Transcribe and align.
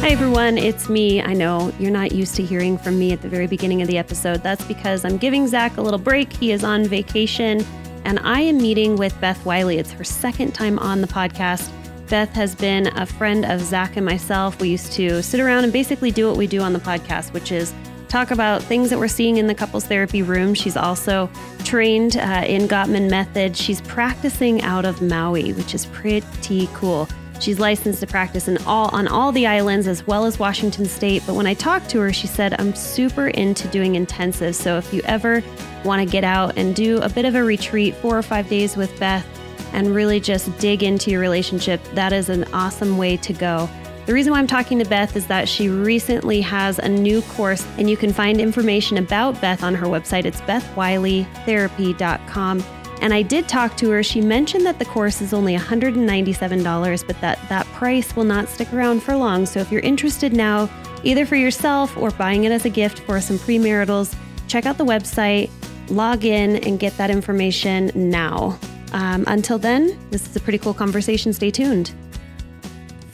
Hi, 0.00 0.08
everyone. 0.08 0.56
It's 0.56 0.88
me. 0.88 1.20
I 1.20 1.34
know 1.34 1.74
you're 1.78 1.90
not 1.90 2.12
used 2.12 2.34
to 2.36 2.42
hearing 2.42 2.78
from 2.78 2.98
me 2.98 3.12
at 3.12 3.20
the 3.20 3.28
very 3.28 3.46
beginning 3.46 3.82
of 3.82 3.86
the 3.86 3.98
episode. 3.98 4.42
That's 4.42 4.64
because 4.64 5.04
I'm 5.04 5.18
giving 5.18 5.46
Zach 5.46 5.76
a 5.76 5.82
little 5.82 5.98
break. 5.98 6.32
He 6.32 6.52
is 6.52 6.64
on 6.64 6.86
vacation, 6.86 7.62
and 8.06 8.18
I 8.20 8.40
am 8.40 8.56
meeting 8.56 8.96
with 8.96 9.20
Beth 9.20 9.44
Wiley. 9.44 9.76
It's 9.76 9.92
her 9.92 10.02
second 10.02 10.54
time 10.54 10.78
on 10.78 11.02
the 11.02 11.06
podcast. 11.06 11.70
Beth 12.08 12.30
has 12.30 12.54
been 12.54 12.86
a 12.96 13.04
friend 13.04 13.44
of 13.44 13.60
Zach 13.60 13.98
and 13.98 14.06
myself. 14.06 14.58
We 14.58 14.70
used 14.70 14.90
to 14.92 15.22
sit 15.22 15.38
around 15.38 15.64
and 15.64 15.72
basically 15.72 16.10
do 16.10 16.26
what 16.26 16.38
we 16.38 16.46
do 16.46 16.62
on 16.62 16.72
the 16.72 16.80
podcast, 16.80 17.34
which 17.34 17.52
is 17.52 17.74
talk 18.08 18.30
about 18.30 18.62
things 18.62 18.88
that 18.88 18.98
we're 18.98 19.06
seeing 19.06 19.36
in 19.36 19.48
the 19.48 19.54
couples 19.54 19.84
therapy 19.84 20.22
room. 20.22 20.54
She's 20.54 20.78
also 20.78 21.30
trained 21.62 22.16
uh, 22.16 22.44
in 22.46 22.68
Gottman 22.68 23.10
Method. 23.10 23.54
She's 23.54 23.82
practicing 23.82 24.62
out 24.62 24.86
of 24.86 25.02
Maui, 25.02 25.52
which 25.52 25.74
is 25.74 25.84
pretty 25.84 26.70
cool. 26.72 27.06
She's 27.40 27.58
licensed 27.58 28.00
to 28.00 28.06
practice 28.06 28.48
in 28.48 28.58
all 28.66 28.94
on 28.94 29.08
all 29.08 29.32
the 29.32 29.46
islands 29.46 29.88
as 29.88 30.06
well 30.06 30.26
as 30.26 30.38
Washington 30.38 30.84
State. 30.84 31.22
But 31.26 31.34
when 31.34 31.46
I 31.46 31.54
talked 31.54 31.88
to 31.90 32.00
her, 32.00 32.12
she 32.12 32.26
said, 32.26 32.60
I'm 32.60 32.74
super 32.74 33.28
into 33.28 33.66
doing 33.68 33.94
intensives. 33.94 34.56
So 34.56 34.76
if 34.76 34.92
you 34.92 35.00
ever 35.06 35.42
want 35.82 36.06
to 36.06 36.10
get 36.10 36.22
out 36.22 36.58
and 36.58 36.76
do 36.76 36.98
a 36.98 37.08
bit 37.08 37.24
of 37.24 37.34
a 37.34 37.42
retreat, 37.42 37.94
four 37.96 38.18
or 38.18 38.22
five 38.22 38.46
days 38.48 38.76
with 38.76 38.96
Beth, 39.00 39.26
and 39.72 39.94
really 39.94 40.20
just 40.20 40.54
dig 40.58 40.82
into 40.82 41.10
your 41.10 41.20
relationship, 41.20 41.82
that 41.94 42.12
is 42.12 42.28
an 42.28 42.44
awesome 42.52 42.98
way 42.98 43.16
to 43.16 43.32
go. 43.32 43.70
The 44.06 44.14
reason 44.14 44.32
why 44.32 44.38
I'm 44.40 44.46
talking 44.46 44.78
to 44.80 44.84
Beth 44.84 45.16
is 45.16 45.26
that 45.28 45.48
she 45.48 45.68
recently 45.68 46.40
has 46.40 46.78
a 46.78 46.88
new 46.88 47.22
course, 47.22 47.64
and 47.78 47.88
you 47.88 47.96
can 47.96 48.12
find 48.12 48.40
information 48.40 48.98
about 48.98 49.40
Beth 49.40 49.62
on 49.62 49.72
her 49.74 49.86
website. 49.86 50.24
It's 50.24 50.40
bethwileytherapy.com. 50.42 52.64
And 53.00 53.14
I 53.14 53.22
did 53.22 53.48
talk 53.48 53.76
to 53.78 53.90
her. 53.90 54.02
She 54.02 54.20
mentioned 54.20 54.66
that 54.66 54.78
the 54.78 54.84
course 54.84 55.20
is 55.22 55.32
only 55.32 55.56
$197, 55.56 57.06
but 57.06 57.20
that 57.20 57.38
that 57.48 57.66
price 57.68 58.14
will 58.14 58.24
not 58.24 58.48
stick 58.48 58.72
around 58.72 59.02
for 59.02 59.16
long. 59.16 59.46
So 59.46 59.60
if 59.60 59.72
you're 59.72 59.80
interested 59.80 60.32
now, 60.32 60.68
either 61.02 61.24
for 61.24 61.36
yourself 61.36 61.96
or 61.96 62.10
buying 62.10 62.44
it 62.44 62.52
as 62.52 62.64
a 62.64 62.70
gift 62.70 63.00
for 63.00 63.20
some 63.20 63.38
premaritals, 63.38 64.14
check 64.48 64.66
out 64.66 64.76
the 64.76 64.84
website, 64.84 65.50
log 65.88 66.24
in, 66.24 66.56
and 66.56 66.78
get 66.78 66.96
that 66.98 67.10
information 67.10 67.90
now. 67.94 68.58
Um, 68.92 69.24
until 69.28 69.58
then, 69.58 69.98
this 70.10 70.28
is 70.28 70.36
a 70.36 70.40
pretty 70.40 70.58
cool 70.58 70.74
conversation. 70.74 71.32
Stay 71.32 71.50
tuned. 71.50 71.92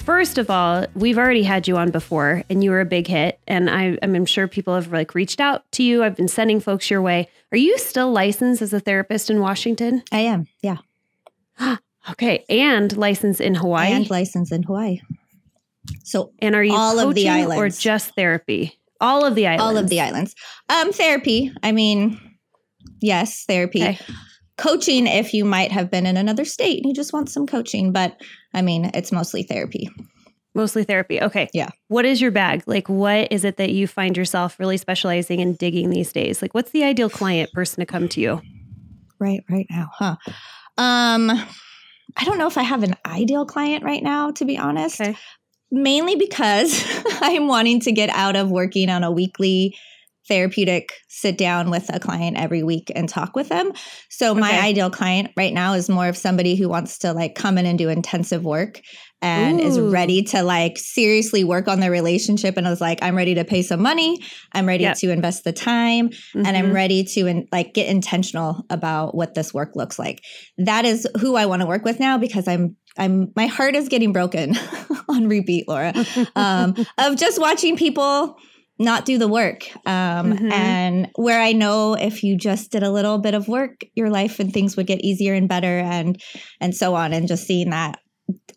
First 0.07 0.39
of 0.39 0.51
all, 0.51 0.87
we've 0.95 1.19
already 1.19 1.43
had 1.43 1.67
you 1.67 1.77
on 1.77 1.91
before, 1.91 2.45
and 2.49 2.63
you 2.63 2.71
were 2.71 2.81
a 2.81 2.85
big 2.85 3.09
hit. 3.09 3.41
And 3.49 3.69
I, 3.69 3.99
I'm 4.03 4.25
sure 4.25 4.47
people 4.47 4.73
have 4.77 4.93
like 4.93 5.17
reached 5.17 5.41
out 5.41 5.65
to 5.73 5.83
you. 5.83 6.05
I've 6.05 6.15
been 6.15 6.29
sending 6.29 6.61
folks 6.61 6.89
your 6.89 7.03
way. 7.03 7.29
Are 7.51 7.59
you 7.59 7.77
still 7.77 8.13
licensed 8.13 8.63
as 8.63 8.73
a 8.73 8.79
therapist 8.79 9.31
in 9.31 9.41
Washington? 9.41 10.05
I 10.13 10.21
am. 10.21 10.47
Yeah. 10.63 10.77
okay, 12.11 12.45
and 12.49 12.97
licensed 12.97 13.41
in 13.41 13.57
Hawaii. 13.57 13.91
And 13.91 14.09
licensed 14.09 14.53
in 14.53 14.63
Hawaii. 14.63 15.01
So, 16.05 16.31
and 16.39 16.55
are 16.55 16.63
you 16.63 16.77
all 16.77 17.01
of 17.01 17.17
the 17.17 17.29
islands 17.29 17.61
or 17.61 17.69
just 17.69 18.15
therapy? 18.15 18.79
All 19.01 19.25
of 19.25 19.35
the 19.35 19.49
islands. 19.49 19.63
All 19.63 19.77
of 19.77 19.89
the 19.89 20.01
islands. 20.01 20.37
Um, 20.69 20.93
therapy. 20.93 21.53
I 21.65 21.73
mean, 21.73 22.21
yes, 23.01 23.45
therapy. 23.49 23.83
Okay. 23.83 23.99
Coaching 24.59 25.07
if 25.07 25.35
you 25.35 25.45
might 25.45 25.71
have 25.71 25.91
been 25.91 26.07
in 26.07 26.17
another 26.17 26.45
state 26.45 26.79
and 26.79 26.87
you 26.87 26.95
just 26.95 27.13
want 27.13 27.29
some 27.29 27.47
coaching, 27.47 27.93
but 27.93 28.21
I 28.55 28.63
mean, 28.63 28.91
it's 28.95 29.13
mostly 29.13 29.43
therapy. 29.43 29.91
Mostly 30.55 30.85
therapy. 30.85 31.21
Okay. 31.21 31.51
Yeah. 31.53 31.69
What 31.89 32.07
is 32.07 32.23
your 32.23 32.31
bag? 32.31 32.63
Like, 32.67 32.89
what 32.89 33.31
is 33.31 33.45
it 33.45 33.59
that 33.59 33.73
you 33.73 33.87
find 33.87 34.17
yourself 34.17 34.59
really 34.59 34.79
specializing 34.79 35.41
in 35.41 35.53
digging 35.53 35.91
these 35.91 36.15
days? 36.15 36.41
Like, 36.41 36.55
what's 36.55 36.71
the 36.71 36.83
ideal 36.83 37.11
client 37.11 37.53
person 37.53 37.81
to 37.81 37.87
come 37.87 38.09
to 38.09 38.21
you? 38.23 38.41
Right, 39.21 39.45
right 39.51 39.67
now, 39.69 39.91
huh? 39.93 40.17
Um, 40.79 41.31
I 42.17 42.25
don't 42.25 42.39
know 42.39 42.47
if 42.47 42.57
I 42.57 42.63
have 42.63 42.83
an 42.83 42.95
ideal 43.05 43.45
client 43.45 43.85
right 43.85 44.03
now, 44.03 44.31
to 44.31 44.47
be 44.47 44.57
honest. 44.57 44.99
Okay. 44.99 45.17
Mainly 45.71 46.17
because 46.17 46.83
I'm 47.21 47.49
wanting 47.49 47.81
to 47.81 47.93
get 47.93 48.09
out 48.11 48.37
of 48.37 48.51
working 48.51 48.89
on 48.89 49.05
a 49.05 49.11
weekly 49.11 49.77
therapeutic 50.29 50.93
sit 51.09 51.39
down 51.39 51.71
with 51.71 51.89
a 51.95 52.01
client 52.01 52.37
every 52.37 52.63
week 52.63 52.91
and 52.95 53.09
talk 53.09 53.35
with 53.35 53.49
them. 53.49 53.73
So 54.11 54.33
okay. 54.33 54.41
my 54.41 54.61
ideal 54.61 54.91
client 54.91 55.31
right 55.37 55.53
now 55.53 55.75
is 55.75 55.89
more 55.89 56.09
of 56.09 56.17
somebody 56.17 56.57
who 56.57 56.69
wants 56.69 56.99
to 56.99 57.13
like 57.13 57.35
come 57.35 57.59
in 57.59 57.67
and 57.67 57.79
do 57.79 57.89
intensive 57.89 58.45
work 58.45 58.81
and 59.23 59.61
Ooh. 59.61 59.65
is 59.65 59.81
ready 59.81 60.23
to 60.25 60.43
like 60.43 60.77
seriously 60.77 61.43
work 61.43 61.69
on 61.69 61.81
their 61.81 61.91
relationship 61.91 62.57
and 62.57 62.67
I 62.67 62.71
was 62.71 62.81
like 62.81 62.99
I'm 63.03 63.17
ready 63.17 63.35
to 63.35 63.45
pay 63.45 63.63
some 63.63 63.81
money, 63.81 64.19
I'm 64.53 64.67
ready 64.67 64.85
yep. 64.85 64.99
to 64.99 65.11
invest 65.11 65.45
the 65.45 65.53
time 65.53 66.11
mm-hmm. 66.11 66.45
and 66.45 66.57
I'm 66.57 66.67
mm-hmm. 66.67 66.75
ready 66.75 67.05
to 67.05 67.27
in, 67.27 67.49
like 67.51 67.73
get 67.73 67.89
intentional 67.89 68.65
about 68.69 69.15
what 69.15 69.35
this 69.35 69.55
work 69.55 69.75
looks 69.75 69.99
like. 69.99 70.23
That 70.59 70.85
is 70.85 71.09
who 71.21 71.37
I 71.37 71.47
want 71.47 71.63
to 71.63 71.67
work 71.67 71.85
with 71.85 71.99
now 71.99 72.19
because 72.19 72.47
I'm 72.47 72.77
I'm 72.99 73.33
my 73.37 73.47
heart 73.47 73.75
is 73.75 73.89
getting 73.89 74.13
broken 74.13 74.55
on 75.09 75.29
repeat, 75.29 75.69
Laura, 75.69 75.93
um, 76.35 76.75
of 76.99 77.17
just 77.17 77.41
watching 77.41 77.77
people 77.77 78.39
not 78.79 79.05
do 79.05 79.19
the 79.19 79.29
work. 79.29 79.67
Um, 79.87 80.33
mm-hmm. 80.33 80.53
And 80.53 81.11
where 81.17 81.41
I 81.41 81.53
know 81.53 81.95
if 81.95 82.23
you 82.23 82.37
just 82.37 82.71
did 82.71 82.83
a 82.83 82.91
little 82.91 83.19
bit 83.19 83.35
of 83.35 83.49
work, 83.49 83.85
your 83.95 84.11
life 84.11 84.39
and 84.39 84.53
things 84.53 84.77
would 84.77 84.87
get 84.87 85.01
easier 85.01 85.35
and 85.35 85.49
better, 85.49 85.79
and 85.79 86.21
and 86.61 86.75
so 86.75 86.95
on. 86.95 87.13
And 87.13 87.29
just 87.29 87.47
seeing 87.47 87.71
that 87.71 87.99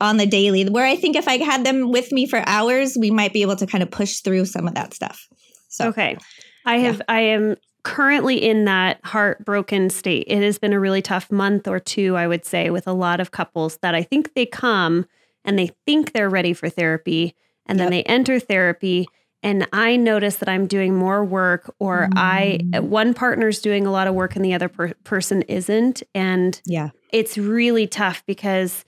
on 0.02 0.18
the 0.18 0.26
daily, 0.26 0.66
where 0.66 0.86
I 0.86 0.96
think 0.96 1.16
if 1.16 1.28
I 1.28 1.38
had 1.38 1.66
them 1.66 1.92
with 1.92 2.12
me 2.12 2.28
for 2.28 2.44
hours, 2.48 2.98
we 3.00 3.12
might 3.12 3.34
be 3.34 3.42
able 3.42 3.56
to 3.58 3.68
kind 3.68 3.84
of 3.84 3.92
push 3.92 4.20
through 4.20 4.46
some 4.46 4.68
of 4.68 4.76
that 4.76 4.94
stuff. 4.94 5.28
So 5.70 5.88
okay, 5.90 6.18
I 6.66 6.78
have 6.80 6.98
yeah. 6.98 7.04
I 7.08 7.20
am 7.22 7.56
currently 7.84 8.38
in 8.38 8.66
that 8.66 9.00
heartbroken 9.06 9.90
state. 9.90 10.26
It 10.28 10.44
has 10.44 10.60
been 10.60 10.74
a 10.74 10.80
really 10.80 11.02
tough 11.02 11.32
month 11.32 11.68
or 11.68 11.80
two, 11.80 12.18
I 12.18 12.28
would 12.28 12.46
say, 12.46 12.70
with 12.72 12.88
a 12.88 12.94
lot 12.94 13.22
of 13.22 13.32
couples 13.32 13.78
that 13.82 13.96
I 13.96 14.04
think 14.04 14.34
they 14.34 14.46
come 14.46 15.06
and 15.46 15.58
they 15.58 15.72
think 15.86 16.12
they're 16.12 16.30
ready 16.30 16.52
for 16.52 16.68
therapy, 16.68 17.36
and 17.66 17.78
yep. 17.78 17.86
then 17.86 17.92
they 17.92 18.04
enter 18.04 18.40
therapy 18.40 19.08
and 19.42 19.68
I 19.72 19.96
notice 19.96 20.38
that 20.38 20.50
I'm 20.50 20.68
doing 20.68 20.96
more 20.96 21.24
work, 21.24 21.74
or 21.80 22.10
mm. 22.12 22.14
I 22.16 22.80
one 22.80 23.14
partner's 23.14 23.62
doing 23.62 23.86
a 23.86 23.92
lot 23.92 24.08
of 24.08 24.14
work 24.14 24.36
and 24.36 24.44
the 24.44 24.54
other 24.54 24.70
per- 24.70 24.94
person 25.04 25.44
isn't, 25.44 26.04
and 26.14 26.62
yeah, 26.66 26.90
it's 27.12 27.38
really 27.38 27.88
tough 27.88 28.24
because 28.26 28.84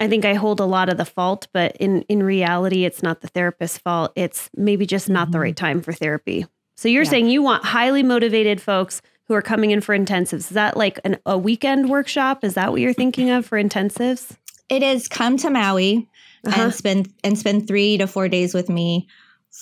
I 0.00 0.08
think 0.08 0.24
I 0.24 0.34
hold 0.34 0.60
a 0.60 0.64
lot 0.64 0.88
of 0.88 0.96
the 0.96 1.04
fault, 1.04 1.46
but 1.52 1.76
in 1.76 2.02
in 2.02 2.22
reality, 2.22 2.84
it's 2.84 3.02
not 3.02 3.20
the 3.20 3.28
therapist's 3.28 3.78
fault. 3.78 4.12
It's 4.16 4.50
maybe 4.56 4.86
just 4.86 5.08
not 5.08 5.24
mm-hmm. 5.24 5.32
the 5.32 5.40
right 5.40 5.56
time 5.56 5.80
for 5.80 5.92
therapy. 5.92 6.46
So 6.76 6.88
you're 6.88 7.04
yeah. 7.04 7.10
saying 7.10 7.28
you 7.28 7.42
want 7.42 7.64
highly 7.64 8.02
motivated 8.02 8.60
folks 8.60 9.00
who 9.26 9.34
are 9.34 9.42
coming 9.42 9.70
in 9.70 9.80
for 9.80 9.96
intensives. 9.96 10.34
Is 10.34 10.48
that 10.50 10.76
like 10.76 10.98
an, 11.04 11.18
a 11.24 11.38
weekend 11.38 11.88
workshop? 11.88 12.44
Is 12.44 12.54
that 12.54 12.72
what 12.72 12.80
you're 12.80 12.92
thinking 12.92 13.30
of 13.30 13.46
for 13.46 13.62
intensives? 13.62 14.36
It 14.68 14.82
is 14.82 15.08
come 15.08 15.36
to 15.38 15.50
Maui 15.50 16.08
uh-huh. 16.46 16.62
and 16.62 16.74
spend 16.74 17.12
and 17.22 17.38
spend 17.38 17.68
three 17.68 17.96
to 17.98 18.06
four 18.06 18.28
days 18.28 18.54
with 18.54 18.68
me 18.68 19.06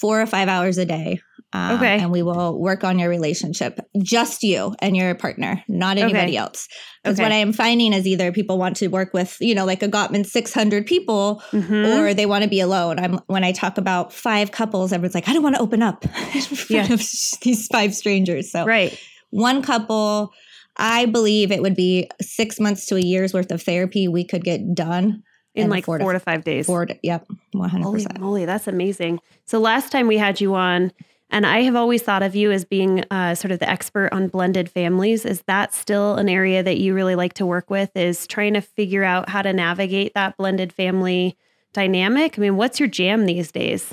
four 0.01 0.21
or 0.21 0.27
five 0.27 0.49
hours 0.49 0.79
a 0.79 0.85
day. 0.85 1.21
Um, 1.55 1.77
Okay. 1.77 1.99
And 1.99 2.11
we 2.11 2.23
will 2.23 2.59
work 2.59 2.83
on 2.83 2.99
your 2.99 3.11
relationship, 3.11 3.79
just 4.03 4.43
you 4.43 4.75
and 4.81 4.97
your 4.97 5.15
partner, 5.15 5.63
not 5.69 5.99
anybody 5.99 6.33
Okay. 6.33 6.37
else. 6.39 6.67
Because 7.05 7.19
Okay. 7.19 7.25
what 7.25 7.33
I 7.33 7.37
am 7.37 7.53
finding 7.53 7.93
is 7.93 8.07
either 8.07 8.33
people 8.33 8.57
want 8.57 8.77
to 8.77 8.89
work 8.89 9.13
with, 9.13 9.37
you 9.39 9.55
know, 9.55 9.67
like 9.67 9.83
a 9.83 9.89
Gottman 9.89 10.25
600 10.25 10.87
people, 10.87 11.43
Mhm. 11.53 11.87
or 12.01 12.15
they 12.15 12.25
want 12.25 12.43
to 12.45 12.49
be 12.49 12.61
alone. 12.61 12.99
I'm 12.99 13.21
when 13.27 13.45
I 13.45 13.53
talk 13.53 13.77
about 13.77 14.15
five 14.15 14.51
couples, 14.51 14.93
everyone's 14.95 15.15
like, 15.15 15.29
I 15.29 15.35
don't 15.35 15.43
want 15.43 15.57
to 15.57 15.61
open 15.61 15.83
up 15.83 16.05
in 16.35 16.41
front 16.41 16.71
Yeah. 16.89 16.95
of 16.95 17.01
these 17.43 17.67
five 17.67 17.95
strangers. 17.95 18.51
So 18.51 18.65
right. 18.65 18.99
one 19.29 19.61
couple, 19.61 20.33
I 20.79 21.05
believe 21.05 21.53
it 21.53 21.61
would 21.61 21.77
be 21.77 22.09
six 22.23 22.59
months 22.59 22.87
to 22.87 22.97
a 22.97 23.01
year's 23.01 23.35
worth 23.35 23.53
of 23.53 23.63
therapy 23.63 24.09
we 24.09 24.25
could 24.25 24.43
get 24.43 24.75
done 24.75 25.23
In 25.55 25.69
like 25.69 25.85
four 25.85 25.99
four 25.99 26.13
to- 26.13 26.19
to, 26.19 26.25
five 26.25 26.45
days. 26.45 26.67
for 26.67 26.87
yep, 27.03 27.27
100%. 27.55 27.83
Holy 27.83 28.07
moly, 28.19 28.45
that's 28.47 28.67
amazing. 28.67 29.21
So 29.45 29.59
last 29.59 29.93
time 29.93 30.07
we 30.09 30.17
had 30.17 30.41
you 30.41 30.55
on, 30.55 30.93
and 31.31 31.47
I 31.47 31.63
have 31.63 31.77
always 31.77 32.03
thought 32.03 32.23
of 32.23 32.35
you 32.35 32.51
as 32.51 32.65
being 32.65 33.05
uh, 33.11 33.35
sort 33.35 33.53
of 33.53 33.59
the 33.59 33.69
expert 33.69 34.11
on 34.13 34.29
blended 34.29 34.71
families. 34.71 35.25
Is 35.25 35.43
that 35.47 35.75
still 35.75 36.17
an 36.17 36.29
area 36.29 36.63
that 36.63 36.79
you 36.79 36.95
really 36.95 37.15
like 37.15 37.35
to 37.35 37.47
work 37.47 37.71
with? 37.71 37.91
Is 37.97 38.27
trying 38.27 38.55
to 38.55 38.61
figure 38.61 39.05
out 39.05 39.29
how 39.31 39.43
to 39.43 39.53
navigate 39.53 40.15
that 40.15 40.37
blended 40.37 40.73
family 40.73 41.37
dynamic? 41.73 42.39
I 42.39 42.41
mean, 42.43 42.57
what's 42.57 42.79
your 42.79 42.89
jam 42.89 43.27
these 43.27 43.51
days? 43.51 43.93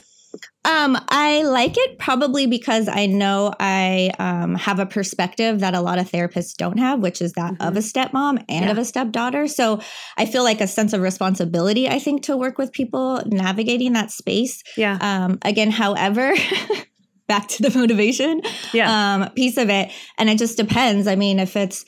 Um, 0.65 0.97
I 1.09 1.43
like 1.43 1.75
it 1.77 1.97
probably 1.97 2.45
because 2.45 2.87
I 2.87 3.05
know 3.07 3.53
I 3.59 4.11
um, 4.19 4.55
have 4.55 4.79
a 4.79 4.85
perspective 4.85 5.61
that 5.61 5.73
a 5.73 5.81
lot 5.81 5.97
of 5.99 6.11
therapists 6.11 6.55
don't 6.55 6.77
have, 6.77 6.99
which 6.99 7.21
is 7.21 7.33
that 7.33 7.55
of 7.59 7.75
a 7.75 7.79
stepmom 7.79 8.43
and 8.47 8.65
Yeah. 8.65 8.71
of 8.71 8.77
a 8.77 8.85
stepdaughter. 8.85 9.47
So 9.47 9.79
I 10.17 10.25
feel 10.25 10.43
like 10.43 10.61
a 10.61 10.67
sense 10.67 10.93
of 10.93 11.01
responsibility, 11.01 11.87
I 11.87 11.97
think, 11.99 12.23
to 12.23 12.37
work 12.37 12.57
with 12.57 12.71
people 12.71 13.21
navigating 13.25 13.93
that 13.93 14.11
space. 14.11 14.61
Yeah. 14.77 14.97
Um, 15.01 15.39
again, 15.43 15.71
however, 15.71 16.33
back 17.27 17.47
to 17.47 17.63
the 17.69 17.77
motivation 17.77 18.41
Yeah. 18.73 19.15
um, 19.23 19.29
piece 19.31 19.57
of 19.57 19.69
it, 19.69 19.91
and 20.17 20.29
it 20.29 20.37
just 20.37 20.57
depends. 20.57 21.07
I 21.07 21.15
mean, 21.15 21.39
if 21.39 21.55
it's 21.55 21.85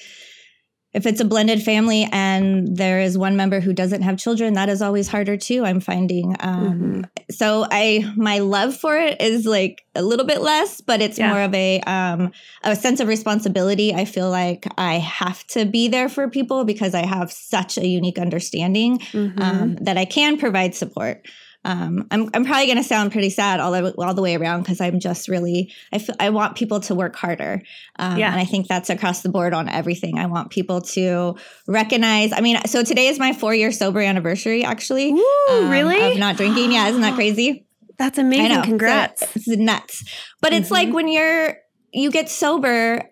if 0.93 1.05
it's 1.05 1.21
a 1.21 1.25
blended 1.25 1.63
family 1.63 2.07
and 2.11 2.75
there 2.75 2.99
is 2.99 3.17
one 3.17 3.35
member 3.37 3.59
who 3.61 3.71
doesn't 3.73 4.01
have 4.01 4.17
children, 4.17 4.53
that 4.55 4.67
is 4.69 4.81
always 4.81 5.07
harder 5.07 5.37
too. 5.37 5.63
I'm 5.63 5.79
finding. 5.79 6.35
Um, 6.39 7.05
So 7.29 7.65
I 7.71 8.11
my 8.17 8.39
love 8.39 8.75
for 8.75 8.97
it 8.97 9.21
is 9.21 9.45
like 9.45 9.83
a 9.95 10.01
little 10.01 10.25
bit 10.25 10.41
less, 10.41 10.81
but 10.81 11.01
it's 11.01 11.17
Yeah. 11.17 11.29
more 11.29 11.41
of 11.41 11.53
a 11.53 11.79
um, 11.81 12.31
a 12.63 12.75
sense 12.75 12.99
of 12.99 13.07
responsibility. 13.07 13.93
I 13.93 14.03
feel 14.05 14.29
like 14.29 14.67
I 14.77 14.95
have 14.95 15.45
to 15.47 15.65
be 15.65 15.87
there 15.87 16.09
for 16.09 16.29
people 16.29 16.65
because 16.65 16.93
I 16.93 17.05
have 17.05 17.31
such 17.31 17.77
a 17.77 17.87
unique 17.87 18.19
understanding 18.19 18.99
Mhm. 19.13 19.41
um, 19.41 19.75
that 19.81 19.97
I 19.97 20.05
can 20.05 20.37
provide 20.37 20.75
support. 20.75 21.25
Um, 21.63 22.07
I'm, 22.09 22.29
I'm 22.33 22.43
probably 22.43 22.65
going 22.65 22.77
to 22.79 22.83
sound 22.83 23.11
pretty 23.11 23.29
sad 23.29 23.59
all 23.59 23.71
the, 23.71 23.93
all 23.99 24.15
the 24.15 24.21
way 24.23 24.35
around 24.35 24.61
because 24.63 24.81
I'm 24.81 24.99
just 24.99 25.27
really 25.27 25.71
I 25.93 26.03
I 26.19 26.29
want 26.31 26.55
people 26.57 26.79
to 26.81 26.95
work 26.95 27.15
harder, 27.15 27.61
um, 27.99 28.17
Yeah. 28.17 28.31
and 28.31 28.39
I 28.39 28.45
think 28.45 28.67
that's 28.67 28.89
across 28.89 29.21
the 29.21 29.29
board 29.29 29.53
on 29.53 29.69
everything. 29.69 30.17
I 30.17 30.25
want 30.25 30.49
people 30.49 30.81
to 30.81 31.35
recognize. 31.67 32.31
I 32.31 32.41
mean, 32.41 32.59
so 32.65 32.83
today 32.83 33.07
is 33.07 33.19
my 33.19 33.31
four 33.33 33.53
year 33.53 33.71
sober 33.71 33.99
anniversary, 34.01 34.63
actually. 34.63 35.11
Ooh, 35.11 35.45
um, 35.51 35.69
really? 35.69 36.01
Of 36.13 36.17
not 36.17 36.35
drinking. 36.35 36.71
Yeah, 36.71 36.87
isn't 36.87 37.01
that 37.01 37.13
crazy? 37.21 37.67
That's 37.99 38.17
amazing. 38.17 38.49
know. 38.49 38.55
So 38.61 38.63
Congrats. 38.63 39.21
it's 39.35 39.47
nuts. 39.47 40.03
But 40.41 40.53
it's 40.53 40.71
like 40.71 40.87
Mhm. 40.89 40.93
when 40.93 41.07
you're 41.09 41.57
you 41.93 42.09
get 42.09 42.27
sober 42.29 43.03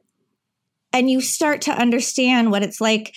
and 0.92 1.12
you 1.12 1.22
start 1.22 1.62
to 1.62 1.72
understand 1.72 2.50
what 2.50 2.64
it's 2.64 2.82
like 2.82 3.14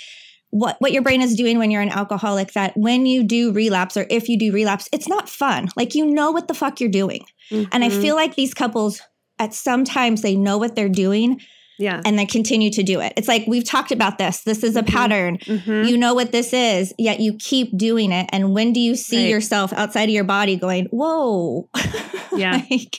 what 0.53 0.77
what 0.81 0.93
your 0.93 1.03
brain 1.03 1.21
is 1.21 1.35
doing 1.35 1.59
when 1.59 1.71
you're 1.71 1.83
an 1.83 1.89
alcoholic 1.89 2.53
that 2.53 2.73
when 2.77 3.05
you 3.07 3.25
do 3.25 3.53
relapse 3.53 3.97
or 3.97 4.07
if 4.11 4.29
you 4.29 4.39
do 4.39 4.53
relapse 4.53 4.89
it's 4.93 5.09
not 5.09 5.29
fun 5.29 5.69
like 5.77 5.95
you 5.95 6.07
know 6.07 6.31
what 6.31 6.47
the 6.47 6.55
fuck 6.55 6.79
you're 6.81 6.91
doing 6.91 7.25
and 7.51 7.83
i 7.85 7.89
Mhm. 7.89 8.01
feel 8.01 8.15
like 8.15 8.35
these 8.37 8.55
couples 8.55 9.01
at 9.39 9.53
sometimes 9.55 10.23
they 10.23 10.37
know 10.37 10.59
what 10.59 10.77
they're 10.77 10.89
doing 10.91 11.41
yeah. 11.79 12.01
and 12.05 12.19
they 12.19 12.27
continue 12.27 12.71
to 12.71 12.83
do 12.83 13.01
it 13.01 13.13
it's 13.17 13.29
like 13.29 13.45
we've 13.47 13.65
talked 13.65 13.93
about 13.93 14.19
this 14.19 14.43
this 14.43 14.63
is 14.63 14.77
a 14.77 14.83
pattern 14.83 15.39
Mhm. 15.39 15.89
you 15.89 15.97
know 15.97 16.13
what 16.15 16.33
this 16.33 16.53
is 16.53 16.93
yet 16.99 17.19
you 17.19 17.35
keep 17.39 17.77
doing 17.77 18.13
it 18.13 18.29
and 18.31 18.53
when 18.55 18.73
do 18.75 18.79
you 18.81 18.95
see 18.95 19.23
Right. 19.25 19.31
yourself 19.31 19.73
outside 19.73 20.05
of 20.11 20.15
your 20.15 20.25
body 20.25 20.57
going 20.57 20.85
whoa 20.93 21.69
Yeah. 22.37 22.63
like 22.71 22.99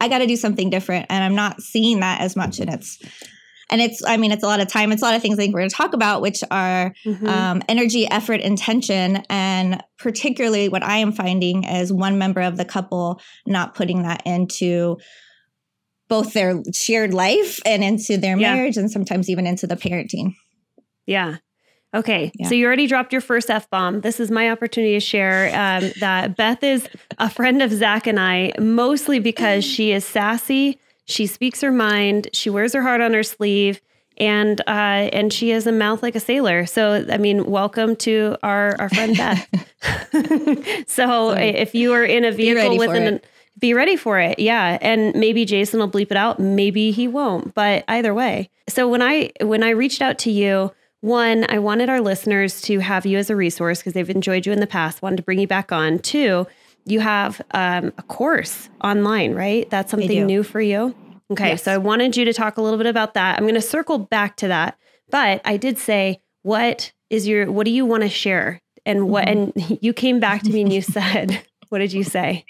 i 0.00 0.06
got 0.08 0.18
to 0.18 0.26
do 0.26 0.36
something 0.36 0.70
different 0.70 1.06
and 1.10 1.24
i'm 1.24 1.34
not 1.34 1.60
seeing 1.62 1.98
that 2.00 2.20
as 2.20 2.36
much 2.36 2.60
and 2.60 2.72
it's 2.72 2.98
and 3.70 3.80
it's 3.80 4.04
i 4.06 4.16
mean 4.16 4.30
it's 4.32 4.42
a 4.42 4.46
lot 4.46 4.60
of 4.60 4.68
time 4.68 4.92
it's 4.92 5.02
a 5.02 5.04
lot 5.04 5.14
of 5.14 5.22
things 5.22 5.34
i 5.38 5.42
think 5.42 5.52
we're 5.54 5.60
going 5.60 5.68
to 5.70 5.74
talk 5.74 5.92
about 5.92 6.20
which 6.22 6.42
are 6.50 6.94
Mhm. 7.04 7.26
um, 7.28 7.62
energy 7.68 8.06
effort 8.10 8.40
intention 8.40 9.22
and 9.28 9.82
particularly 9.98 10.68
what 10.68 10.82
i 10.82 10.98
am 10.98 11.12
finding 11.12 11.64
is 11.64 11.92
one 11.92 12.18
member 12.18 12.40
of 12.40 12.56
the 12.56 12.64
couple 12.64 13.20
not 13.46 13.74
putting 13.74 14.02
that 14.02 14.22
into 14.24 14.98
both 16.08 16.32
their 16.34 16.62
shared 16.72 17.12
life 17.12 17.60
and 17.66 17.82
into 17.82 18.16
their 18.16 18.38
Yeah. 18.38 18.54
marriage 18.54 18.76
and 18.76 18.90
sometimes 18.90 19.28
even 19.28 19.46
into 19.46 19.66
the 19.66 19.76
parenting 19.76 20.34
Yeah. 21.06 21.36
Okay. 21.94 22.30
Yeah. 22.34 22.48
So 22.48 22.54
you 22.54 22.66
already 22.66 22.86
dropped 22.88 23.12
your 23.12 23.22
first 23.22 23.48
F 23.48 23.70
bomb. 23.70 24.00
This 24.02 24.20
is 24.20 24.30
my 24.30 24.50
opportunity 24.50 24.94
to 24.94 25.00
share 25.00 25.46
um, 25.54 25.90
that 26.00 26.36
Beth 26.36 26.62
is 26.62 26.86
a 27.18 27.30
friend 27.30 27.62
of 27.62 27.72
Zach 27.72 28.06
and 28.06 28.18
I, 28.20 28.52
mostly 28.58 29.18
because 29.18 29.64
she 29.74 29.92
is 29.92 30.04
sassy. 30.04 30.78
She 31.06 31.26
speaks 31.26 31.60
her 31.60 31.72
mind. 31.72 32.28
She 32.32 32.50
wears 32.50 32.72
her 32.74 32.82
heart 32.82 33.00
on 33.00 33.14
her 33.14 33.22
sleeve. 33.22 33.80
And 34.18 34.60
uh, 34.62 35.10
and 35.12 35.30
she 35.30 35.50
has 35.50 35.66
a 35.66 35.72
mouth 35.72 36.02
like 36.02 36.14
a 36.14 36.20
sailor. 36.20 36.64
So 36.64 37.04
I 37.10 37.18
mean, 37.18 37.44
welcome 37.44 37.96
to 37.96 38.36
our 38.42 38.74
our 38.78 38.88
friend 38.88 39.14
Beth. 39.18 40.88
so 40.88 41.32
if 41.32 41.74
you 41.74 41.92
are 41.92 42.04
in 42.04 42.24
a 42.24 42.32
vehicle 42.32 42.78
with 42.78 42.90
an 42.90 43.02
it. 43.02 43.26
be 43.58 43.74
ready 43.74 43.94
for 43.94 44.18
it. 44.18 44.38
Yeah. 44.38 44.78
And 44.80 45.14
maybe 45.14 45.44
Jason 45.44 45.80
will 45.80 45.90
bleep 45.90 46.10
it 46.10 46.16
out. 46.16 46.40
Maybe 46.40 46.92
he 46.92 47.06
won't. 47.06 47.54
But 47.54 47.84
either 47.88 48.14
way. 48.14 48.48
So 48.68 48.88
when 48.88 49.02
I 49.02 49.32
when 49.42 49.62
I 49.62 49.70
reached 49.70 50.00
out 50.00 50.18
to 50.20 50.30
you, 50.30 50.72
one, 51.00 51.44
I 51.50 51.58
wanted 51.58 51.88
our 51.88 52.00
listeners 52.00 52.60
to 52.62 52.80
have 52.80 53.04
you 53.06 53.18
as 53.18 53.28
a 53.30 53.36
resource 53.36 53.78
because 53.78 53.92
they've 53.92 54.08
enjoyed 54.08 54.46
you 54.46 54.52
in 54.52 54.60
the 54.60 54.66
past, 54.66 55.02
wanted 55.02 55.18
to 55.18 55.22
bring 55.22 55.38
you 55.38 55.46
back 55.46 55.70
on. 55.70 55.98
Two, 55.98 56.46
you 56.86 57.00
have 57.00 57.42
um, 57.50 57.92
a 57.98 58.02
course 58.02 58.70
online, 58.82 59.34
right? 59.34 59.68
That's 59.68 59.90
something 59.90 60.24
new 60.26 60.42
for 60.42 60.60
you. 60.60 60.94
Okay. 61.32 61.50
Yes. 61.50 61.64
So 61.64 61.72
I 61.72 61.78
wanted 61.78 62.16
you 62.16 62.24
to 62.24 62.32
talk 62.32 62.56
a 62.56 62.62
little 62.62 62.78
bit 62.78 62.86
about 62.86 63.14
that. 63.14 63.36
I'm 63.36 63.44
going 63.44 63.54
to 63.54 63.60
circle 63.60 63.98
back 63.98 64.36
to 64.36 64.48
that. 64.48 64.78
But 65.10 65.40
I 65.44 65.56
did 65.56 65.78
say, 65.78 66.20
what 66.42 66.92
is 67.10 67.26
your 67.26 67.50
what 67.50 67.64
do 67.64 67.72
you 67.72 67.84
want 67.84 68.04
to 68.04 68.08
share? 68.08 68.62
And 68.84 69.08
what 69.08 69.28
and 69.28 69.52
you 69.82 69.92
came 69.92 70.20
back 70.20 70.42
to 70.42 70.50
me 70.50 70.62
and 70.62 70.72
you 70.72 70.82
said, 70.82 71.42
what 71.68 71.78
did 71.78 71.92
you 71.92 72.04
say? 72.04 72.44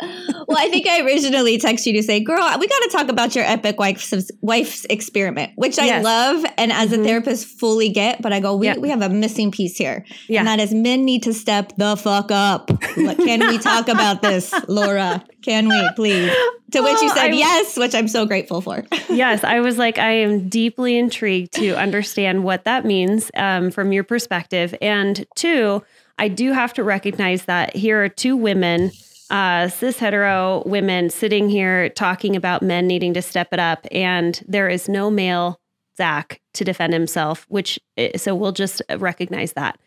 Well, 0.00 0.58
I 0.58 0.68
think 0.68 0.86
I 0.86 1.00
originally 1.00 1.58
texted 1.58 1.86
you 1.86 1.92
to 1.94 2.02
say, 2.02 2.20
"Girl, 2.20 2.36
we 2.58 2.66
got 2.68 2.78
to 2.82 2.88
talk 2.92 3.08
about 3.08 3.34
your 3.34 3.44
epic 3.44 3.78
wife's 3.78 4.30
wife's 4.42 4.84
experiment," 4.90 5.52
which 5.56 5.78
I 5.78 5.86
Yes. 5.86 6.04
love, 6.04 6.44
and 6.58 6.70
as 6.72 6.90
Mhm. 6.90 7.00
a 7.00 7.04
therapist, 7.04 7.46
fully 7.46 7.88
get. 7.88 8.20
But 8.20 8.32
I 8.32 8.40
go, 8.40 8.56
we 8.56 8.66
Yeah. 8.66 8.76
we 8.76 8.88
have 8.90 9.02
a 9.02 9.08
missing 9.08 9.50
piece 9.50 9.76
here, 9.76 10.04
Yeah. 10.28 10.40
and 10.40 10.48
that 10.48 10.60
is 10.60 10.74
men 10.74 11.04
need 11.04 11.22
to 11.22 11.32
step 11.32 11.72
the 11.78 11.96
fuck 11.96 12.30
up. 12.30 12.70
Can 12.94 13.46
we 13.48 13.58
talk 13.58 13.88
about 13.88 14.20
this, 14.22 14.52
Laura? 14.68 15.24
Can 15.42 15.68
we, 15.68 15.88
please? 15.96 16.30
To 16.72 16.82
which 16.82 17.00
you 17.00 17.08
Oh, 17.10 17.14
said 17.14 17.30
I- 17.30 17.34
yes, 17.36 17.76
which 17.78 17.94
I'm 17.94 18.08
so 18.08 18.26
grateful 18.26 18.60
for. 18.60 18.84
yes, 19.08 19.44
I 19.44 19.60
was 19.60 19.78
like, 19.78 19.98
I 19.98 20.10
am 20.12 20.48
deeply 20.48 20.98
intrigued 20.98 21.52
to 21.54 21.74
understand 21.76 22.42
what 22.44 22.64
that 22.64 22.84
means 22.84 23.30
um, 23.36 23.70
from 23.70 23.92
your 23.92 24.04
perspective. 24.04 24.74
And 24.82 25.24
two, 25.36 25.82
I 26.18 26.28
do 26.28 26.52
have 26.52 26.74
to 26.74 26.82
recognize 26.84 27.44
that 27.44 27.76
here 27.76 28.02
are 28.02 28.08
two 28.08 28.36
women, 28.36 28.90
uh, 29.30 29.68
cis 29.68 29.98
hetero 29.98 30.62
women, 30.66 31.10
sitting 31.10 31.48
here 31.48 31.88
talking 31.90 32.36
about 32.36 32.62
men 32.62 32.86
needing 32.86 33.14
to 33.14 33.22
step 33.22 33.48
it 33.52 33.58
up, 33.58 33.86
and 33.90 34.42
there 34.46 34.68
is 34.68 34.88
no 34.88 35.10
male 35.10 35.60
Zach 35.96 36.40
to 36.54 36.64
defend 36.64 36.92
himself. 36.92 37.46
Which 37.48 37.78
eh, 37.96 38.16
so 38.16 38.34
we'll 38.34 38.52
just 38.52 38.82
recognize 38.98 39.52
that. 39.54 39.78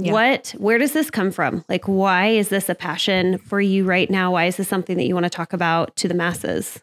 Yeah. 0.00 0.12
What, 0.12 0.54
where 0.58 0.78
does 0.78 0.92
this 0.92 1.10
come 1.10 1.32
from? 1.32 1.64
Like, 1.68 1.86
why 1.86 2.28
is 2.28 2.50
this 2.50 2.68
a 2.68 2.74
passion 2.76 3.36
for 3.38 3.60
you 3.60 3.84
right 3.84 4.08
now? 4.08 4.30
Why 4.30 4.44
is 4.44 4.56
this 4.56 4.68
something 4.68 4.96
that 4.96 5.06
you 5.06 5.14
want 5.14 5.24
to 5.24 5.30
talk 5.30 5.52
about 5.52 5.96
to 5.96 6.06
the 6.06 6.14
masses? 6.14 6.80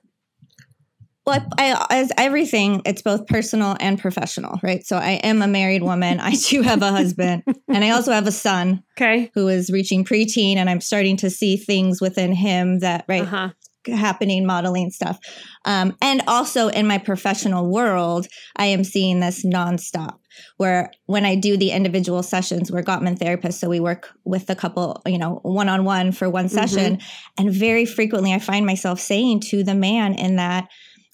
Well, 1.26 1.44
I, 1.58 1.86
as 1.90 2.12
everything, 2.18 2.82
it's 2.86 3.02
both 3.02 3.26
personal 3.28 3.76
and 3.80 3.98
professional, 4.00 4.60
right? 4.62 4.86
So 4.86 4.98
I 4.98 5.12
am 5.24 5.42
a 5.42 5.48
married 5.48 5.82
woman. 5.82 6.20
I 6.20 6.32
do 6.36 6.62
have 6.62 6.82
a 6.84 6.92
husband, 6.92 7.44
and 7.68 7.84
I 7.84 7.90
also 7.90 8.12
have 8.12 8.28
a 8.28 8.32
son 8.32 8.84
Okay. 8.98 9.32
who 9.34 9.48
is 9.48 9.72
reaching 9.72 10.06
preteen, 10.06 10.58
and 10.58 10.70
I'm 10.70 10.82
starting 10.82 11.18
to 11.18 11.30
see 11.30 11.58
things 11.58 12.00
within 12.00 12.32
him 12.32 12.80
that 12.80 13.06
right 13.10 13.24
Uh 13.24 13.26
huh. 13.26 13.50
happening, 13.88 14.46
modeling 14.46 14.92
stuff, 14.92 15.18
um, 15.66 15.96
and 16.02 16.22
also 16.28 16.68
in 16.70 16.86
my 16.88 16.98
professional 17.00 17.70
world, 17.70 18.28
I 18.56 18.68
am 18.68 18.84
seeing 18.84 19.20
this 19.20 19.44
nonstop. 19.46 20.18
Where 20.58 20.92
when 21.06 21.24
I 21.26 21.36
do 21.36 21.56
the 21.56 21.72
individual 21.72 22.22
sessions, 22.22 22.70
we're 22.72 22.84
Gottman 22.84 23.18
therapists, 23.18 23.54
so 23.54 23.70
we 23.70 23.80
work 23.80 24.10
with 24.26 24.48
the 24.48 24.56
couple, 24.56 25.02
you 25.06 25.18
know, 25.18 25.40
one 25.44 25.70
on 25.70 25.86
one 25.86 26.12
for 26.12 26.30
one 26.30 26.50
session, 26.50 27.00
and 27.38 27.52
very 27.52 27.86
frequently 27.86 28.34
I 28.34 28.40
find 28.40 28.66
myself 28.66 29.00
saying 29.00 29.40
to 29.52 29.64
the 29.64 29.76
man 29.76 30.14
in 30.14 30.36
that 30.36 30.68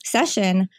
session, 0.06 0.70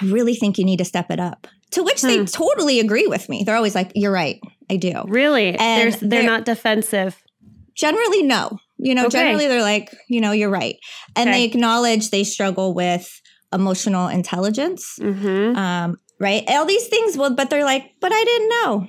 I 0.00 0.04
really 0.06 0.34
think 0.34 0.58
you 0.58 0.64
need 0.64 0.78
to 0.78 0.84
step 0.84 1.10
it 1.10 1.20
up. 1.20 1.46
To 1.72 1.82
which 1.82 2.02
they 2.02 2.18
Hmm. 2.18 2.24
totally 2.26 2.80
agree 2.80 3.06
with 3.06 3.28
me. 3.28 3.44
They're 3.44 3.56
always 3.56 3.74
like, 3.74 3.92
"You're 3.94 4.12
right, 4.12 4.38
I 4.70 4.76
do." 4.76 5.02
Really? 5.06 5.48
And 5.56 5.58
There's, 5.92 6.00
they're 6.00 6.08
they're- 6.08 6.22
not 6.24 6.44
defensive. 6.44 7.16
Generally, 7.74 8.24
no. 8.24 8.58
You 8.78 8.94
know, 8.94 9.06
Okay. 9.06 9.18
generally 9.20 9.46
they're 9.48 9.62
like, 9.62 9.90
you 10.08 10.20
know, 10.20 10.32
you're 10.32 10.50
right. 10.50 10.76
And 11.16 11.28
Okay. 11.30 11.38
they 11.38 11.44
acknowledge 11.44 12.10
they 12.10 12.24
struggle 12.24 12.74
with 12.74 13.08
emotional 13.52 14.08
intelligence. 14.08 14.98
Mm-hmm. 15.00 15.56
Um, 15.56 15.96
right. 16.20 16.44
All 16.48 16.66
these 16.66 16.86
things, 16.88 17.16
well, 17.16 17.34
but 17.34 17.48
they're 17.48 17.64
like, 17.64 17.84
but 18.00 18.12
I 18.12 18.24
didn't 18.24 18.48
know. 18.48 18.86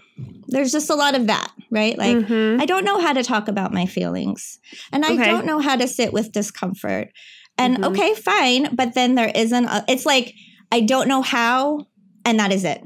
There's 0.47 0.71
just 0.71 0.89
a 0.89 0.95
lot 0.95 1.15
of 1.15 1.27
that, 1.27 1.51
right? 1.71 1.97
Like, 1.97 2.17
Mhm. 2.17 2.59
I 2.61 2.65
don't 2.65 2.83
know 2.85 2.99
how 2.99 3.13
to 3.13 3.23
talk 3.23 3.47
about 3.47 3.73
my 3.73 3.85
feelings. 3.85 4.59
And 4.91 5.05
I 5.05 5.15
don't 5.15 5.45
know 5.45 5.59
how 5.59 5.75
to 5.75 5.87
sit 5.87 6.11
with 6.11 6.31
discomfort. 6.31 7.09
And 7.57 7.77
Mhm. 7.77 7.85
okay, 7.91 8.13
fine. 8.15 8.75
But 8.75 8.93
then 8.95 9.15
there 9.15 9.31
isn't, 9.35 9.65
a, 9.65 9.85
it's 9.87 10.05
like, 10.05 10.33
I 10.71 10.79
don't 10.81 11.07
know 11.07 11.21
how, 11.21 11.85
and 12.25 12.39
that 12.39 12.51
is 12.51 12.63
it. 12.65 12.81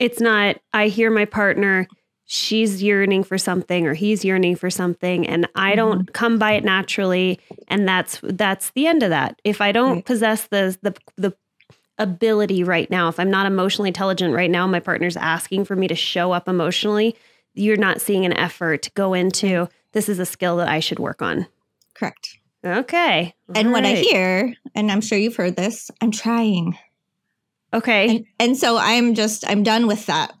it's 0.00 0.20
not 0.20 0.56
i 0.72 0.88
hear 0.88 1.08
my 1.08 1.24
partner 1.24 1.86
she's 2.24 2.82
yearning 2.82 3.22
for 3.22 3.38
something 3.38 3.86
or 3.86 3.94
he's 3.94 4.24
yearning 4.24 4.56
for 4.56 4.68
something 4.68 5.24
and 5.24 5.46
i 5.54 5.76
don't 5.76 6.12
come 6.12 6.36
by 6.36 6.50
it 6.52 6.64
naturally 6.64 7.38
and 7.68 7.86
that's 7.86 8.18
that's 8.24 8.70
the 8.70 8.88
end 8.88 9.04
of 9.04 9.10
that 9.10 9.40
if 9.44 9.60
i 9.60 9.70
don't 9.70 9.92
Right. 9.96 10.04
possess 10.04 10.48
the 10.48 10.76
the 10.82 10.94
the 11.16 11.32
ability 11.96 12.64
right 12.64 12.90
now 12.90 13.08
if 13.08 13.20
i'm 13.20 13.30
not 13.30 13.46
emotionally 13.46 13.88
intelligent 13.88 14.34
right 14.34 14.50
now 14.50 14.66
my 14.66 14.80
partner's 14.80 15.16
asking 15.16 15.64
for 15.64 15.76
me 15.76 15.86
to 15.86 15.94
show 15.94 16.32
up 16.32 16.48
emotionally 16.48 17.14
you're 17.54 17.76
not 17.76 18.00
seeing 18.00 18.24
an 18.26 18.32
effort 18.32 18.82
to 18.82 18.90
go 18.94 19.14
into 19.14 19.68
this 19.92 20.08
is 20.08 20.18
a 20.18 20.26
skill 20.26 20.56
that 20.56 20.66
i 20.68 20.80
should 20.80 20.98
work 20.98 21.22
on 21.22 21.46
Correct. 21.94 22.36
Okay 22.64 23.34
And 23.54 23.72
what 23.72 23.84
I 23.84 23.94
hear, 23.94 24.54
and 24.74 24.90
I'm 24.90 25.00
sure 25.00 25.18
you've 25.18 25.36
heard 25.36 25.56
this, 25.56 25.90
I'm 26.00 26.10
trying. 26.10 26.78
okay 27.72 28.08
And, 28.08 28.26
and 28.38 28.56
so 28.56 28.76
I'm 28.76 29.14
just, 29.14 29.48
I'm 29.48 29.62
done 29.62 29.86
with 29.86 30.06
that. 30.06 30.32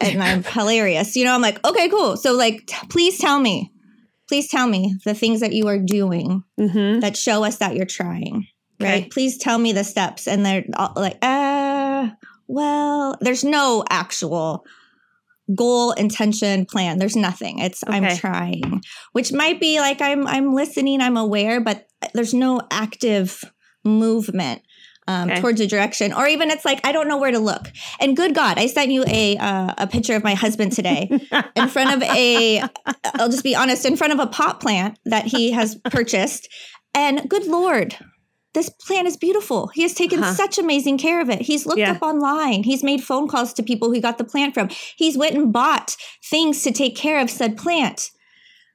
And 0.00 0.22
I'm 0.22 0.42
hilarious. 0.56 1.16
You 1.16 1.24
know, 1.24 1.34
I'm 1.34 1.42
like, 1.42 1.64
okay, 1.66 1.88
cool. 1.88 2.16
So, 2.16 2.34
like, 2.34 2.66
t- 2.66 2.86
please 2.88 3.18
tell 3.18 3.40
me, 3.40 3.72
please 4.28 4.48
tell 4.48 4.66
me 4.66 4.94
the 5.04 5.14
things 5.14 5.40
that 5.40 5.52
you 5.52 5.68
are 5.68 5.78
doing 5.78 6.44
mm-hmm. 6.60 7.00
that 7.00 7.16
show 7.16 7.44
us 7.44 7.58
that 7.58 7.76
you're 7.76 7.86
trying, 7.86 8.46
right? 8.80 9.04
Okay. 9.04 9.08
Please 9.08 9.38
tell 9.38 9.58
me 9.58 9.72
the 9.72 9.84
steps. 9.84 10.28
And 10.28 10.44
they're 10.44 10.64
all 10.76 10.92
like, 10.96 11.16
uh, 11.22 12.10
well, 12.46 13.16
there's 13.20 13.44
no 13.44 13.84
actual 13.88 14.64
goal, 15.54 15.92
intention, 15.92 16.66
plan. 16.66 16.98
There's 16.98 17.16
nothing. 17.16 17.58
It's 17.60 17.82
I'm 17.86 18.16
trying, 18.16 18.82
which 19.12 19.32
might 19.32 19.60
be 19.60 19.78
like 19.80 20.00
I'm 20.00 20.26
I'm 20.26 20.54
listening, 20.54 21.00
I'm 21.00 21.16
aware, 21.16 21.60
but 21.60 21.86
there's 22.14 22.34
no 22.34 22.60
active 22.70 23.44
movement 23.84 24.62
um, 25.08 25.30
Okay. 25.30 25.40
towards 25.40 25.60
a 25.60 25.68
direction, 25.68 26.12
or 26.12 26.26
even 26.26 26.50
it's 26.50 26.64
like 26.64 26.80
I 26.84 26.90
don't 26.90 27.06
know 27.06 27.18
where 27.18 27.30
to 27.30 27.38
look. 27.38 27.68
And 28.00 28.16
good 28.16 28.34
God, 28.34 28.58
I 28.58 28.66
sent 28.66 28.90
you 28.90 29.04
a 29.06 29.36
uh, 29.36 29.74
a 29.78 29.86
picture 29.86 30.16
of 30.16 30.24
my 30.24 30.34
husband 30.34 30.72
today 30.72 31.08
in 31.56 31.68
front 31.68 31.94
of 31.94 32.02
a. 32.02 32.62
I'll 33.14 33.28
just 33.28 33.44
be 33.44 33.54
honest, 33.54 33.84
in 33.86 33.96
front 33.96 34.12
of 34.12 34.18
a 34.18 34.26
pot 34.26 34.58
plant 34.60 34.98
that 35.04 35.26
he 35.26 35.52
has 35.52 35.76
purchased, 35.90 36.48
and 36.92 37.28
good 37.28 37.46
Lord. 37.46 37.96
This 38.56 38.70
plant 38.70 39.06
is 39.06 39.18
beautiful. 39.18 39.66
He 39.74 39.82
has 39.82 39.92
taken 39.92 40.18
Uh-huh. 40.24 40.32
such 40.32 40.56
amazing 40.58 40.96
care 40.96 41.20
of 41.20 41.28
it. 41.28 41.42
He's 41.42 41.66
looked 41.66 41.78
Yeah. 41.78 41.92
up 41.92 42.02
online. 42.02 42.62
He's 42.62 42.82
made 42.82 43.04
phone 43.04 43.28
calls 43.28 43.52
to 43.52 43.62
people 43.62 43.92
who 43.92 44.00
got 44.00 44.16
the 44.16 44.24
plant 44.24 44.54
from. 44.54 44.70
He's 44.96 45.16
went 45.18 45.34
and 45.36 45.52
bought 45.52 45.94
things 46.30 46.62
to 46.62 46.72
take 46.72 46.96
care 46.96 47.20
of 47.20 47.28
said 47.30 47.58
plant. 47.58 48.10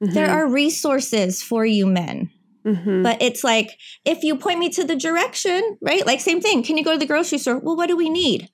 There 0.00 0.30
are 0.30 0.46
resources 0.48 1.42
for 1.42 1.66
you 1.66 1.84
men. 1.86 2.30
Mhm. 2.64 3.02
But 3.02 3.20
it's 3.20 3.42
like, 3.42 3.70
if 4.04 4.22
you 4.22 4.36
point 4.36 4.60
me 4.60 4.68
to 4.70 4.84
the 4.84 4.94
direction, 4.94 5.78
right? 5.82 6.06
Like, 6.06 6.20
same 6.20 6.40
thing. 6.40 6.62
Can 6.62 6.76
you 6.78 6.84
go 6.84 6.92
to 6.92 6.98
the 6.98 7.06
grocery 7.06 7.38
store? 7.38 7.58
Well, 7.58 7.76
what 7.76 7.88
do 7.88 7.96
we 7.96 8.08
need? 8.08 8.48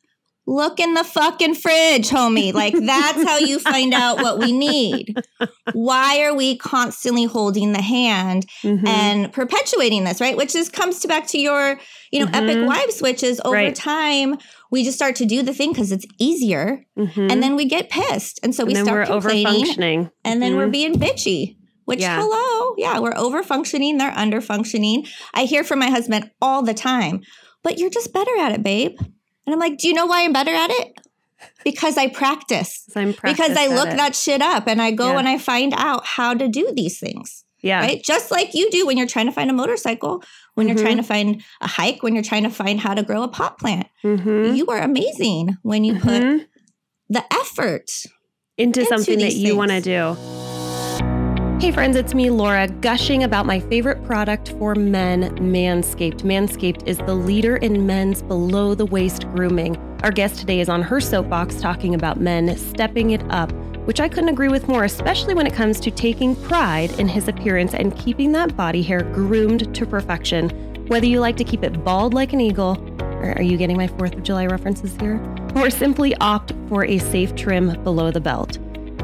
Look 0.50 0.81
in 0.81 0.95
the 0.95 1.05
fucking 1.05 1.57
fridge, 1.57 2.09
homie. 2.09 2.55
Like, 2.55 2.73
that's 2.75 3.23
how 3.23 3.37
you 3.37 3.59
find 3.59 3.93
out 3.93 4.17
what 4.17 4.38
we 4.38 4.50
need. 4.50 5.14
Why 5.75 6.23
are 6.23 6.35
we 6.35 6.57
constantly 6.57 7.25
holding 7.25 7.75
the 7.75 7.83
hand 7.83 8.47
Mhm. 8.64 8.88
and 8.88 9.31
perpetuating 9.31 10.05
this, 10.05 10.23
right? 10.23 10.38
Which 10.38 10.55
is 10.55 10.71
comes 10.71 11.00
to 11.00 11.09
back 11.09 11.26
to 11.28 11.38
your, 11.38 11.78
you 12.11 12.21
know, 12.21 12.31
epic 12.33 12.57
Mhm. 12.57 12.67
wife 12.67 12.90
switches. 12.93 13.43
Over 13.45 13.57
Right. 13.57 13.75
time, 13.75 14.38
we 14.71 14.85
just 14.85 14.97
start 14.97 15.17
to 15.17 15.26
do 15.26 15.43
the 15.43 15.52
thing 15.52 15.73
because 15.73 15.93
it's 15.93 16.07
easier, 16.19 16.87
Mhm. 16.99 17.31
and 17.31 17.43
then 17.43 17.55
we 17.55 17.67
get 17.67 17.90
pissed, 17.90 18.40
and 18.43 18.55
so 18.55 18.64
we 18.64 18.75
and 18.75 18.87
start 18.87 19.11
we're 19.11 19.14
over 19.14 19.28
complaining 19.28 19.64
functioning 19.67 20.11
and 20.25 20.40
then 20.43 20.57
we're 20.57 20.69
Mhm. 20.69 20.73
being 20.73 20.95
bitchy. 20.95 21.57
Which 21.85 22.00
Yeah. 22.00 22.21
hello, 22.23 22.75
yeah, 22.78 22.99
we're 23.00 23.17
over 23.19 23.43
functioning, 23.43 23.99
they're 23.99 24.17
under 24.17 24.40
functioning. 24.40 25.05
I 25.35 25.45
hear 25.45 25.62
from 25.62 25.78
my 25.78 25.90
husband 25.90 26.31
all 26.40 26.62
the 26.62 26.73
time, 26.75 27.21
but 27.62 27.78
you're 27.78 27.90
just 27.90 28.14
better 28.14 28.35
at 28.38 28.52
it, 28.52 28.62
babe. 28.62 28.97
And 29.49 29.55
I'm 29.55 29.61
like, 29.61 29.78
do 29.78 29.88
you 29.88 29.95
know 29.95 30.05
why 30.05 30.25
I'm 30.25 30.33
better 30.35 30.50
at 30.52 30.69
it? 30.71 31.00
Because 31.64 31.97
I 31.97 32.09
practice. 32.09 32.85
Because 32.95 33.57
I 33.57 33.69
look 33.69 33.88
it. 33.88 33.97
that 33.97 34.14
shit 34.14 34.43
up 34.43 34.67
and 34.67 34.83
I 34.83 34.90
go 34.90 35.12
Yeah. 35.12 35.19
and 35.21 35.26
I 35.28 35.38
find 35.38 35.73
out 35.75 36.05
how 36.05 36.35
to 36.35 36.49
do 36.49 36.71
these 36.76 36.99
things. 36.99 37.45
yeah 37.62 37.81
Right? 37.81 38.02
Just 38.05 38.31
like 38.31 38.52
you 38.52 38.71
do 38.71 38.85
when 38.87 38.99
you're 38.99 39.07
trying 39.07 39.25
to 39.25 39.33
find 39.33 39.49
a 39.49 39.55
motorcycle, 39.55 40.23
when 40.55 40.67
Mhm. 40.67 40.71
you're 40.75 40.83
trying 40.85 40.99
to 40.99 41.02
find 41.02 41.43
a 41.62 41.67
hike, 41.67 42.02
when 42.02 42.12
you're 42.14 42.23
trying 42.33 42.43
to 42.43 42.50
find 42.50 42.78
how 42.78 42.93
to 42.93 43.02
grow 43.02 43.23
a 43.23 43.28
pot 43.28 43.59
plant. 43.59 43.87
Mhm. 44.05 44.55
You 44.55 44.67
are 44.67 44.83
amazing 44.83 45.57
when 45.62 45.83
you 45.83 45.95
put 45.95 46.23
Mhm. 46.23 46.47
the 47.09 47.25
effort. 47.33 47.90
into 48.59 48.81
into 48.81 48.85
something 48.93 49.21
that 49.21 49.35
you 49.35 49.57
want 49.57 49.71
to 49.71 49.81
do. 49.81 50.17
Hey 51.61 51.73
friends, 51.73 51.97
it's 51.97 52.15
me, 52.15 52.31
Laura, 52.31 52.69
gushing 52.69 53.25
about 53.25 53.45
my 53.45 53.59
favorite 53.59 54.05
product 54.05 54.50
for 54.61 54.77
men, 54.77 55.37
Manscaped. 55.38 56.23
Manscaped 56.23 56.87
is 56.87 56.99
the 56.99 57.17
leader 57.17 57.57
in 57.57 57.85
men's 57.85 58.23
below 58.23 58.77
the 58.77 58.87
waist 58.87 59.29
grooming. 59.33 59.77
Our 60.05 60.12
guest 60.12 60.38
today 60.38 60.61
is 60.61 60.69
on 60.69 60.83
her 60.83 61.00
soapbox 61.00 61.61
talking 61.61 61.97
about 61.97 62.21
men 62.21 62.57
stepping 62.57 63.11
it 63.11 63.25
up, 63.29 63.50
which 63.87 63.99
I 63.99 64.09
couldn't 64.09 64.29
agree 64.29 64.47
with 64.47 64.69
more, 64.69 64.85
especially 64.85 65.35
when 65.35 65.49
it 65.49 65.53
comes 65.53 65.81
to 65.81 65.91
taking 65.91 66.37
pride 66.37 66.93
in 67.00 67.09
his 67.09 67.27
appearance 67.27 67.75
and 67.75 67.99
keeping 67.99 68.31
that 68.33 68.57
body 68.57 68.81
hair 68.81 69.03
groomed 69.03 69.75
to 69.75 69.85
perfection. 69.85 70.50
Whether 70.87 71.07
you 71.07 71.19
like 71.19 71.37
to 71.38 71.45
keep 71.45 71.65
it 71.65 71.83
bald 71.83 72.15
like 72.15 72.33
an 72.33 72.41
eagle, 72.41 72.79
or 73.00 73.33
are 73.37 73.43
you 73.43 73.57
getting 73.57 73.77
my 73.77 73.88
4th 73.88 74.15
of 74.15 74.23
July 74.23 74.47
references 74.47 74.95
here? 75.00 75.21
Or 75.57 75.71
simply 75.71 76.15
opt 76.21 76.53
for 76.69 76.85
a 76.85 76.99
safe 76.99 77.35
trim 77.35 77.83
below 77.83 78.12
the 78.12 78.21
belt. 78.21 78.59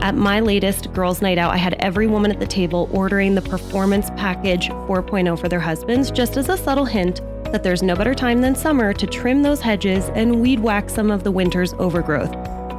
At 0.05 0.15
my 0.15 0.41
latest 0.41 0.93
girls' 0.93 1.23
night 1.23 1.39
out, 1.39 1.55
I 1.55 1.57
had 1.57 1.77
every 1.79 2.07
woman 2.07 2.31
at 2.31 2.39
the 2.39 2.47
table 2.47 2.91
ordering 2.93 3.35
the 3.35 3.41
Performance 3.41 4.11
Package 4.19 4.69
4.0 4.69 5.41
for 5.41 5.49
their 5.49 5.59
husbands, 5.59 6.11
just 6.11 6.37
as 6.37 6.51
a 6.51 6.59
subtle 6.59 6.85
hint 6.85 7.23
that 7.51 7.63
there's 7.63 7.83
no 7.83 7.97
better 7.97 8.13
time 8.13 8.43
than 8.43 8.55
summer 8.55 8.93
to 8.93 9.07
trim 9.07 9.43
those 9.43 9.63
hedges 9.63 10.11
and 10.11 10.43
weed 10.43 10.61
whack 10.61 10.91
some 10.91 11.11
of 11.11 11.25
the 11.25 11.31
winter's 11.31 11.73
overgrowth. 11.79 12.37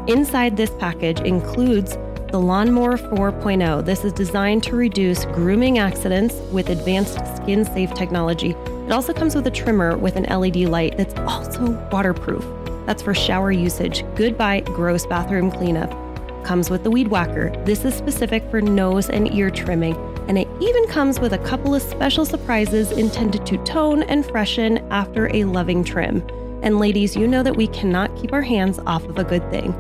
Inside 0.07 0.55
this 0.55 0.69
package 0.77 1.19
includes 1.21 1.97
the 2.29 2.37
Lawnmower 2.37 2.95
4.0. 2.95 3.83
This 3.83 4.05
is 4.05 4.13
designed 4.13 4.61
to 4.65 4.75
reduce 4.75 5.25
grooming 5.25 5.79
accidents 5.79 6.35
with 6.51 6.69
advanced 6.69 7.17
skin 7.37 7.65
safe 7.65 7.91
technology. 7.95 8.51
It 8.51 8.91
also 8.91 9.13
comes 9.13 9.33
with 9.33 9.47
a 9.47 9.51
trimmer 9.51 9.97
with 9.97 10.15
an 10.15 10.25
LED 10.25 10.57
light 10.57 10.95
that's 10.95 11.15
also 11.21 11.71
waterproof. 11.91 12.45
That's 12.85 13.01
for 13.01 13.15
shower 13.15 13.51
usage. 13.51 14.05
Goodbye, 14.13 14.59
gross 14.59 15.07
bathroom 15.07 15.49
cleanup. 15.49 16.04
Comes 16.45 16.69
with 16.69 16.83
the 16.83 16.91
Weed 16.91 17.07
Whacker. 17.07 17.49
This 17.65 17.83
is 17.85 17.95
specific 17.95 18.47
for 18.51 18.61
nose 18.61 19.09
and 19.09 19.33
ear 19.33 19.49
trimming, 19.49 19.95
and 20.27 20.37
it 20.37 20.47
even 20.61 20.85
comes 20.85 21.19
with 21.19 21.33
a 21.33 21.39
couple 21.39 21.73
of 21.73 21.81
special 21.81 22.23
surprises 22.23 22.91
intended 22.91 23.47
to 23.47 23.57
tone 23.63 24.03
and 24.03 24.23
freshen 24.23 24.77
after 24.91 25.35
a 25.35 25.45
loving 25.45 25.83
trim. 25.83 26.23
And 26.61 26.77
ladies, 26.77 27.15
you 27.15 27.27
know 27.27 27.41
that 27.41 27.55
we 27.55 27.65
cannot 27.65 28.15
keep 28.15 28.31
our 28.31 28.43
hands 28.43 28.79
off 28.85 29.03
of 29.05 29.17
a 29.17 29.23
good 29.23 29.49
thing. 29.49 29.73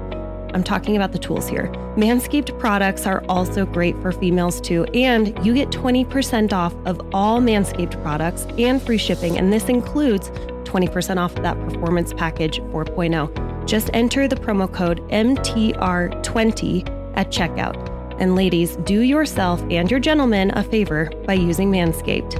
I'm 0.55 0.63
talking 0.63 0.95
about 0.95 1.11
the 1.11 1.19
tools 1.19 1.47
here. 1.47 1.67
Manscaped 1.97 2.57
products 2.57 3.05
are 3.05 3.23
also 3.29 3.67
great 3.67 3.95
for 4.01 4.11
females 4.11 4.59
too, 4.59 4.85
and 4.85 5.37
you 5.45 5.53
get 5.53 5.69
20% 5.69 6.51
off 6.51 6.73
of 6.87 6.99
all 7.13 7.41
Manscaped 7.41 8.01
products 8.01 8.47
and 8.57 8.81
free 8.81 8.97
shipping, 8.97 9.37
and 9.37 9.53
this 9.53 9.69
includes 9.69 10.29
20% 10.63 11.17
off 11.17 11.35
that 11.35 11.59
performance 11.69 12.11
package 12.11 12.59
4.0. 12.59 13.54
Just 13.65 13.89
enter 13.93 14.27
the 14.27 14.35
promo 14.35 14.71
code 14.71 15.01
MTR20 15.09 17.17
at 17.17 17.31
checkout. 17.31 17.91
And 18.19 18.35
ladies, 18.35 18.77
do 18.77 19.01
yourself 19.01 19.61
and 19.69 19.91
your 19.91 19.99
gentleman 19.99 20.51
a 20.55 20.63
favor 20.63 21.09
by 21.25 21.33
using 21.33 21.71
Manscaped. 21.71 22.39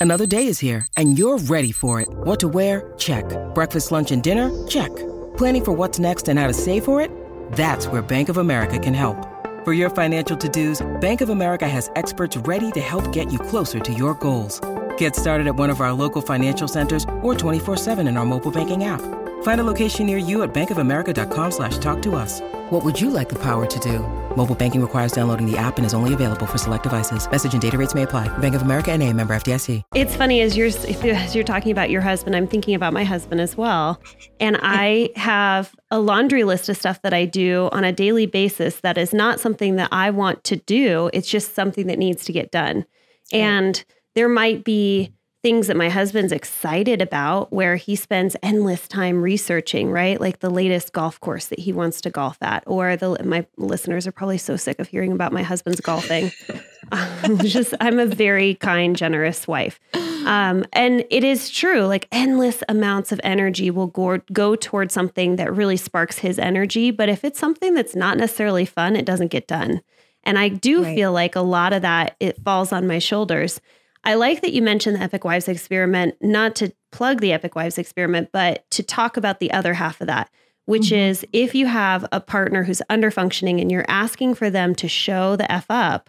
Another 0.00 0.26
day 0.26 0.46
is 0.46 0.60
here, 0.60 0.86
and 0.96 1.18
you're 1.18 1.38
ready 1.38 1.72
for 1.72 2.00
it. 2.00 2.08
What 2.08 2.38
to 2.40 2.48
wear? 2.48 2.92
Check. 2.98 3.24
Breakfast, 3.54 3.90
lunch, 3.90 4.12
and 4.12 4.22
dinner? 4.22 4.66
Check. 4.68 4.94
Planning 5.36 5.64
for 5.64 5.72
what's 5.72 5.98
next 5.98 6.28
and 6.28 6.38
how 6.38 6.46
to 6.46 6.54
save 6.54 6.84
for 6.84 7.00
it? 7.00 7.10
That's 7.52 7.88
where 7.88 8.00
Bank 8.00 8.28
of 8.28 8.36
America 8.36 8.78
can 8.78 8.94
help. 8.94 9.16
For 9.64 9.72
your 9.72 9.90
financial 9.90 10.36
to-dos, 10.36 10.86
Bank 11.00 11.20
of 11.20 11.30
America 11.30 11.68
has 11.68 11.90
experts 11.96 12.36
ready 12.36 12.70
to 12.72 12.80
help 12.80 13.12
get 13.12 13.32
you 13.32 13.40
closer 13.40 13.80
to 13.80 13.92
your 13.92 14.14
goals. 14.14 14.60
Get 14.98 15.16
started 15.16 15.46
at 15.46 15.56
one 15.56 15.70
of 15.70 15.80
our 15.80 15.92
local 15.92 16.22
financial 16.22 16.68
centers 16.68 17.04
or 17.22 17.34
24-7 17.34 18.08
in 18.08 18.16
our 18.16 18.24
mobile 18.24 18.52
banking 18.52 18.84
app. 18.84 19.00
Find 19.42 19.60
a 19.60 19.64
location 19.64 20.06
near 20.06 20.18
you 20.18 20.42
at 20.42 20.52
bankofamerica.com 20.52 21.52
slash 21.52 21.78
talk 21.78 22.02
to 22.02 22.16
us. 22.16 22.40
What 22.70 22.84
would 22.84 23.00
you 23.00 23.10
like 23.10 23.28
the 23.28 23.38
power 23.38 23.66
to 23.66 23.80
do? 23.80 24.00
Mobile 24.36 24.54
banking 24.54 24.80
requires 24.80 25.12
downloading 25.12 25.50
the 25.50 25.56
app 25.56 25.78
and 25.78 25.86
is 25.86 25.94
only 25.94 26.14
available 26.14 26.46
for 26.46 26.58
select 26.58 26.82
devices. 26.82 27.30
Message 27.30 27.52
and 27.52 27.62
data 27.62 27.78
rates 27.78 27.94
may 27.94 28.02
apply. 28.02 28.26
Bank 28.38 28.54
of 28.54 28.62
America 28.62 28.92
and 28.92 29.02
a 29.02 29.12
member 29.12 29.34
FDIC. 29.34 29.82
It's 29.94 30.14
funny 30.14 30.42
as 30.42 30.56
you're 30.56 30.66
as 30.66 31.34
you're 31.34 31.44
talking 31.44 31.72
about 31.72 31.90
your 31.90 32.02
husband, 32.02 32.36
I'm 32.36 32.46
thinking 32.46 32.74
about 32.74 32.92
my 32.92 33.04
husband 33.04 33.40
as 33.40 33.56
well. 33.56 34.00
And 34.38 34.58
I 34.60 35.10
have 35.16 35.74
a 35.90 35.98
laundry 35.98 36.44
list 36.44 36.68
of 36.68 36.76
stuff 36.76 37.02
that 37.02 37.14
I 37.14 37.24
do 37.24 37.68
on 37.72 37.84
a 37.84 37.92
daily 37.92 38.26
basis 38.26 38.80
that 38.80 38.98
is 38.98 39.14
not 39.14 39.40
something 39.40 39.76
that 39.76 39.88
I 39.92 40.10
want 40.10 40.44
to 40.44 40.56
do. 40.56 41.10
It's 41.12 41.30
just 41.30 41.54
something 41.54 41.86
that 41.86 41.98
needs 41.98 42.24
to 42.26 42.32
get 42.32 42.50
done. 42.50 42.84
And 43.32 43.84
there 44.18 44.28
might 44.28 44.64
be 44.64 45.12
things 45.44 45.68
that 45.68 45.76
my 45.76 45.88
husband's 45.88 46.32
excited 46.32 47.00
about 47.00 47.52
where 47.52 47.76
he 47.76 47.94
spends 47.94 48.34
endless 48.42 48.88
time 48.88 49.22
researching, 49.22 49.92
right? 49.92 50.20
Like 50.20 50.40
the 50.40 50.50
latest 50.50 50.92
golf 50.92 51.20
course 51.20 51.46
that 51.46 51.60
he 51.60 51.72
wants 51.72 52.00
to 52.00 52.10
golf 52.10 52.36
at 52.42 52.64
or 52.66 52.96
the 52.96 53.16
my 53.24 53.46
listeners 53.56 54.08
are 54.08 54.12
probably 54.12 54.38
so 54.38 54.56
sick 54.56 54.80
of 54.80 54.88
hearing 54.88 55.12
about 55.12 55.32
my 55.32 55.44
husband's 55.44 55.80
golfing. 55.80 56.32
I'm 56.92 57.38
just 57.38 57.74
I'm 57.80 58.00
a 58.00 58.06
very 58.06 58.56
kind, 58.56 58.96
generous 58.96 59.46
wife. 59.46 59.78
Um, 60.26 60.64
and 60.72 61.04
it 61.10 61.22
is 61.22 61.48
true, 61.48 61.82
like 61.82 62.08
endless 62.10 62.64
amounts 62.68 63.12
of 63.12 63.20
energy 63.22 63.70
will 63.70 63.86
go, 63.86 64.18
go 64.32 64.56
towards 64.56 64.92
something 64.92 65.36
that 65.36 65.54
really 65.54 65.76
sparks 65.76 66.18
his 66.18 66.40
energy. 66.40 66.90
But 66.90 67.08
if 67.08 67.22
it's 67.22 67.38
something 67.38 67.72
that's 67.74 67.94
not 67.94 68.18
necessarily 68.18 68.64
fun, 68.64 68.96
it 68.96 69.06
doesn't 69.06 69.28
get 69.28 69.46
done. 69.46 69.80
And 70.24 70.36
I 70.38 70.48
do 70.48 70.82
right. 70.82 70.96
feel 70.96 71.12
like 71.12 71.36
a 71.36 71.40
lot 71.40 71.72
of 71.72 71.82
that 71.82 72.16
it 72.18 72.42
falls 72.42 72.72
on 72.72 72.88
my 72.88 72.98
shoulders. 72.98 73.60
I 74.08 74.14
like 74.14 74.40
that 74.40 74.54
you 74.54 74.62
mentioned 74.62 74.96
the 74.96 75.02
Epic 75.02 75.22
Wives 75.22 75.48
experiment, 75.48 76.14
not 76.22 76.56
to 76.56 76.72
plug 76.92 77.20
the 77.20 77.34
Epic 77.34 77.54
Wives 77.54 77.76
experiment, 77.76 78.30
but 78.32 78.64
to 78.70 78.82
talk 78.82 79.18
about 79.18 79.38
the 79.38 79.52
other 79.52 79.74
half 79.74 80.00
of 80.00 80.06
that, 80.06 80.30
which 80.64 80.86
mm-hmm. 80.86 81.10
is 81.10 81.26
if 81.34 81.54
you 81.54 81.66
have 81.66 82.06
a 82.10 82.18
partner 82.18 82.64
who's 82.64 82.80
under 82.88 83.10
functioning 83.10 83.60
and 83.60 83.70
you're 83.70 83.84
asking 83.86 84.34
for 84.34 84.48
them 84.48 84.74
to 84.76 84.88
show 84.88 85.36
the 85.36 85.52
F 85.52 85.66
up, 85.68 86.08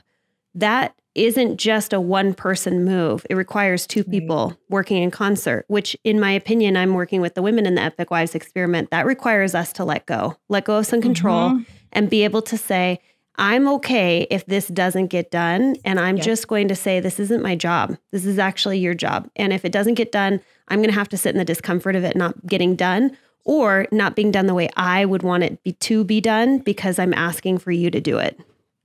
that 0.55 0.95
isn't 1.13 1.57
just 1.57 1.91
a 1.91 1.99
one 1.99 2.33
person 2.33 2.85
move. 2.85 3.25
It 3.29 3.35
requires 3.35 3.85
two 3.85 4.05
people 4.05 4.47
right. 4.47 4.57
working 4.69 5.03
in 5.03 5.11
concert, 5.11 5.65
which, 5.67 5.97
in 6.05 6.21
my 6.21 6.31
opinion, 6.31 6.77
I'm 6.77 6.93
working 6.93 7.19
with 7.19 7.35
the 7.35 7.41
women 7.41 7.65
in 7.65 7.75
the 7.75 7.81
Epic 7.81 8.11
Wives 8.11 8.33
experiment. 8.33 8.91
That 8.91 9.07
requires 9.07 9.53
us 9.53 9.73
to 9.73 9.83
let 9.83 10.05
go, 10.05 10.37
let 10.47 10.63
go 10.63 10.77
of 10.77 10.85
some 10.85 11.01
control, 11.01 11.49
mm-hmm. 11.49 11.63
and 11.91 12.09
be 12.09 12.23
able 12.23 12.43
to 12.43 12.57
say, 12.57 13.01
I'm 13.39 13.69
okay 13.69 14.27
if 14.29 14.45
this 14.45 14.67
doesn't 14.67 15.07
get 15.07 15.31
done. 15.31 15.77
And 15.85 15.97
I'm 15.97 16.19
just 16.19 16.49
going 16.49 16.67
to 16.67 16.75
say, 16.75 16.99
this 16.99 17.21
isn't 17.21 17.41
my 17.41 17.55
job. 17.55 17.97
This 18.11 18.25
is 18.25 18.37
actually 18.37 18.79
your 18.79 18.93
job. 18.93 19.29
And 19.37 19.53
if 19.53 19.63
it 19.63 19.71
doesn't 19.71 19.93
get 19.93 20.11
done, 20.11 20.41
I'm 20.67 20.79
going 20.79 20.89
to 20.89 20.95
have 20.95 21.07
to 21.09 21.17
sit 21.17 21.33
in 21.33 21.39
the 21.39 21.45
discomfort 21.45 21.95
of 21.95 22.03
it 22.03 22.17
not 22.17 22.45
getting 22.45 22.75
done 22.75 23.17
or 23.45 23.87
not 23.93 24.15
being 24.15 24.29
done 24.29 24.47
the 24.47 24.53
way 24.53 24.69
I 24.75 25.05
would 25.05 25.23
want 25.23 25.43
it 25.43 25.63
be, 25.63 25.71
to 25.71 26.03
be 26.03 26.19
done 26.19 26.59
because 26.59 26.99
I'm 26.99 27.13
asking 27.13 27.59
for 27.59 27.71
you 27.71 27.89
to 27.89 28.01
do 28.01 28.17
it. 28.19 28.37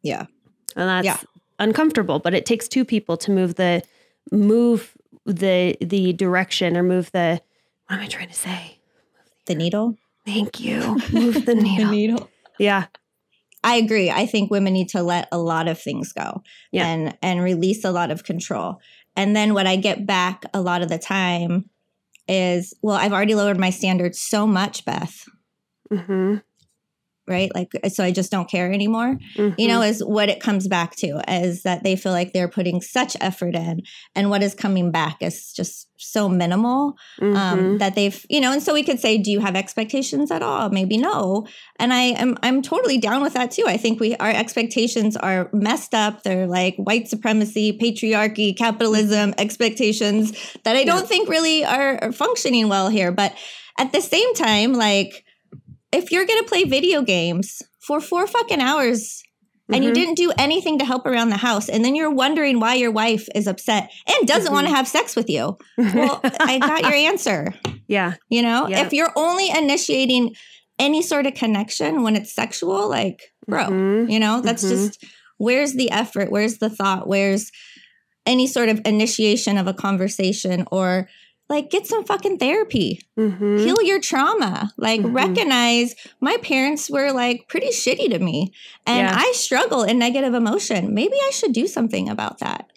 Yeah. 0.03 0.27
And 0.77 0.89
that's 0.89 1.05
yeah. 1.05 1.19
uncomfortable, 1.59 2.21
but 2.21 2.33
it 2.33 2.47
takes 2.47 2.69
two 2.69 2.85
people 2.85 3.17
to 3.19 3.33
move 3.33 3.57
the 3.57 3.83
move 4.31 4.97
the 5.27 5.77
the 5.81 6.13
direction 6.13 6.77
or 6.77 6.83
move 6.83 7.11
the 7.13 7.41
what 7.89 7.97
am 7.97 8.03
I 8.03 8.07
trying 8.07 8.29
to 8.29 8.35
say? 8.35 8.79
The 9.47 9.55
needle. 9.55 9.97
Thank 10.25 10.61
you. 10.61 10.99
Move 11.13 11.45
the 11.45 11.55
needle. 11.55 11.85
the 11.87 11.91
needle. 11.91 12.31
Yeah. 12.59 12.87
I 13.65 13.77
agree. 13.77 14.11
I 14.11 14.27
think 14.27 14.51
women 14.51 14.75
need 14.75 14.91
to 14.91 15.03
let 15.03 15.27
a 15.33 15.39
lot 15.39 15.67
of 15.67 15.81
things 15.81 16.13
go 16.13 16.43
yeah. 16.71 16.87
and 16.87 17.17
and 17.23 17.43
release 17.43 17.85
a 17.85 17.91
lot 17.91 18.11
of 18.11 18.23
control. 18.23 18.81
And 19.17 19.35
then 19.35 19.55
what 19.55 19.67
I 19.67 19.77
get 19.77 20.07
back 20.07 20.45
a 20.53 20.61
lot 20.61 20.83
of 20.83 20.89
the 20.89 20.99
time 20.99 21.71
is, 22.29 22.75
well, 22.83 22.97
I've 22.97 23.13
already 23.13 23.35
lowered 23.35 23.59
my 23.59 23.71
standards 23.71 24.21
so 24.21 24.47
much, 24.47 24.85
Beth. 24.85 25.25
Mm-hmm 25.91 26.37
right 27.27 27.55
like 27.55 27.71
so 27.89 28.05
i 28.05 28.11
just 28.11 28.31
don't 28.31 28.51
care 28.51 28.73
anymore 28.73 29.19
mm-hmm. 29.37 29.55
you 29.59 29.67
know 29.67 29.81
mm-hmm. 29.81 29.91
is 29.91 30.05
what 30.05 30.29
it 30.29 30.41
comes 30.41 30.69
back 30.69 30.95
to 30.95 31.23
is 31.29 31.63
that 31.63 31.83
they 31.83 31.97
feel 31.97 32.13
like 32.13 32.33
they're 32.33 32.49
putting 32.49 32.81
such 32.81 33.17
effort 33.21 33.55
in 33.55 33.81
and 34.15 34.31
what 34.31 34.43
is 34.43 34.55
coming 34.55 34.91
back 34.91 35.17
is 35.21 35.53
just 35.53 35.89
so 35.97 36.29
minimal 36.29 36.97
um, 37.23 37.35
mm-hmm. 37.35 37.37
um, 37.37 37.79
that 37.79 37.95
they've 37.95 38.27
you 38.29 38.41
know 38.41 38.53
and 38.53 38.63
so 38.63 38.75
we 38.75 38.83
could 38.83 39.01
say 39.01 39.17
do 39.17 39.31
you 39.31 39.41
have 39.41 39.57
expectations 39.57 40.31
at 40.31 40.43
all 40.43 40.69
maybe 40.69 40.99
no 40.99 41.47
and 41.79 41.93
i 41.93 42.03
am 42.03 42.37
i'm 42.43 42.61
totally 42.61 42.99
down 42.99 43.23
with 43.23 43.35
that 43.35 43.51
too 43.51 43.65
i 43.67 43.77
think 43.77 44.01
we 44.01 44.15
our 44.17 44.31
expectations 44.31 45.17
are 45.17 45.49
messed 45.53 45.95
up 45.95 46.23
they're 46.23 46.47
like 46.47 46.75
white 46.77 47.09
supremacy 47.09 47.77
patriarchy 47.79 48.57
capitalism 48.57 49.33
expectations 49.39 50.33
that 50.65 50.77
i 50.77 50.85
don't 50.85 51.01
yeah. 51.01 51.07
think 51.07 51.29
really 51.29 51.65
are, 51.65 51.99
are 52.03 52.13
functioning 52.13 52.69
well 52.69 52.89
here 52.89 53.13
but 53.13 53.35
at 53.79 53.93
the 53.93 54.01
same 54.01 54.35
time 54.35 54.73
like 54.73 55.24
if 55.95 56.11
you're 56.11 56.27
going 56.27 56.43
to 56.43 56.49
play 56.49 56.65
video 56.65 57.03
games 57.03 57.63
for 57.81 58.01
four 58.01 58.27
fucking 58.27 58.61
hours 58.61 59.23
and 59.69 59.77
mm-hmm. 59.77 59.85
you 59.85 59.95
didn't 59.95 60.17
do 60.17 60.33
anything 60.37 60.79
to 60.79 60.85
help 60.85 61.07
around 61.07 61.31
the 61.31 61.37
house 61.37 61.69
and 61.69 61.85
then 61.85 61.95
you're 61.95 62.11
wondering 62.11 62.61
why 62.61 62.75
your 62.75 62.91
wife 62.91 63.29
is 63.35 63.47
upset 63.47 63.91
and 64.07 64.29
doesn't 64.29 64.47
mm-hmm. 64.47 64.55
want 64.55 64.67
to 64.67 64.75
have 64.75 64.89
sex 64.89 65.17
with 65.17 65.31
you 65.31 65.57
well 65.79 66.21
i 66.41 66.59
got 66.59 66.83
your 66.83 66.93
answer 66.93 67.55
yeah 67.87 68.15
you 68.29 68.43
know 68.43 68.67
yeah. 68.69 68.85
if 68.85 68.93
you're 68.93 69.13
only 69.17 69.49
initiating 69.51 70.35
any 70.79 71.01
sort 71.01 71.27
of 71.27 71.35
connection 71.35 72.03
when 72.03 72.17
it's 72.17 72.35
sexual 72.35 72.89
like 72.89 73.33
bro 73.47 73.65
mm-hmm. 73.67 74.11
you 74.11 74.19
know 74.19 74.41
that's 74.41 74.65
mm-hmm. 74.65 74.87
just 74.87 75.05
where's 75.39 75.75
the 75.75 75.91
effort 75.91 76.31
where's 76.31 76.59
the 76.59 76.71
thought 76.71 77.07
where's 77.07 77.51
any 78.27 78.47
sort 78.47 78.69
of 78.69 78.81
initiation 78.85 79.59
of 79.59 79.67
a 79.67 79.75
conversation 79.75 80.65
or 80.73 81.09
like 81.49 81.71
get 81.71 81.87
some 81.87 82.05
fucking 82.05 82.39
therapy. 82.39 83.01
Mm-hmm. 83.19 83.59
heal 83.59 83.83
your 83.83 84.01
trauma. 84.01 84.73
Like 84.77 85.01
mm-hmm. 85.01 85.15
recognize 85.15 85.95
my 86.21 86.37
parents 86.39 86.91
were 86.91 87.13
like 87.13 87.49
pretty 87.49 87.69
shitty 87.69 88.11
to 88.11 88.19
me 88.19 88.53
and 88.87 89.09
yeah. 89.09 89.15
i 89.17 89.33
struggle 89.33 89.83
in 89.83 89.99
negative 89.99 90.35
emotion. 90.35 90.95
Maybe 90.95 91.17
i 91.27 91.31
should 91.31 91.53
do 91.53 91.67
something 91.67 92.09
about 92.09 92.39
that 92.39 92.71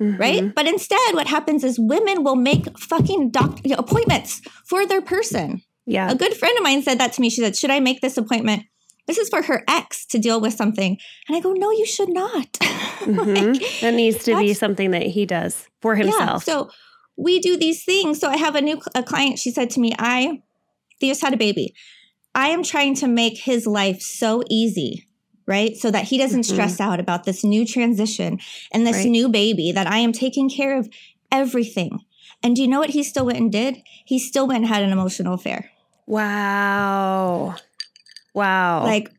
mm-hmm. 0.00 0.20
right 0.20 0.54
but 0.54 0.66
instead 0.66 1.14
what 1.14 1.26
happens 1.26 1.64
is 1.64 1.78
women 1.78 2.24
will 2.24 2.36
make 2.36 2.78
fucking 2.78 3.30
doc- 3.30 3.60
appointments 3.76 4.40
for 4.64 4.86
their 4.86 5.02
person. 5.02 5.62
Yeah. 5.86 6.10
A 6.10 6.14
good 6.14 6.34
friend 6.34 6.56
of 6.56 6.64
mine 6.64 6.82
said 6.82 6.98
that 6.98 7.12
to 7.14 7.20
me. 7.20 7.30
She 7.30 7.40
said 7.40 7.56
should 7.56 7.70
i 7.70 7.80
make 7.80 8.00
this 8.00 8.16
appointment? 8.16 8.64
This 9.06 9.18
is 9.18 9.28
for 9.28 9.42
her 9.42 9.62
ex 9.68 10.06
to 10.06 10.18
deal 10.18 10.40
with 10.40 10.54
something. 10.54 10.98
And 11.28 11.36
i 11.36 11.40
go 11.40 11.52
no 11.52 11.70
you 11.70 11.86
should 11.86 12.10
not. 12.10 12.58
Mm-hmm. 13.04 13.52
like, 13.52 13.80
that 13.80 13.92
needs 13.92 14.24
to 14.24 14.38
be 14.38 14.54
something 14.54 14.92
that 14.92 15.02
he 15.02 15.26
does 15.26 15.68
for 15.82 15.94
himself. 15.94 16.44
Yeah, 16.46 16.54
so 16.54 16.70
we 17.16 17.40
do 17.40 17.56
these 17.56 17.84
things. 17.84 18.18
So 18.18 18.28
I 18.28 18.36
have 18.36 18.54
a 18.54 18.60
new 18.60 18.80
a 18.94 19.02
client. 19.02 19.38
She 19.38 19.50
said 19.50 19.70
to 19.70 19.80
me, 19.80 19.92
"I 19.98 20.42
Theo's 21.00 21.20
had 21.20 21.34
a 21.34 21.38
baby. 21.38 21.74
I 22.34 22.48
am 22.48 22.62
trying 22.62 22.94
to 22.96 23.08
make 23.08 23.38
his 23.38 23.66
life 23.66 24.00
so 24.00 24.42
easy." 24.48 25.06
Right. 25.46 25.76
So 25.76 25.90
that 25.90 26.04
he 26.04 26.16
doesn't 26.16 26.40
mm-hmm. 26.40 26.54
stress 26.54 26.80
out 26.80 27.00
about 27.00 27.24
this 27.24 27.44
new 27.44 27.66
transition 27.66 28.40
and 28.72 28.86
this 28.86 28.96
right. 28.96 29.10
new 29.10 29.28
baby, 29.28 29.72
that 29.72 29.86
I 29.86 29.98
am 29.98 30.12
taking 30.12 30.48
care 30.48 30.78
of 30.78 30.88
everything. 31.30 32.00
And 32.42 32.56
do 32.56 32.62
you 32.62 32.68
know 32.68 32.78
what 32.78 32.90
he 32.90 33.02
still 33.02 33.26
went 33.26 33.38
and 33.38 33.52
did? 33.52 33.82
He 34.06 34.18
still 34.18 34.46
went 34.46 34.64
and 34.64 34.72
had 34.72 34.82
an 34.82 34.90
emotional 34.90 35.34
affair. 35.34 35.70
Wow. 36.06 37.56
Wow. 38.34 38.84
Like 38.84 39.10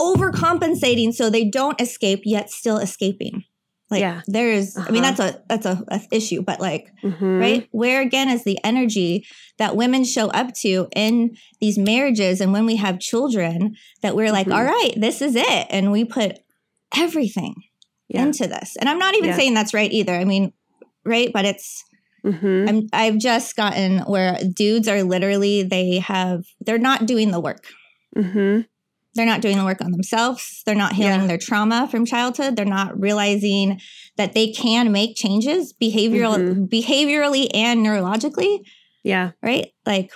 overcompensating 0.00 1.14
so 1.14 1.30
they 1.30 1.44
don't 1.44 1.80
escape, 1.80 2.22
yet 2.24 2.50
still 2.50 2.78
escaping. 2.78 3.44
Like 3.92 4.00
yeah. 4.00 4.22
there 4.26 4.50
is, 4.50 4.76
uh-huh. 4.76 4.86
I 4.88 4.90
mean, 4.90 5.04
uh-huh. 5.04 5.14
that's 5.14 5.36
a 5.36 5.42
that's 5.48 5.66
a, 5.66 5.84
a 5.88 6.00
issue, 6.10 6.42
but 6.42 6.60
like, 6.60 6.90
mm-hmm. 7.02 7.38
right? 7.38 7.68
Where 7.70 8.00
again 8.00 8.28
is 8.28 8.42
the 8.42 8.58
energy 8.64 9.26
that 9.58 9.76
women 9.76 10.04
show 10.04 10.28
up 10.28 10.54
to 10.62 10.88
in 10.96 11.36
these 11.60 11.78
marriages, 11.78 12.40
and 12.40 12.52
when 12.52 12.66
we 12.66 12.76
have 12.76 12.98
children, 12.98 13.76
that 14.00 14.16
we're 14.16 14.32
like, 14.32 14.46
mm-hmm. 14.46 14.58
all 14.58 14.64
right, 14.64 14.94
this 14.96 15.22
is 15.22 15.36
it, 15.36 15.66
and 15.70 15.92
we 15.92 16.04
put 16.04 16.38
everything 16.96 17.54
yeah. 18.08 18.22
into 18.22 18.46
this. 18.46 18.76
And 18.80 18.88
I'm 18.88 18.98
not 18.98 19.14
even 19.14 19.30
yeah. 19.30 19.36
saying 19.36 19.54
that's 19.54 19.74
right 19.74 19.92
either. 19.92 20.14
I 20.14 20.24
mean, 20.24 20.52
right? 21.04 21.30
But 21.32 21.44
it's 21.44 21.84
mm-hmm. 22.24 22.68
I'm 22.68 22.88
I've 22.92 23.18
just 23.18 23.56
gotten 23.56 23.98
where 24.00 24.38
dudes 24.54 24.88
are 24.88 25.02
literally 25.02 25.62
they 25.62 25.98
have 25.98 26.44
they're 26.60 26.78
not 26.78 27.06
doing 27.06 27.30
the 27.30 27.40
work. 27.40 27.66
They're 29.14 29.26
not 29.26 29.42
doing 29.42 29.58
the 29.58 29.64
work 29.64 29.82
on 29.82 29.92
themselves. 29.92 30.62
They're 30.64 30.74
not 30.74 30.94
healing 30.94 31.22
yeah. 31.22 31.26
their 31.26 31.38
trauma 31.38 31.86
from 31.90 32.06
childhood. 32.06 32.56
They're 32.56 32.64
not 32.64 32.98
realizing 32.98 33.80
that 34.16 34.32
they 34.32 34.52
can 34.52 34.90
make 34.90 35.16
changes 35.16 35.72
behavioral, 35.72 36.36
mm-hmm. 36.36 36.64
behaviorally 36.64 37.48
and 37.52 37.84
neurologically. 37.84 38.64
Yeah. 39.04 39.32
Right? 39.42 39.72
Like 39.84 40.12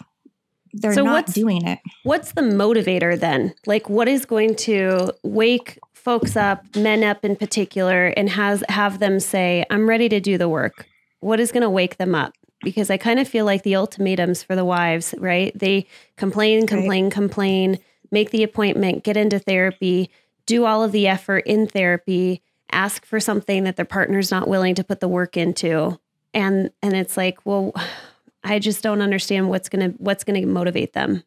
they're 0.73 0.95
so 0.95 1.05
not 1.05 1.27
doing 1.27 1.67
it. 1.67 1.79
What's 2.05 2.33
the 2.33 2.43
motivator 2.43 3.19
then? 3.19 3.55
Like 3.67 3.89
what 3.91 4.09
is 4.09 4.25
going 4.25 4.55
to 4.57 5.13
wake 5.23 5.79
folks 5.93 6.37
up, 6.37 6.65
men 6.77 7.03
up 7.03 7.25
in 7.25 7.37
particular, 7.37 8.07
and 8.07 8.31
has 8.31 8.63
have 8.69 8.99
them 8.99 9.19
say, 9.21 9.65
I'm 9.71 9.89
ready 9.89 10.09
to 10.09 10.21
do 10.21 10.39
the 10.39 10.49
work? 10.49 10.87
What 11.21 11.41
is 11.41 11.51
going 11.53 11.65
to 11.65 11.71
wake 11.71 11.97
them 11.97 12.15
up? 12.15 12.33
Because 12.63 12.91
I 12.91 12.97
kind 12.97 13.19
of 13.19 13.29
feel 13.29 13.45
like 13.45 13.63
the 13.63 13.75
ultimatums 13.75 14.43
for 14.43 14.55
the 14.55 14.65
wives, 14.65 15.15
right? 15.19 15.53
They 15.59 15.87
complain, 16.17 16.67
complain, 16.67 17.05
right. 17.05 17.13
complain 17.13 17.79
make 18.11 18.31
the 18.31 18.43
appointment, 18.43 19.05
get 19.05 19.17
into 19.17 19.39
therapy, 19.39 20.11
do 20.47 20.65
all 20.65 20.83
of 20.83 20.93
the 20.93 21.07
effort 21.09 21.45
in 21.47 21.67
therapy, 21.67 22.43
ask 22.71 23.05
for 23.05 23.21
something 23.21 23.65
that 23.65 23.77
their 23.77 23.85
partner's 23.85 24.31
not 24.31 24.49
willing 24.49 24.75
to 24.75 24.85
put 24.85 25.01
the 25.01 25.09
work 25.09 25.37
into. 25.37 25.99
And 26.33 26.71
and 26.83 26.95
it's 26.95 27.17
like, 27.17 27.45
well, 27.45 27.73
I 28.45 28.61
just 28.61 28.83
don't 28.83 29.03
understand 29.03 29.49
what's 29.49 29.69
going 29.69 29.91
to 29.91 29.97
what's 29.99 30.23
going 30.23 30.41
to 30.41 30.47
motivate 30.47 30.93
them. 30.93 31.25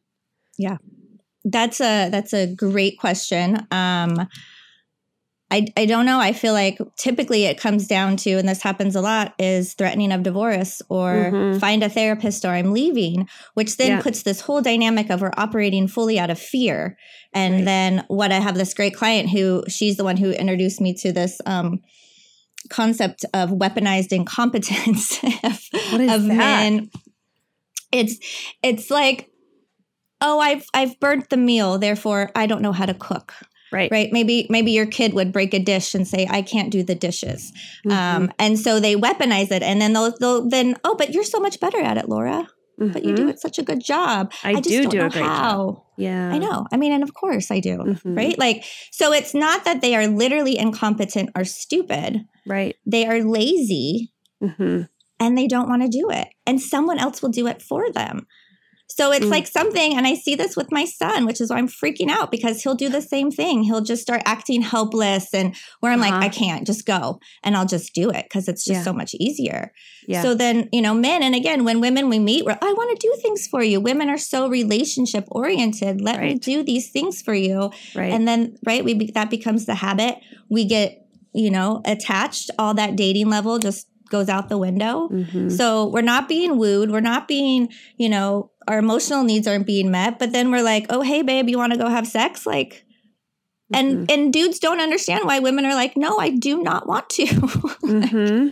Yeah. 0.58 0.78
That's 1.44 1.82
a 1.82 2.10
that's 2.10 2.34
a 2.34 2.48
great 2.48 2.98
question. 2.98 3.68
Um 3.72 4.28
I, 5.52 5.66
I 5.76 5.86
don't 5.86 6.06
know. 6.06 6.20
I 6.20 6.34
feel 6.34 6.54
like 6.54 6.78
typically 6.96 7.46
it 7.46 7.60
comes 7.60 7.88
down 7.88 8.18
to, 8.18 8.32
and 8.34 8.48
this 8.48 8.62
happens 8.62 8.96
a 8.96 9.02
lot, 9.02 9.34
is 9.40 9.74
threatening 9.74 10.12
of 10.12 10.22
divorce 10.22 10.82
or 10.90 11.32
mm-hmm. 11.32 11.60
find 11.60 11.82
a 11.82 11.90
therapist 11.90 12.46
or 12.46 12.50
I'm 12.50 12.72
leaving, 12.72 13.28
which 13.56 13.78
then 13.78 13.90
yeah. 13.92 14.02
puts 14.02 14.22
this 14.22 14.42
whole 14.42 14.62
dynamic 14.62 15.10
of 15.10 15.22
we're 15.22 15.32
operating 15.38 15.88
fully 15.88 16.20
out 16.20 16.30
of 16.30 16.40
fear. 16.40 16.98
And 17.34 17.56
right. 17.56 17.66
then 17.66 18.06
what 18.10 18.32
I 18.32 18.40
have 18.40 18.56
this 18.56 18.76
great 18.76 18.96
client 18.96 19.30
who 19.30 19.64
she's 19.68 19.98
the 19.98 20.04
one 20.04 20.18
who 20.18 20.32
introduced 20.32 20.82
me 20.82 20.94
to 20.96 21.12
this 21.12 21.42
um, 21.48 21.80
concept 22.70 23.26
of 23.34 23.50
weaponized 23.50 24.12
incompetence 24.12 25.24
of, 25.44 25.60
of 25.94 26.26
men. 26.26 26.92
It's 27.92 28.20
it's 28.62 28.92
like, 28.92 29.32
oh, 30.22 30.40
I've 30.40 30.68
I've 30.76 31.00
burnt 31.00 31.32
the 31.32 31.38
meal, 31.38 31.80
therefore 31.80 32.30
I 32.36 32.46
don't 32.46 32.62
know 32.62 32.72
how 32.72 32.86
to 32.86 32.94
cook 32.94 33.34
Right. 33.72 33.92
Right. 33.92 34.12
Maybe 34.12 34.48
maybe 34.50 34.72
your 34.72 34.86
kid 34.86 35.14
would 35.14 35.32
break 35.32 35.54
a 35.54 35.60
dish 35.60 35.94
and 35.94 36.08
say, 36.08 36.28
"I 36.30 36.42
can't 36.42 36.72
do 36.72 36.84
the 36.84 36.96
dishes," 36.96 37.52
mm-hmm. 37.86 37.92
um, 37.92 38.32
and 38.40 38.58
so 38.58 38.80
they 38.80 38.96
weaponize 38.96 39.52
it, 39.52 39.62
and 39.62 39.82
then 39.82 39.94
they'll, 39.94 40.18
they'll 40.20 40.50
then, 40.50 40.76
"Oh, 40.84 40.96
but 40.96 41.14
you're 41.14 41.24
so 41.24 41.40
much 41.40 41.60
better 41.60 41.80
at 41.80 41.98
it, 41.98 42.10
Laura." 42.10 42.48
Mm-hmm. 42.80 42.94
But 42.94 43.04
you 43.04 43.14
do 43.14 43.24
mm-hmm. 43.24 43.32
it 43.32 43.40
such 43.40 43.60
a 43.60 43.64
good 43.64 43.84
job. 43.84 44.32
I, 44.44 44.52
I 44.52 44.60
do 44.62 44.88
do 44.88 45.02
a 45.06 45.10
great 45.10 45.24
how. 45.24 45.52
job. 45.52 45.84
Yeah, 45.98 46.32
I 46.32 46.38
know. 46.38 46.66
I 46.72 46.78
mean, 46.78 46.94
and 46.94 47.04
of 47.04 47.14
course 47.14 47.52
I 47.52 47.60
do. 47.60 47.78
Mm-hmm. 47.78 48.16
Right. 48.16 48.40
Like, 48.40 48.64
so 48.92 49.12
it's 49.12 49.34
not 49.34 49.66
that 49.66 49.82
they 49.82 49.96
are 49.96 50.08
literally 50.08 50.58
incompetent 50.58 51.30
or 51.36 51.44
stupid. 51.44 52.26
Right. 52.48 52.78
They 52.86 53.06
are 53.06 53.22
lazy. 53.22 54.14
Mm-hmm. 54.42 54.84
And 55.20 55.38
they 55.38 55.48
don't 55.48 55.68
want 55.68 55.82
to 55.82 55.90
do 55.90 56.10
it. 56.10 56.30
And 56.46 56.62
someone 56.62 56.98
else 56.98 57.22
will 57.22 57.30
do 57.30 57.48
it 57.48 57.62
for 57.62 57.92
them. 57.92 58.26
So 58.92 59.12
it's 59.12 59.28
mm. 59.28 59.32
like 59.32 59.48
something, 59.48 59.96
and 59.96 60.08
I 60.08 60.16
see 60.16 60.36
this 60.36 60.58
with 60.58 60.72
my 60.72 60.84
son, 60.84 61.26
which 61.26 61.40
is 61.40 61.52
why 61.52 61.58
I'm 61.58 61.68
freaking 61.68 62.10
out 62.10 62.32
because 62.32 62.64
he'll 62.64 62.76
do 62.76 62.90
the 62.90 63.02
same 63.02 63.30
thing. 63.32 63.64
He'll 63.64 63.82
just 63.82 64.02
start 64.02 64.22
acting 64.26 64.62
helpless, 64.62 65.34
and 65.34 65.56
where 65.80 65.92
I'm 65.92 66.02
uh-huh. 66.02 66.12
like, 66.12 66.24
I 66.24 66.30
can't 66.30 66.66
just 66.66 66.86
go 66.86 67.20
and 67.44 67.56
I'll 67.56 67.68
just 67.68 67.94
do 67.94 68.10
it 68.10 68.26
because 68.26 68.48
it's 68.48 68.66
just 68.66 68.80
yeah. 68.80 68.84
so 68.84 68.92
much 68.92 69.14
easier. 69.14 69.72
Yeah. 70.08 70.24
So 70.24 70.34
then, 70.34 70.70
you 70.74 70.82
know, 70.82 70.94
men, 70.94 71.22
and 71.22 71.36
again, 71.36 71.66
when 71.66 71.82
women 71.82 72.10
we 72.10 72.20
meet, 72.20 72.46
we're, 72.46 72.58
I 72.60 72.74
want 72.74 73.00
to 73.00 73.08
do 73.08 73.16
things 73.22 73.48
for 73.48 73.62
you. 73.62 73.80
Women 73.80 74.10
are 74.10 74.18
so 74.18 74.50
relationship 74.50 75.26
oriented. 75.30 76.02
Let 76.02 76.18
right. 76.18 76.34
me 76.34 76.40
do 76.40 76.64
these 76.64 76.90
things 76.90 77.22
for 77.22 77.34
you. 77.34 77.72
Right. 77.96 78.12
And 78.12 78.28
then, 78.28 78.58
right, 78.66 78.84
we 78.84 79.12
that 79.12 79.30
becomes 79.30 79.66
the 79.66 79.76
habit. 79.76 80.16
We 80.50 80.66
get, 80.66 81.06
you 81.34 81.52
know, 81.52 81.82
attached. 81.86 82.50
All 82.58 82.74
that 82.74 82.96
dating 82.96 83.30
level 83.30 83.60
just 83.60 83.88
goes 84.10 84.30
out 84.30 84.50
the 84.50 84.58
window. 84.58 85.10
Mm-hmm. 85.10 85.50
So 85.50 85.88
we're 85.88 86.02
not 86.02 86.28
being 86.28 86.58
wooed. 86.58 86.92
We're 86.92 87.00
not 87.00 87.28
being, 87.28 87.70
you 87.98 88.10
know, 88.10 88.52
our 88.68 88.78
emotional 88.78 89.24
needs 89.24 89.48
aren't 89.48 89.66
being 89.66 89.92
met. 89.92 90.20
But 90.20 90.32
then 90.32 90.52
we're 90.52 90.64
like, 90.64 90.88
oh, 90.90 91.02
hey, 91.02 91.22
babe, 91.22 91.50
you 91.50 91.58
want 91.58 91.74
to 91.74 91.80
go 91.80 91.88
have 91.88 92.08
sex? 92.08 92.46
Like, 92.46 92.86
and 93.72 93.98
mm-hmm. 93.98 94.06
and 94.10 94.34
dudes 94.34 94.58
don't 94.58 94.80
understand 94.80 95.26
why 95.26 95.40
women 95.40 95.66
are 95.66 95.76
like, 95.76 95.96
no, 95.96 96.18
I 96.18 96.30
do 96.32 96.64
not 96.64 96.88
want 96.88 97.10
to. 97.12 97.26
mm-hmm. 97.26 98.50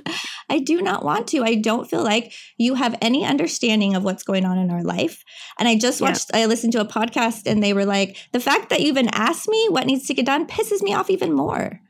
I 0.49 0.59
do 0.59 0.81
not 0.81 1.03
want 1.03 1.27
to. 1.29 1.43
I 1.43 1.55
don't 1.55 1.89
feel 1.89 2.03
like 2.03 2.33
you 2.57 2.75
have 2.75 2.95
any 3.01 3.25
understanding 3.25 3.95
of 3.95 4.03
what's 4.03 4.23
going 4.23 4.45
on 4.45 4.59
in 4.59 4.69
our 4.69 4.83
life. 4.83 5.23
And 5.57 5.67
I 5.67 5.75
just 5.75 6.01
watched, 6.01 6.29
yeah. 6.33 6.41
I 6.41 6.45
listened 6.45 6.73
to 6.73 6.81
a 6.81 6.85
podcast 6.85 7.47
and 7.47 7.63
they 7.63 7.73
were 7.73 7.85
like, 7.85 8.17
the 8.31 8.39
fact 8.39 8.69
that 8.69 8.81
you 8.81 8.87
even 8.87 9.09
asked 9.11 9.47
me 9.47 9.67
what 9.69 9.87
needs 9.87 10.05
to 10.07 10.13
get 10.13 10.27
done 10.27 10.45
pisses 10.45 10.83
me 10.83 10.93
off 10.93 11.09
even 11.09 11.33
more. 11.33 11.81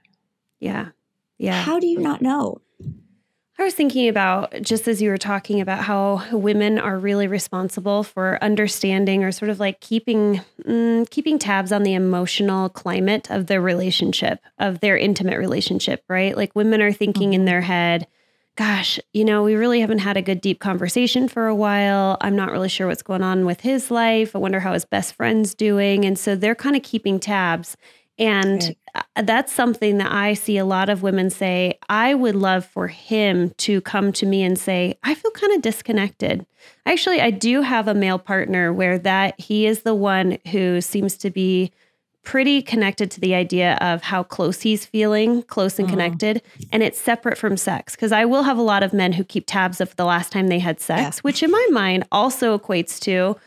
Yeah. 0.61 0.89
Yeah. 1.37 1.61
How 1.61 1.79
do 1.79 1.87
you 1.87 1.99
not 1.99 2.21
know? 2.21 2.61
I 3.59 3.63
was 3.63 3.73
thinking 3.73 4.07
about 4.07 4.53
just 4.61 4.87
as 4.87 5.01
you 5.01 5.09
were 5.09 5.17
talking 5.17 5.61
about 5.61 5.83
how 5.83 6.23
women 6.31 6.77
are 6.77 6.99
really 6.99 7.27
responsible 7.27 8.03
for 8.03 8.37
understanding 8.43 9.23
or 9.23 9.31
sort 9.31 9.49
of 9.49 9.59
like 9.59 9.81
keeping 9.81 10.41
mm, 10.63 11.09
keeping 11.09 11.39
tabs 11.39 11.71
on 11.71 11.81
the 11.81 11.95
emotional 11.95 12.69
climate 12.69 13.31
of 13.31 13.47
their 13.47 13.61
relationship, 13.61 14.41
of 14.59 14.79
their 14.81 14.95
intimate 14.95 15.39
relationship, 15.39 16.03
right? 16.07 16.37
Like 16.37 16.55
women 16.55 16.83
are 16.83 16.91
thinking 16.91 17.29
mm-hmm. 17.29 17.41
in 17.41 17.45
their 17.45 17.61
head, 17.61 18.05
gosh, 18.57 18.99
you 19.13 19.25
know, 19.25 19.43
we 19.43 19.55
really 19.55 19.79
haven't 19.81 19.99
had 19.99 20.17
a 20.17 20.21
good 20.21 20.41
deep 20.41 20.59
conversation 20.59 21.27
for 21.27 21.47
a 21.47 21.55
while. 21.55 22.17
I'm 22.21 22.35
not 22.35 22.51
really 22.51 22.69
sure 22.69 22.85
what's 22.85 23.03
going 23.03 23.23
on 23.23 23.45
with 23.45 23.61
his 23.61 23.89
life. 23.89 24.35
I 24.35 24.39
wonder 24.39 24.59
how 24.59 24.73
his 24.73 24.85
best 24.85 25.15
friend's 25.15 25.55
doing. 25.55 26.05
And 26.05 26.17
so 26.19 26.35
they're 26.35 26.55
kind 26.55 26.75
of 26.75 26.83
keeping 26.83 27.19
tabs. 27.19 27.75
And 28.19 28.75
that's 29.23 29.53
something 29.53 29.97
that 29.97 30.11
I 30.11 30.33
see 30.33 30.57
a 30.57 30.65
lot 30.65 30.89
of 30.89 31.03
women 31.03 31.29
say, 31.29 31.79
I 31.89 32.13
would 32.13 32.35
love 32.35 32.65
for 32.65 32.87
him 32.87 33.51
to 33.57 33.81
come 33.81 34.11
to 34.13 34.25
me 34.25 34.43
and 34.43 34.57
say, 34.57 34.97
I 35.03 35.15
feel 35.15 35.31
kind 35.31 35.53
of 35.53 35.61
disconnected. 35.61 36.45
Actually, 36.85 37.21
I 37.21 37.31
do 37.31 37.61
have 37.61 37.87
a 37.87 37.93
male 37.93 38.19
partner 38.19 38.73
where 38.73 38.97
that 38.99 39.39
he 39.39 39.65
is 39.65 39.81
the 39.81 39.95
one 39.95 40.37
who 40.51 40.81
seems 40.81 41.17
to 41.17 41.29
be 41.29 41.71
pretty 42.23 42.61
connected 42.61 43.09
to 43.09 43.21
the 43.21 43.33
idea 43.33 43.77
of 43.79 44.03
how 44.03 44.21
close 44.21 44.59
he's 44.59 44.85
feeling, 44.85 45.43
close 45.43 45.79
and 45.79 45.87
mm-hmm. 45.87 45.95
connected, 45.95 46.41
and 46.73 46.83
it's 46.83 46.99
separate 46.99 47.37
from 47.37 47.55
sex. 47.55 47.95
Because 47.95 48.11
I 48.11 48.25
will 48.25 48.43
have 48.43 48.57
a 48.57 48.61
lot 48.61 48.83
of 48.83 48.91
men 48.91 49.13
who 49.13 49.23
keep 49.23 49.45
tabs 49.47 49.79
of 49.79 49.95
the 49.95 50.03
last 50.03 50.31
time 50.31 50.47
they 50.47 50.59
had 50.59 50.81
sex, 50.81 51.17
yeah. 51.17 51.21
which 51.21 51.41
in 51.41 51.49
my 51.49 51.67
mind 51.71 52.05
also 52.11 52.57
equates 52.57 52.99
to 53.01 53.37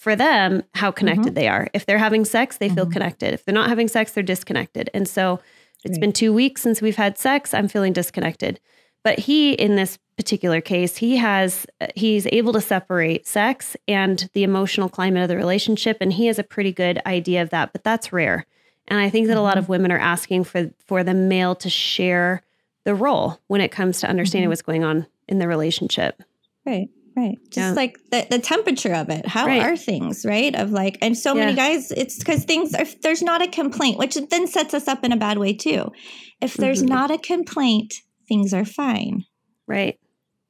for 0.00 0.16
them 0.16 0.62
how 0.72 0.90
connected 0.90 1.26
mm-hmm. 1.26 1.34
they 1.34 1.46
are. 1.46 1.68
If 1.74 1.84
they're 1.84 1.98
having 1.98 2.24
sex, 2.24 2.56
they 2.56 2.68
mm-hmm. 2.68 2.74
feel 2.74 2.86
connected. 2.86 3.34
If 3.34 3.44
they're 3.44 3.54
not 3.54 3.68
having 3.68 3.86
sex, 3.86 4.12
they're 4.12 4.22
disconnected. 4.22 4.88
And 4.94 5.06
so 5.06 5.40
it's 5.84 5.96
right. 5.96 6.00
been 6.00 6.12
two 6.14 6.32
weeks 6.32 6.62
since 6.62 6.80
we've 6.80 6.96
had 6.96 7.18
sex. 7.18 7.52
I'm 7.52 7.68
feeling 7.68 7.92
disconnected. 7.92 8.60
But 9.04 9.18
he, 9.18 9.52
in 9.52 9.76
this 9.76 9.98
particular 10.16 10.62
case, 10.62 10.96
he 10.96 11.18
has 11.18 11.66
he's 11.96 12.26
able 12.28 12.54
to 12.54 12.62
separate 12.62 13.26
sex 13.26 13.76
and 13.86 14.26
the 14.32 14.42
emotional 14.42 14.88
climate 14.88 15.22
of 15.22 15.28
the 15.28 15.36
relationship, 15.36 15.98
and 16.00 16.14
he 16.14 16.26
has 16.26 16.38
a 16.38 16.44
pretty 16.44 16.72
good 16.72 17.02
idea 17.04 17.42
of 17.42 17.50
that. 17.50 17.72
But 17.72 17.84
that's 17.84 18.10
rare. 18.10 18.46
And 18.88 19.00
I 19.00 19.10
think 19.10 19.26
that 19.26 19.36
a 19.36 19.42
lot 19.42 19.58
of 19.58 19.64
mm-hmm. 19.64 19.72
women 19.72 19.92
are 19.92 19.98
asking 19.98 20.44
for 20.44 20.70
for 20.86 21.04
the 21.04 21.14
male 21.14 21.54
to 21.56 21.68
share 21.68 22.40
the 22.84 22.94
role 22.94 23.38
when 23.48 23.60
it 23.60 23.70
comes 23.70 24.00
to 24.00 24.08
understanding 24.08 24.44
mm-hmm. 24.44 24.52
what's 24.52 24.62
going 24.62 24.82
on 24.82 25.06
in 25.28 25.40
the 25.40 25.46
relationship. 25.48 26.22
Right. 26.64 26.88
Right. 27.20 27.36
Just 27.50 27.56
yeah. 27.56 27.72
like 27.72 27.98
the, 28.10 28.26
the 28.30 28.38
temperature 28.38 28.94
of 28.94 29.10
it. 29.10 29.26
How 29.26 29.44
right. 29.44 29.60
are 29.62 29.76
things, 29.76 30.24
right? 30.24 30.54
Of 30.54 30.70
like, 30.70 30.96
and 31.02 31.16
so 31.16 31.34
yeah. 31.34 31.44
many 31.44 31.54
guys, 31.54 31.92
it's 31.92 32.18
because 32.18 32.44
things 32.44 32.74
are, 32.74 32.86
there's 33.02 33.20
not 33.20 33.42
a 33.42 33.48
complaint, 33.48 33.98
which 33.98 34.14
then 34.30 34.46
sets 34.46 34.72
us 34.72 34.88
up 34.88 35.04
in 35.04 35.12
a 35.12 35.18
bad 35.18 35.36
way 35.36 35.52
too. 35.52 35.92
If 36.40 36.54
there's 36.54 36.78
mm-hmm. 36.78 36.94
not 36.94 37.10
a 37.10 37.18
complaint, 37.18 37.92
things 38.26 38.54
are 38.54 38.64
fine. 38.64 39.24
Right. 39.66 39.98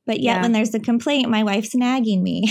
But 0.06 0.20
yet 0.20 0.36
yeah. 0.36 0.42
when 0.42 0.52
there's 0.52 0.72
a 0.72 0.78
complaint, 0.78 1.28
my 1.28 1.42
wife's 1.42 1.74
nagging 1.74 2.22
me. 2.22 2.44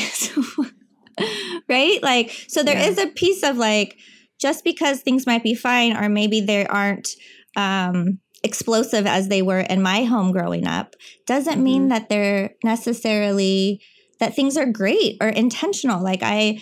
right? 1.69 2.03
Like, 2.03 2.32
so 2.49 2.62
there 2.62 2.77
is 2.77 2.97
a 2.97 3.08
piece 3.08 3.43
of 3.43 3.55
like, 3.55 3.97
just 4.41 4.65
because 4.65 4.99
things 4.99 5.25
might 5.25 5.43
be 5.43 5.55
fine, 5.55 5.95
or 5.95 6.10
maybe 6.10 6.41
they 6.41 6.65
aren't, 6.65 7.08
um, 7.55 8.19
explosive 8.43 9.05
as 9.05 9.27
they 9.27 9.41
were 9.41 9.60
in 9.60 9.82
my 9.82 10.03
home 10.03 10.32
growing 10.32 10.65
up 10.65 10.95
doesn't 11.25 11.55
mm-hmm. 11.55 11.63
mean 11.63 11.88
that 11.89 12.08
they're 12.08 12.51
necessarily 12.63 13.82
that 14.19 14.36
things 14.36 14.58
are 14.58 14.65
great 14.65 15.17
or 15.21 15.29
intentional. 15.29 16.03
Like 16.03 16.19
I, 16.21 16.62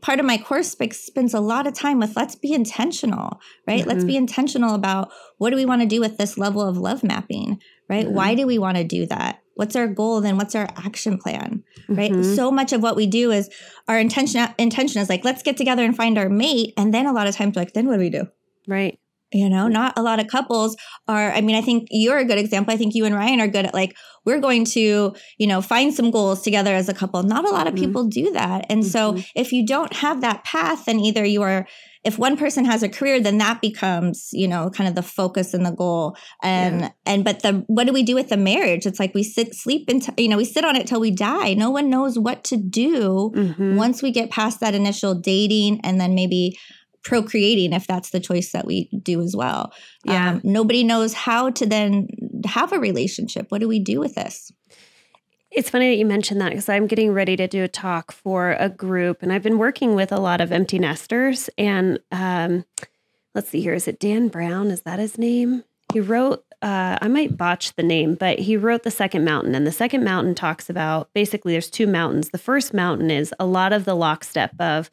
part 0.00 0.20
of 0.20 0.24
my 0.24 0.38
course 0.38 0.76
spends 0.92 1.34
a 1.34 1.40
lot 1.40 1.66
of 1.66 1.74
time 1.74 1.98
with 1.98 2.16
let's 2.16 2.34
be 2.34 2.52
intentional, 2.52 3.40
right? 3.66 3.80
Mm-hmm. 3.80 3.88
Let's 3.88 4.04
be 4.04 4.12
mm-hmm. 4.12 4.22
intentional 4.22 4.74
about 4.74 5.10
what 5.38 5.50
do 5.50 5.56
we 5.56 5.66
want 5.66 5.82
to 5.82 5.88
do 5.88 6.00
with 6.00 6.16
this 6.16 6.38
level 6.38 6.62
of 6.62 6.76
love 6.76 7.02
mapping, 7.02 7.60
right? 7.88 8.06
Mm-hmm. 8.06 8.14
Why 8.14 8.34
do 8.34 8.46
we 8.46 8.58
want 8.58 8.76
to 8.76 8.84
do 8.84 9.06
that? 9.06 9.42
What's 9.54 9.76
our 9.76 9.88
goal? 9.88 10.20
Then 10.20 10.38
what's 10.38 10.54
our 10.54 10.68
action 10.76 11.18
plan, 11.18 11.64
right? 11.88 12.12
Mm-hmm. 12.12 12.34
So 12.34 12.50
much 12.50 12.72
of 12.72 12.82
what 12.82 12.96
we 12.96 13.06
do 13.06 13.30
is 13.30 13.50
our 13.88 13.98
intention. 13.98 14.48
Intention 14.58 15.02
is 15.02 15.08
like 15.08 15.24
let's 15.24 15.42
get 15.42 15.56
together 15.56 15.84
and 15.84 15.94
find 15.94 16.16
our 16.16 16.30
mate, 16.30 16.72
and 16.76 16.94
then 16.94 17.06
a 17.06 17.12
lot 17.12 17.26
of 17.26 17.36
times 17.36 17.56
like 17.56 17.74
then 17.74 17.86
what 17.86 17.94
do 17.94 18.00
we 18.00 18.10
do? 18.10 18.26
Right 18.66 18.98
you 19.32 19.48
know 19.48 19.68
not 19.68 19.92
a 19.96 20.02
lot 20.02 20.20
of 20.20 20.26
couples 20.26 20.76
are 21.08 21.30
i 21.32 21.40
mean 21.40 21.56
i 21.56 21.60
think 21.60 21.86
you're 21.90 22.18
a 22.18 22.24
good 22.24 22.38
example 22.38 22.72
i 22.72 22.76
think 22.76 22.94
you 22.94 23.04
and 23.04 23.14
ryan 23.14 23.40
are 23.40 23.48
good 23.48 23.66
at 23.66 23.74
like 23.74 23.96
we're 24.24 24.40
going 24.40 24.64
to 24.64 25.14
you 25.38 25.46
know 25.46 25.62
find 25.62 25.94
some 25.94 26.10
goals 26.10 26.42
together 26.42 26.74
as 26.74 26.88
a 26.88 26.94
couple 26.94 27.22
not 27.22 27.44
a 27.44 27.50
lot 27.50 27.66
of 27.66 27.74
mm-hmm. 27.74 27.84
people 27.84 28.04
do 28.06 28.30
that 28.32 28.66
and 28.68 28.82
mm-hmm. 28.82 28.90
so 28.90 29.22
if 29.34 29.52
you 29.52 29.66
don't 29.66 29.92
have 29.94 30.20
that 30.20 30.44
path 30.44 30.84
then 30.86 30.98
either 30.98 31.24
you 31.24 31.42
are 31.42 31.66
if 32.02 32.18
one 32.18 32.36
person 32.36 32.64
has 32.64 32.82
a 32.82 32.88
career 32.88 33.20
then 33.20 33.38
that 33.38 33.60
becomes 33.60 34.30
you 34.32 34.48
know 34.48 34.70
kind 34.70 34.88
of 34.88 34.94
the 34.94 35.02
focus 35.02 35.54
and 35.54 35.64
the 35.66 35.70
goal 35.70 36.16
and 36.42 36.82
yeah. 36.82 36.88
and 37.06 37.24
but 37.24 37.40
the 37.40 37.64
what 37.66 37.86
do 37.86 37.92
we 37.92 38.02
do 38.02 38.14
with 38.14 38.28
the 38.28 38.36
marriage 38.36 38.86
it's 38.86 38.98
like 39.00 39.14
we 39.14 39.22
sit 39.22 39.54
sleep 39.54 39.88
until 39.88 40.14
you 40.16 40.28
know 40.28 40.36
we 40.36 40.44
sit 40.44 40.64
on 40.64 40.76
it 40.76 40.86
till 40.86 41.00
we 41.00 41.10
die 41.10 41.54
no 41.54 41.70
one 41.70 41.90
knows 41.90 42.18
what 42.18 42.42
to 42.44 42.56
do 42.56 43.30
mm-hmm. 43.34 43.76
once 43.76 44.02
we 44.02 44.10
get 44.10 44.30
past 44.30 44.60
that 44.60 44.74
initial 44.74 45.14
dating 45.14 45.80
and 45.84 46.00
then 46.00 46.14
maybe 46.14 46.58
procreating 47.02 47.72
if 47.72 47.86
that's 47.86 48.10
the 48.10 48.20
choice 48.20 48.52
that 48.52 48.66
we 48.66 48.88
do 49.02 49.20
as 49.20 49.34
well. 49.34 49.72
Yeah. 50.04 50.32
Um, 50.32 50.40
nobody 50.44 50.84
knows 50.84 51.14
how 51.14 51.50
to 51.50 51.66
then 51.66 52.08
have 52.44 52.72
a 52.72 52.78
relationship. 52.78 53.46
What 53.50 53.60
do 53.60 53.68
we 53.68 53.78
do 53.78 54.00
with 54.00 54.14
this? 54.14 54.52
It's 55.50 55.70
funny 55.70 55.90
that 55.90 55.96
you 55.96 56.06
mentioned 56.06 56.40
that 56.40 56.50
because 56.50 56.68
I'm 56.68 56.86
getting 56.86 57.12
ready 57.12 57.36
to 57.36 57.48
do 57.48 57.64
a 57.64 57.68
talk 57.68 58.12
for 58.12 58.52
a 58.52 58.68
group, 58.68 59.22
and 59.22 59.32
I've 59.32 59.42
been 59.42 59.58
working 59.58 59.96
with 59.96 60.12
a 60.12 60.20
lot 60.20 60.40
of 60.40 60.52
empty 60.52 60.78
nesters. 60.78 61.50
And 61.58 61.98
um, 62.12 62.64
let's 63.34 63.48
see 63.48 63.60
here, 63.60 63.74
is 63.74 63.88
it 63.88 63.98
Dan 63.98 64.28
Brown? 64.28 64.70
Is 64.70 64.82
that 64.82 65.00
his 65.00 65.18
name? 65.18 65.64
He 65.92 65.98
wrote, 65.98 66.44
uh, 66.62 66.98
I 67.00 67.08
might 67.08 67.36
botch 67.36 67.74
the 67.74 67.82
name, 67.82 68.14
but 68.14 68.38
he 68.38 68.56
wrote 68.56 68.84
The 68.84 68.92
Second 68.92 69.24
Mountain. 69.24 69.56
And 69.56 69.66
The 69.66 69.72
Second 69.72 70.04
Mountain 70.04 70.36
talks 70.36 70.70
about 70.70 71.12
basically 71.14 71.52
there's 71.52 71.70
two 71.70 71.88
mountains. 71.88 72.30
The 72.30 72.38
first 72.38 72.72
mountain 72.72 73.10
is 73.10 73.34
a 73.40 73.46
lot 73.46 73.72
of 73.72 73.84
the 73.86 73.94
lockstep 73.94 74.52
of 74.60 74.88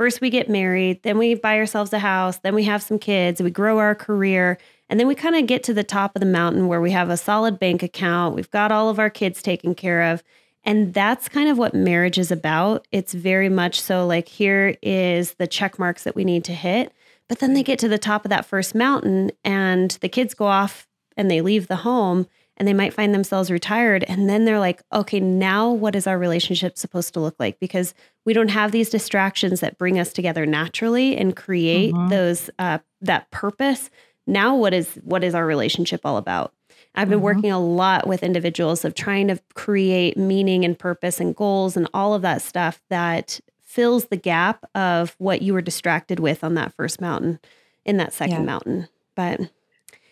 First, 0.00 0.22
we 0.22 0.30
get 0.30 0.48
married, 0.48 1.02
then 1.02 1.18
we 1.18 1.34
buy 1.34 1.58
ourselves 1.58 1.92
a 1.92 1.98
house, 1.98 2.38
then 2.38 2.54
we 2.54 2.64
have 2.64 2.82
some 2.82 2.98
kids, 2.98 3.42
we 3.42 3.50
grow 3.50 3.76
our 3.76 3.94
career. 3.94 4.56
And 4.88 4.98
then 4.98 5.06
we 5.06 5.14
kind 5.14 5.36
of 5.36 5.46
get 5.46 5.62
to 5.64 5.74
the 5.74 5.84
top 5.84 6.16
of 6.16 6.20
the 6.20 6.26
mountain 6.26 6.68
where 6.68 6.80
we 6.80 6.90
have 6.92 7.10
a 7.10 7.18
solid 7.18 7.58
bank 7.58 7.82
account, 7.82 8.34
we've 8.34 8.50
got 8.50 8.72
all 8.72 8.88
of 8.88 8.98
our 8.98 9.10
kids 9.10 9.42
taken 9.42 9.74
care 9.74 10.10
of. 10.10 10.22
And 10.64 10.94
that's 10.94 11.28
kind 11.28 11.50
of 11.50 11.58
what 11.58 11.74
marriage 11.74 12.16
is 12.16 12.30
about. 12.30 12.88
It's 12.90 13.12
very 13.12 13.50
much 13.50 13.78
so 13.78 14.06
like 14.06 14.26
here 14.26 14.74
is 14.80 15.34
the 15.34 15.46
check 15.46 15.78
marks 15.78 16.04
that 16.04 16.16
we 16.16 16.24
need 16.24 16.44
to 16.44 16.54
hit. 16.54 16.94
But 17.28 17.40
then 17.40 17.52
they 17.52 17.62
get 17.62 17.78
to 17.80 17.88
the 17.88 17.98
top 17.98 18.24
of 18.24 18.30
that 18.30 18.46
first 18.46 18.74
mountain 18.74 19.32
and 19.44 19.90
the 20.00 20.08
kids 20.08 20.32
go 20.32 20.46
off 20.46 20.88
and 21.14 21.30
they 21.30 21.42
leave 21.42 21.68
the 21.68 21.76
home 21.76 22.26
and 22.60 22.68
they 22.68 22.74
might 22.74 22.92
find 22.92 23.14
themselves 23.14 23.50
retired. 23.50 24.04
And 24.06 24.28
then 24.28 24.44
they're 24.44 24.60
like, 24.60 24.82
okay, 24.92 25.18
now 25.18 25.72
what 25.72 25.96
is 25.96 26.06
our 26.06 26.18
relationship 26.18 26.76
supposed 26.76 27.14
to 27.14 27.20
look 27.20 27.34
like? 27.40 27.58
Because 27.58 27.94
we 28.26 28.34
don't 28.34 28.50
have 28.50 28.70
these 28.70 28.90
distractions 28.90 29.60
that 29.60 29.78
bring 29.78 29.98
us 29.98 30.12
together 30.12 30.44
naturally 30.44 31.16
and 31.16 31.34
create 31.34 31.94
mm-hmm. 31.94 32.08
those 32.08 32.50
uh, 32.58 32.78
that 33.00 33.30
purpose. 33.30 33.88
Now, 34.26 34.54
what 34.54 34.74
is 34.74 35.00
what 35.02 35.24
is 35.24 35.34
our 35.34 35.46
relationship 35.46 36.02
all 36.04 36.18
about? 36.18 36.52
I've 36.94 37.08
been 37.08 37.18
mm-hmm. 37.18 37.24
working 37.24 37.50
a 37.50 37.58
lot 37.58 38.06
with 38.06 38.22
individuals 38.22 38.84
of 38.84 38.94
trying 38.94 39.28
to 39.28 39.40
create 39.54 40.18
meaning 40.18 40.62
and 40.62 40.78
purpose 40.78 41.18
and 41.18 41.34
goals 41.34 41.78
and 41.78 41.88
all 41.94 42.12
of 42.12 42.20
that 42.22 42.42
stuff 42.42 42.82
that 42.90 43.40
fills 43.62 44.06
the 44.06 44.16
gap 44.16 44.66
of 44.74 45.14
what 45.16 45.40
you 45.40 45.54
were 45.54 45.62
distracted 45.62 46.20
with 46.20 46.44
on 46.44 46.54
that 46.54 46.74
first 46.74 47.00
mountain 47.00 47.38
in 47.86 47.96
that 47.96 48.12
second 48.12 48.40
yeah. 48.40 48.42
mountain. 48.42 48.88
But 49.14 49.40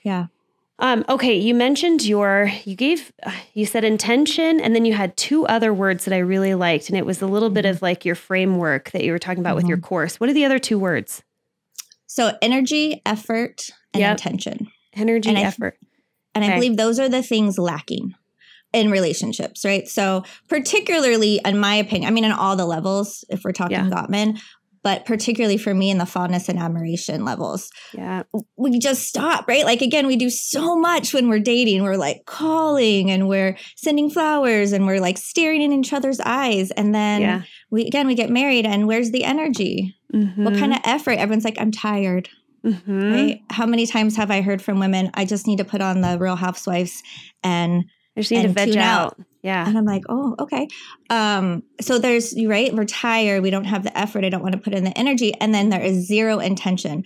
yeah, 0.02 0.28
um, 0.80 1.04
okay, 1.08 1.34
you 1.36 1.54
mentioned 1.54 2.04
your, 2.04 2.50
you 2.64 2.76
gave, 2.76 3.12
you 3.54 3.66
said 3.66 3.82
intention, 3.84 4.60
and 4.60 4.74
then 4.74 4.84
you 4.84 4.94
had 4.94 5.16
two 5.16 5.44
other 5.46 5.74
words 5.74 6.04
that 6.04 6.14
I 6.14 6.18
really 6.18 6.54
liked. 6.54 6.88
And 6.88 6.96
it 6.96 7.04
was 7.04 7.20
a 7.20 7.26
little 7.26 7.50
bit 7.50 7.64
of 7.64 7.76
mm-hmm. 7.76 7.84
like 7.86 8.04
your 8.04 8.14
framework 8.14 8.92
that 8.92 9.02
you 9.02 9.10
were 9.10 9.18
talking 9.18 9.40
about 9.40 9.50
mm-hmm. 9.50 9.56
with 9.56 9.66
your 9.66 9.78
mm-hmm. 9.78 9.86
course. 9.86 10.20
What 10.20 10.30
are 10.30 10.34
the 10.34 10.44
other 10.44 10.58
two 10.58 10.78
words? 10.78 11.22
So 12.06 12.32
energy, 12.40 13.02
effort, 13.04 13.70
and 13.92 14.00
yep. 14.00 14.12
intention. 14.12 14.68
Energy, 14.94 15.28
and 15.28 15.38
effort. 15.38 15.78
and 16.34 16.44
okay. 16.44 16.52
I 16.52 16.56
believe 16.56 16.76
those 16.76 16.98
are 16.98 17.08
the 17.08 17.22
things 17.22 17.58
lacking 17.58 18.14
in 18.72 18.90
relationships, 18.90 19.64
right? 19.64 19.88
So, 19.88 20.24
particularly, 20.48 21.40
in 21.44 21.58
my 21.58 21.74
opinion, 21.76 22.08
I 22.08 22.12
mean, 22.12 22.24
in 22.24 22.32
all 22.32 22.56
the 22.56 22.66
levels, 22.66 23.24
if 23.28 23.42
we're 23.44 23.52
talking 23.52 23.76
yeah. 23.76 23.90
Gottman, 23.90 24.40
but 24.82 25.04
particularly 25.04 25.56
for 25.56 25.74
me 25.74 25.90
in 25.90 25.98
the 25.98 26.06
fondness 26.06 26.48
and 26.48 26.58
admiration 26.58 27.24
levels. 27.24 27.70
Yeah. 27.92 28.24
We 28.56 28.78
just 28.78 29.06
stop, 29.06 29.48
right? 29.48 29.64
Like 29.64 29.82
again, 29.82 30.06
we 30.06 30.16
do 30.16 30.30
so 30.30 30.76
much 30.76 31.12
when 31.12 31.28
we're 31.28 31.40
dating. 31.40 31.82
We're 31.82 31.96
like 31.96 32.24
calling 32.26 33.10
and 33.10 33.28
we're 33.28 33.56
sending 33.76 34.10
flowers 34.10 34.72
and 34.72 34.86
we're 34.86 35.00
like 35.00 35.18
staring 35.18 35.62
in 35.62 35.72
each 35.72 35.92
other's 35.92 36.20
eyes. 36.20 36.70
And 36.72 36.94
then 36.94 37.20
yeah. 37.20 37.42
we 37.70 37.86
again 37.86 38.06
we 38.06 38.14
get 38.14 38.30
married 38.30 38.66
and 38.66 38.86
where's 38.86 39.10
the 39.10 39.24
energy? 39.24 39.96
Mm-hmm. 40.14 40.44
What 40.44 40.56
kind 40.56 40.72
of 40.72 40.80
effort? 40.84 41.18
Everyone's 41.18 41.44
like, 41.44 41.58
I'm 41.58 41.72
tired. 41.72 42.28
Mm-hmm. 42.64 43.12
Right? 43.12 43.40
How 43.50 43.66
many 43.66 43.86
times 43.86 44.16
have 44.16 44.30
I 44.30 44.40
heard 44.40 44.60
from 44.60 44.80
women, 44.80 45.10
I 45.14 45.24
just 45.24 45.46
need 45.46 45.58
to 45.58 45.64
put 45.64 45.80
on 45.80 46.00
the 46.00 46.18
real 46.18 46.36
housewives 46.36 47.02
and 47.44 47.84
I 48.16 48.20
just 48.20 48.32
need 48.32 48.42
to 48.42 48.48
veg 48.48 48.76
out. 48.76 49.18
out. 49.18 49.20
Yeah. 49.42 49.66
And 49.66 49.78
I'm 49.78 49.84
like, 49.84 50.02
oh, 50.08 50.34
okay. 50.38 50.68
Um, 51.10 51.62
so 51.80 51.98
there's 51.98 52.34
you 52.34 52.50
right, 52.50 52.74
we're 52.74 52.84
tired, 52.84 53.42
we 53.42 53.50
don't 53.50 53.64
have 53.64 53.84
the 53.84 53.96
effort, 53.96 54.24
I 54.24 54.28
don't 54.28 54.42
want 54.42 54.54
to 54.54 54.60
put 54.60 54.74
in 54.74 54.84
the 54.84 54.96
energy. 54.98 55.34
And 55.40 55.54
then 55.54 55.68
there 55.68 55.80
is 55.80 56.06
zero 56.06 56.38
intention. 56.38 57.04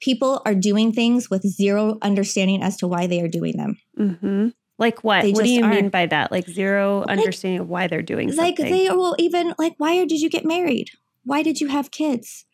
People 0.00 0.42
are 0.44 0.54
doing 0.54 0.92
things 0.92 1.28
with 1.30 1.42
zero 1.42 1.98
understanding 2.02 2.62
as 2.62 2.76
to 2.78 2.88
why 2.88 3.06
they 3.06 3.20
are 3.20 3.28
doing 3.28 3.56
them. 3.56 3.78
Mm-hmm. 3.98 4.48
Like 4.78 5.02
what? 5.02 5.22
They 5.22 5.32
what 5.32 5.44
do 5.44 5.50
you 5.50 5.64
are. 5.64 5.70
mean 5.70 5.88
by 5.88 6.06
that? 6.06 6.30
Like 6.30 6.48
zero 6.48 7.00
like, 7.00 7.18
understanding 7.18 7.60
of 7.60 7.68
why 7.68 7.88
they're 7.88 8.02
doing 8.02 8.34
like 8.36 8.56
they 8.56 8.88
will 8.90 9.16
even 9.18 9.54
like, 9.58 9.74
why 9.78 10.04
did 10.04 10.20
you 10.20 10.30
get 10.30 10.44
married? 10.44 10.90
Why 11.24 11.42
did 11.42 11.60
you 11.60 11.68
have 11.68 11.90
kids? 11.90 12.44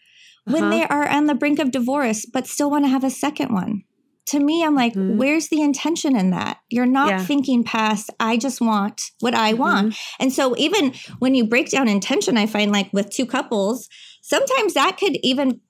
Uh-huh. 0.46 0.58
When 0.58 0.70
they 0.70 0.84
are 0.84 1.06
on 1.08 1.26
the 1.26 1.34
brink 1.34 1.58
of 1.58 1.70
divorce, 1.70 2.26
but 2.26 2.46
still 2.46 2.70
want 2.70 2.84
to 2.84 2.88
have 2.88 3.04
a 3.04 3.10
second 3.10 3.52
one 3.52 3.84
to 4.26 4.40
me, 4.40 4.64
I'm 4.64 4.74
like, 4.74 4.94
mm-hmm. 4.94 5.18
where's 5.18 5.48
the 5.48 5.60
intention 5.60 6.16
in 6.16 6.30
that? 6.30 6.58
You're 6.70 6.86
not 6.86 7.08
yeah. 7.08 7.24
thinking 7.24 7.64
past, 7.64 8.10
I 8.18 8.36
just 8.36 8.60
want 8.60 9.02
what 9.20 9.34
I 9.34 9.52
mm-hmm. 9.52 9.60
want. 9.60 9.96
And 10.18 10.32
so, 10.32 10.56
even 10.56 10.94
when 11.18 11.34
you 11.34 11.46
break 11.46 11.70
down 11.70 11.88
intention, 11.88 12.36
I 12.36 12.46
find 12.46 12.72
like 12.72 12.92
with 12.92 13.10
two 13.10 13.26
couples, 13.26 13.88
sometimes 14.22 14.74
that 14.74 14.96
could 14.98 15.18
even 15.22 15.60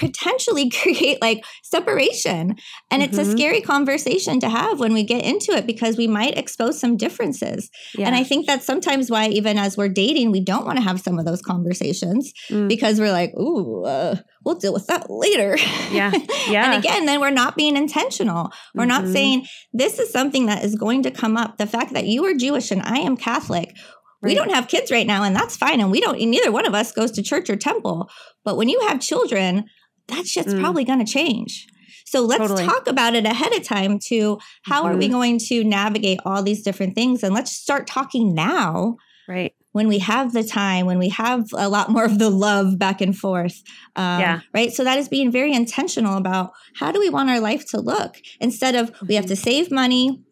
potentially 0.00 0.70
create 0.82 1.20
like 1.20 1.44
separation. 1.62 2.56
And 2.90 3.02
mm-hmm. 3.02 3.02
it's 3.02 3.18
a 3.18 3.22
mm-hmm. 3.22 3.32
scary 3.32 3.60
conversation 3.60 4.40
to 4.40 4.48
have 4.48 4.80
when 4.80 4.94
we 4.94 5.04
get 5.04 5.24
into 5.24 5.52
it 5.52 5.66
because 5.66 5.96
we 5.96 6.08
might 6.08 6.36
expose 6.36 6.80
some 6.80 6.96
differences. 6.96 7.70
Yeah. 7.94 8.06
And 8.06 8.16
I 8.16 8.24
think 8.24 8.46
that's 8.46 8.64
sometimes 8.64 9.10
why, 9.10 9.28
even 9.28 9.58
as 9.58 9.76
we're 9.76 9.88
dating, 9.88 10.32
we 10.32 10.40
don't 10.40 10.64
want 10.64 10.78
to 10.78 10.82
have 10.82 11.00
some 11.00 11.18
of 11.18 11.26
those 11.26 11.42
conversations 11.42 12.32
mm. 12.48 12.68
because 12.68 12.98
we're 12.98 13.12
like, 13.12 13.32
ooh, 13.38 13.84
uh, 13.84 14.16
we'll 14.44 14.56
deal 14.56 14.72
with 14.72 14.86
that 14.88 15.08
later. 15.08 15.56
Yeah. 15.92 16.10
Yeah. 16.48 16.72
and 16.72 16.82
again, 16.82 17.04
then 17.06 17.20
we're 17.20 17.30
not 17.30 17.54
being 17.54 17.76
intentional. 17.76 18.50
We're 18.74 18.86
mm-hmm. 18.86 19.04
not 19.04 19.12
saying 19.12 19.46
this 19.72 19.98
is 19.98 20.10
something 20.10 20.46
that 20.46 20.64
is 20.64 20.74
going 20.74 21.02
to 21.02 21.10
come 21.10 21.36
up. 21.36 21.58
The 21.58 21.66
fact 21.66 21.92
that 21.92 22.06
you 22.06 22.24
are 22.24 22.34
Jewish 22.34 22.70
and 22.70 22.82
I 22.82 22.98
am 22.98 23.16
Catholic. 23.16 23.76
Right. 24.22 24.30
We 24.30 24.34
don't 24.34 24.52
have 24.52 24.68
kids 24.68 24.90
right 24.90 25.06
now, 25.06 25.22
and 25.22 25.34
that's 25.34 25.56
fine. 25.56 25.80
And 25.80 25.90
we 25.90 26.00
don't, 26.00 26.18
neither 26.18 26.52
one 26.52 26.66
of 26.66 26.74
us 26.74 26.92
goes 26.92 27.10
to 27.12 27.22
church 27.22 27.48
or 27.48 27.56
temple. 27.56 28.10
But 28.44 28.56
when 28.56 28.68
you 28.68 28.80
have 28.88 29.00
children, 29.00 29.66
that 30.10 30.26
shit's 30.26 30.54
mm. 30.54 30.60
probably 30.60 30.84
going 30.84 31.04
to 31.04 31.10
change. 31.10 31.66
So 32.10 32.22
let's 32.22 32.40
totally. 32.40 32.64
talk 32.64 32.88
about 32.88 33.14
it 33.14 33.24
ahead 33.24 33.52
of 33.54 33.62
time 33.62 34.00
to 34.06 34.40
how 34.62 34.82
mm-hmm. 34.82 34.94
are 34.94 34.96
we 34.96 35.08
going 35.08 35.38
to 35.46 35.62
navigate 35.62 36.18
all 36.24 36.42
these 36.42 36.62
different 36.62 36.96
things 36.96 37.22
and 37.22 37.32
let's 37.32 37.52
start 37.52 37.86
talking 37.86 38.34
now. 38.34 38.96
Right. 39.28 39.54
When 39.72 39.86
we 39.86 40.00
have 40.00 40.32
the 40.32 40.42
time, 40.42 40.86
when 40.86 40.98
we 40.98 41.10
have 41.10 41.44
a 41.56 41.68
lot 41.68 41.88
more 41.88 42.04
of 42.04 42.18
the 42.18 42.28
love 42.28 42.80
back 42.80 43.00
and 43.00 43.16
forth. 43.16 43.62
Um, 43.94 44.18
yeah. 44.18 44.40
Right. 44.52 44.72
So 44.72 44.82
that 44.82 44.98
is 44.98 45.08
being 45.08 45.30
very 45.30 45.52
intentional 45.52 46.16
about 46.16 46.50
how 46.74 46.90
do 46.90 46.98
we 46.98 47.10
want 47.10 47.30
our 47.30 47.38
life 47.38 47.64
to 47.70 47.80
look 47.80 48.16
instead 48.40 48.74
of 48.74 48.90
we 49.06 49.14
have 49.14 49.26
to 49.26 49.34
mm-hmm. 49.34 49.42
save 49.44 49.70
money, 49.70 50.24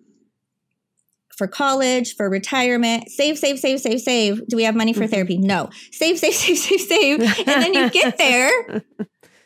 for 1.36 1.46
college, 1.46 2.16
for 2.16 2.28
retirement, 2.28 3.08
save, 3.08 3.38
save, 3.38 3.60
save, 3.60 3.78
save, 3.80 4.00
save. 4.00 4.44
Do 4.48 4.56
we 4.56 4.64
have 4.64 4.74
money 4.74 4.92
for 4.92 5.02
mm-hmm. 5.02 5.12
therapy? 5.12 5.38
No. 5.38 5.70
Save, 5.92 6.18
save, 6.18 6.34
save, 6.34 6.58
save, 6.58 6.80
save. 6.80 7.20
And 7.20 7.62
then 7.62 7.74
you 7.74 7.88
get 7.90 8.18
there 8.18 8.82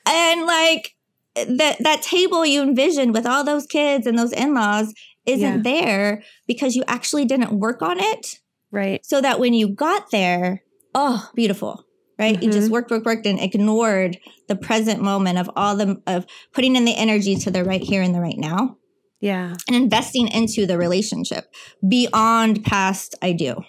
and 0.07 0.47
like 0.47 0.95
that 1.35 1.77
that 1.81 2.03
table 2.03 2.45
you 2.45 2.63
envisioned 2.63 3.15
with 3.15 3.27
all 3.27 3.45
those 3.45 3.67
kids 3.67 4.07
and 4.07 4.19
those 4.19 4.33
in-laws 4.33 4.93
isn't 5.27 5.57
yeah. 5.57 5.63
there 5.63 6.23
because 6.47 6.75
you 6.75 6.83
actually 6.87 7.25
didn't 7.25 7.53
work 7.53 7.83
on 7.83 7.99
it. 8.01 8.41
Right. 8.71 9.05
So 9.05 9.21
that 9.21 9.39
when 9.39 9.55
you 9.55 9.69
got 9.69 10.11
there, 10.11 10.63
oh, 10.95 11.31
beautiful. 11.35 11.85
Right? 12.19 12.35
Mm-hmm. 12.35 12.45
You 12.45 12.53
just 12.53 12.65
mm-hmm. 12.65 12.73
worked, 12.73 12.91
worked, 12.91 13.07
worked 13.07 13.27
and 13.27 13.41
ignored 13.41 14.19
the 14.49 14.57
present 14.57 15.03
moment 15.03 15.39
of 15.39 15.51
all 15.57 15.77
the 15.77 16.01
of 16.07 16.27
putting 16.53 16.77
in 16.77 16.85
the 16.85 16.95
energy 16.95 17.37
to 17.37 17.51
the 17.51 17.65
right 17.65 17.83
here 17.83 18.03
and 18.03 18.15
the 18.15 18.21
right 18.21 18.39
now. 18.39 18.77
Yeah. 19.21 19.55
And 19.69 19.77
investing 19.77 20.29
into 20.29 20.67
the 20.67 20.77
relationship 20.77 21.53
beyond 21.87 22.65
past 22.65 23.15
I 23.23 23.33
do. 23.33 23.63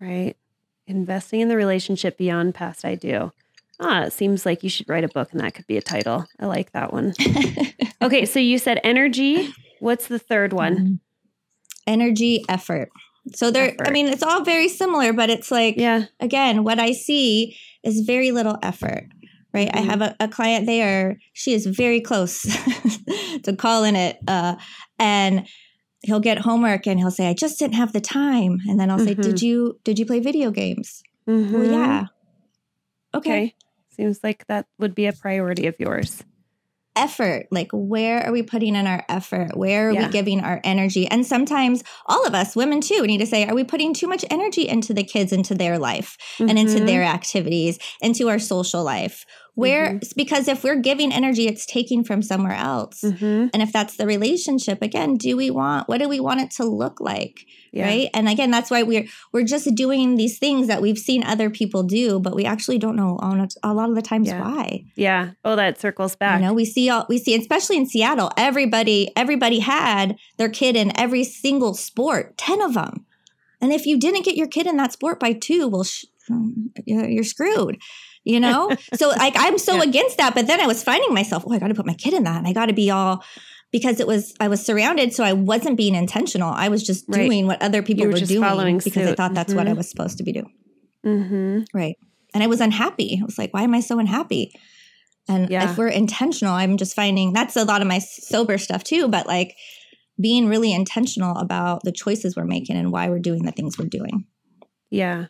Right. 0.00 0.36
Investing 0.86 1.40
in 1.40 1.48
the 1.48 1.56
relationship 1.56 2.18
beyond 2.18 2.54
past 2.54 2.84
I 2.84 2.94
do 2.94 3.32
ah, 3.80 4.02
it 4.02 4.12
seems 4.12 4.46
like 4.46 4.62
you 4.62 4.70
should 4.70 4.88
write 4.88 5.04
a 5.04 5.08
book 5.08 5.32
and 5.32 5.40
that 5.40 5.54
could 5.54 5.66
be 5.66 5.76
a 5.76 5.82
title. 5.82 6.26
I 6.38 6.46
like 6.46 6.72
that 6.72 6.92
one. 6.92 7.14
okay, 8.02 8.26
so 8.26 8.38
you 8.38 8.58
said 8.58 8.80
energy. 8.84 9.52
What's 9.80 10.06
the 10.06 10.18
third 10.18 10.52
one? 10.52 10.76
Mm-hmm. 10.76 10.94
Energy, 11.86 12.44
effort. 12.48 12.90
So 13.34 13.50
there. 13.50 13.74
I 13.84 13.90
mean, 13.90 14.06
it's 14.06 14.22
all 14.22 14.44
very 14.44 14.68
similar, 14.68 15.12
but 15.12 15.30
it's 15.30 15.50
like, 15.50 15.76
yeah. 15.76 16.04
again, 16.20 16.64
what 16.64 16.78
I 16.78 16.92
see 16.92 17.56
is 17.82 18.00
very 18.00 18.30
little 18.30 18.58
effort, 18.62 19.06
right? 19.52 19.68
Mm-hmm. 19.68 19.78
I 19.78 19.90
have 19.90 20.02
a, 20.02 20.16
a, 20.20 20.28
client 20.28 20.66
there. 20.66 21.18
She 21.32 21.52
is 21.52 21.66
very 21.66 22.00
close 22.00 22.42
to 23.44 23.56
calling 23.56 23.96
it. 23.96 24.18
Uh, 24.26 24.56
and 24.98 25.46
he'll 26.02 26.20
get 26.20 26.38
homework 26.38 26.86
and 26.86 26.98
he'll 26.98 27.10
say, 27.10 27.28
I 27.28 27.34
just 27.34 27.58
didn't 27.58 27.74
have 27.74 27.92
the 27.92 28.00
time. 28.00 28.58
And 28.68 28.78
then 28.78 28.90
I'll 28.90 28.98
mm-hmm. 28.98 29.06
say, 29.06 29.14
did 29.14 29.36
mm-hmm. 29.36 29.46
you, 29.46 29.80
did 29.84 29.98
you 29.98 30.06
play 30.06 30.20
video 30.20 30.50
games? 30.50 31.02
Well, 31.26 31.36
mm-hmm. 31.36 31.72
yeah. 31.72 32.06
Okay. 33.14 33.30
okay. 33.30 33.54
Seems 34.00 34.20
like 34.24 34.46
that 34.46 34.64
would 34.78 34.94
be 34.94 35.04
a 35.04 35.12
priority 35.12 35.66
of 35.66 35.76
yours. 35.78 36.24
Effort. 36.96 37.48
Like, 37.50 37.68
where 37.70 38.26
are 38.26 38.32
we 38.32 38.42
putting 38.42 38.74
in 38.74 38.86
our 38.86 39.04
effort? 39.10 39.54
Where 39.54 39.90
are 39.90 39.92
yeah. 39.92 40.06
we 40.06 40.12
giving 40.12 40.40
our 40.40 40.58
energy? 40.64 41.06
And 41.06 41.26
sometimes, 41.26 41.84
all 42.06 42.26
of 42.26 42.34
us, 42.34 42.56
women 42.56 42.80
too, 42.80 43.02
need 43.02 43.18
to 43.18 43.26
say, 43.26 43.46
are 43.46 43.54
we 43.54 43.62
putting 43.62 43.92
too 43.92 44.06
much 44.06 44.24
energy 44.30 44.66
into 44.66 44.94
the 44.94 45.04
kids, 45.04 45.32
into 45.32 45.54
their 45.54 45.78
life, 45.78 46.16
mm-hmm. 46.38 46.48
and 46.48 46.58
into 46.58 46.76
mm-hmm. 46.76 46.86
their 46.86 47.02
activities, 47.02 47.78
into 48.00 48.30
our 48.30 48.38
social 48.38 48.82
life? 48.82 49.26
Where, 49.60 49.88
mm-hmm. 49.88 50.08
because 50.16 50.48
if 50.48 50.64
we're 50.64 50.80
giving 50.80 51.12
energy, 51.12 51.46
it's 51.46 51.66
taking 51.66 52.02
from 52.02 52.22
somewhere 52.22 52.54
else. 52.54 53.02
Mm-hmm. 53.02 53.48
And 53.52 53.62
if 53.62 53.72
that's 53.72 53.96
the 53.96 54.06
relationship, 54.06 54.80
again, 54.80 55.16
do 55.16 55.36
we 55.36 55.50
want, 55.50 55.88
what 55.88 55.98
do 55.98 56.08
we 56.08 56.18
want 56.18 56.40
it 56.40 56.50
to 56.52 56.64
look 56.64 57.00
like? 57.00 57.46
Yeah. 57.72 57.86
Right. 57.86 58.10
And 58.14 58.28
again, 58.28 58.50
that's 58.50 58.70
why 58.70 58.82
we're, 58.82 59.06
we're 59.32 59.44
just 59.44 59.72
doing 59.74 60.16
these 60.16 60.38
things 60.38 60.66
that 60.66 60.82
we've 60.82 60.98
seen 60.98 61.22
other 61.22 61.50
people 61.50 61.82
do, 61.82 62.18
but 62.18 62.34
we 62.34 62.44
actually 62.44 62.78
don't 62.78 62.96
know 62.96 63.18
a 63.62 63.74
lot 63.74 63.88
of 63.88 63.94
the 63.94 64.02
times 64.02 64.28
yeah. 64.28 64.40
why. 64.40 64.84
Yeah. 64.96 65.32
Oh, 65.44 65.56
that 65.56 65.80
circles 65.80 66.16
back. 66.16 66.40
You 66.40 66.46
know, 66.46 66.52
we 66.52 66.64
see 66.64 66.88
all, 66.88 67.06
we 67.08 67.18
see, 67.18 67.34
especially 67.36 67.76
in 67.76 67.86
Seattle, 67.86 68.30
everybody, 68.36 69.12
everybody 69.14 69.60
had 69.60 70.16
their 70.36 70.48
kid 70.48 70.74
in 70.74 70.98
every 70.98 71.22
single 71.22 71.74
sport, 71.74 72.36
10 72.38 72.60
of 72.62 72.74
them. 72.74 73.04
And 73.60 73.72
if 73.72 73.84
you 73.84 73.98
didn't 73.98 74.24
get 74.24 74.36
your 74.36 74.48
kid 74.48 74.66
in 74.66 74.78
that 74.78 74.92
sport 74.92 75.20
by 75.20 75.34
two, 75.34 75.68
well, 75.68 75.84
sh- 75.84 76.06
you're 76.86 77.24
screwed 77.24 77.78
you 78.24 78.40
know? 78.40 78.70
so 78.94 79.08
like 79.10 79.34
I'm 79.36 79.58
so 79.58 79.76
yeah. 79.76 79.82
against 79.84 80.18
that. 80.18 80.34
But 80.34 80.46
then 80.46 80.60
I 80.60 80.66
was 80.66 80.82
finding 80.82 81.12
myself, 81.14 81.44
oh, 81.46 81.52
I 81.52 81.58
got 81.58 81.68
to 81.68 81.74
put 81.74 81.86
my 81.86 81.94
kid 81.94 82.14
in 82.14 82.24
that 82.24 82.36
and 82.38 82.46
I 82.46 82.52
got 82.52 82.66
to 82.66 82.72
be 82.72 82.90
all 82.90 83.22
because 83.72 84.00
it 84.00 84.06
was 84.06 84.34
I 84.40 84.48
was 84.48 84.64
surrounded, 84.64 85.12
so 85.14 85.22
I 85.24 85.32
wasn't 85.32 85.76
being 85.76 85.94
intentional. 85.94 86.50
I 86.50 86.68
was 86.68 86.82
just 86.82 87.04
Right. 87.08 87.24
doing 87.26 87.46
what 87.46 87.62
other 87.62 87.82
people 87.82 88.02
You 88.02 88.08
were 88.08 88.12
were 88.14 88.18
just 88.18 88.30
doing 88.30 88.42
following 88.42 88.78
because 88.78 89.06
I 89.06 89.14
thought 89.14 89.34
that's 89.34 89.54
what 89.54 89.68
I 89.68 89.72
Mhm. 89.72 89.76
was 89.76 89.88
supposed 89.88 90.18
to 90.18 90.24
be 90.24 90.32
doing. 90.32 90.52
Mm-hmm. 91.06 91.60
Right. 91.72 91.96
And 92.34 92.42
I 92.42 92.46
was 92.46 92.60
unhappy. 92.60 93.18
I 93.20 93.24
was 93.24 93.38
like, 93.38 93.52
why 93.54 93.62
am 93.62 93.74
I 93.74 93.80
so 93.80 93.98
unhappy? 93.98 94.52
And 95.28 95.48
Yeah. 95.50 95.70
if 95.70 95.78
we're 95.78 95.88
intentional, 95.88 96.52
I'm 96.54 96.76
just 96.76 96.94
finding 96.94 97.32
that's 97.32 97.56
a 97.56 97.64
lot 97.64 97.80
of 97.82 97.88
my 97.88 97.98
sober 98.00 98.58
stuff 98.58 98.82
too, 98.84 99.08
but 99.08 99.26
like 99.26 99.54
being 100.20 100.46
really 100.48 100.72
intentional 100.72 101.36
about 101.36 101.82
the 101.84 101.92
choices 101.92 102.36
we're 102.36 102.44
making 102.44 102.76
and 102.76 102.92
why 102.92 103.08
we're 103.08 103.18
doing 103.20 103.44
the 103.44 103.52
things 103.52 103.78
we're 103.78 103.86
doing. 103.86 104.26
Yeah. 104.90 105.26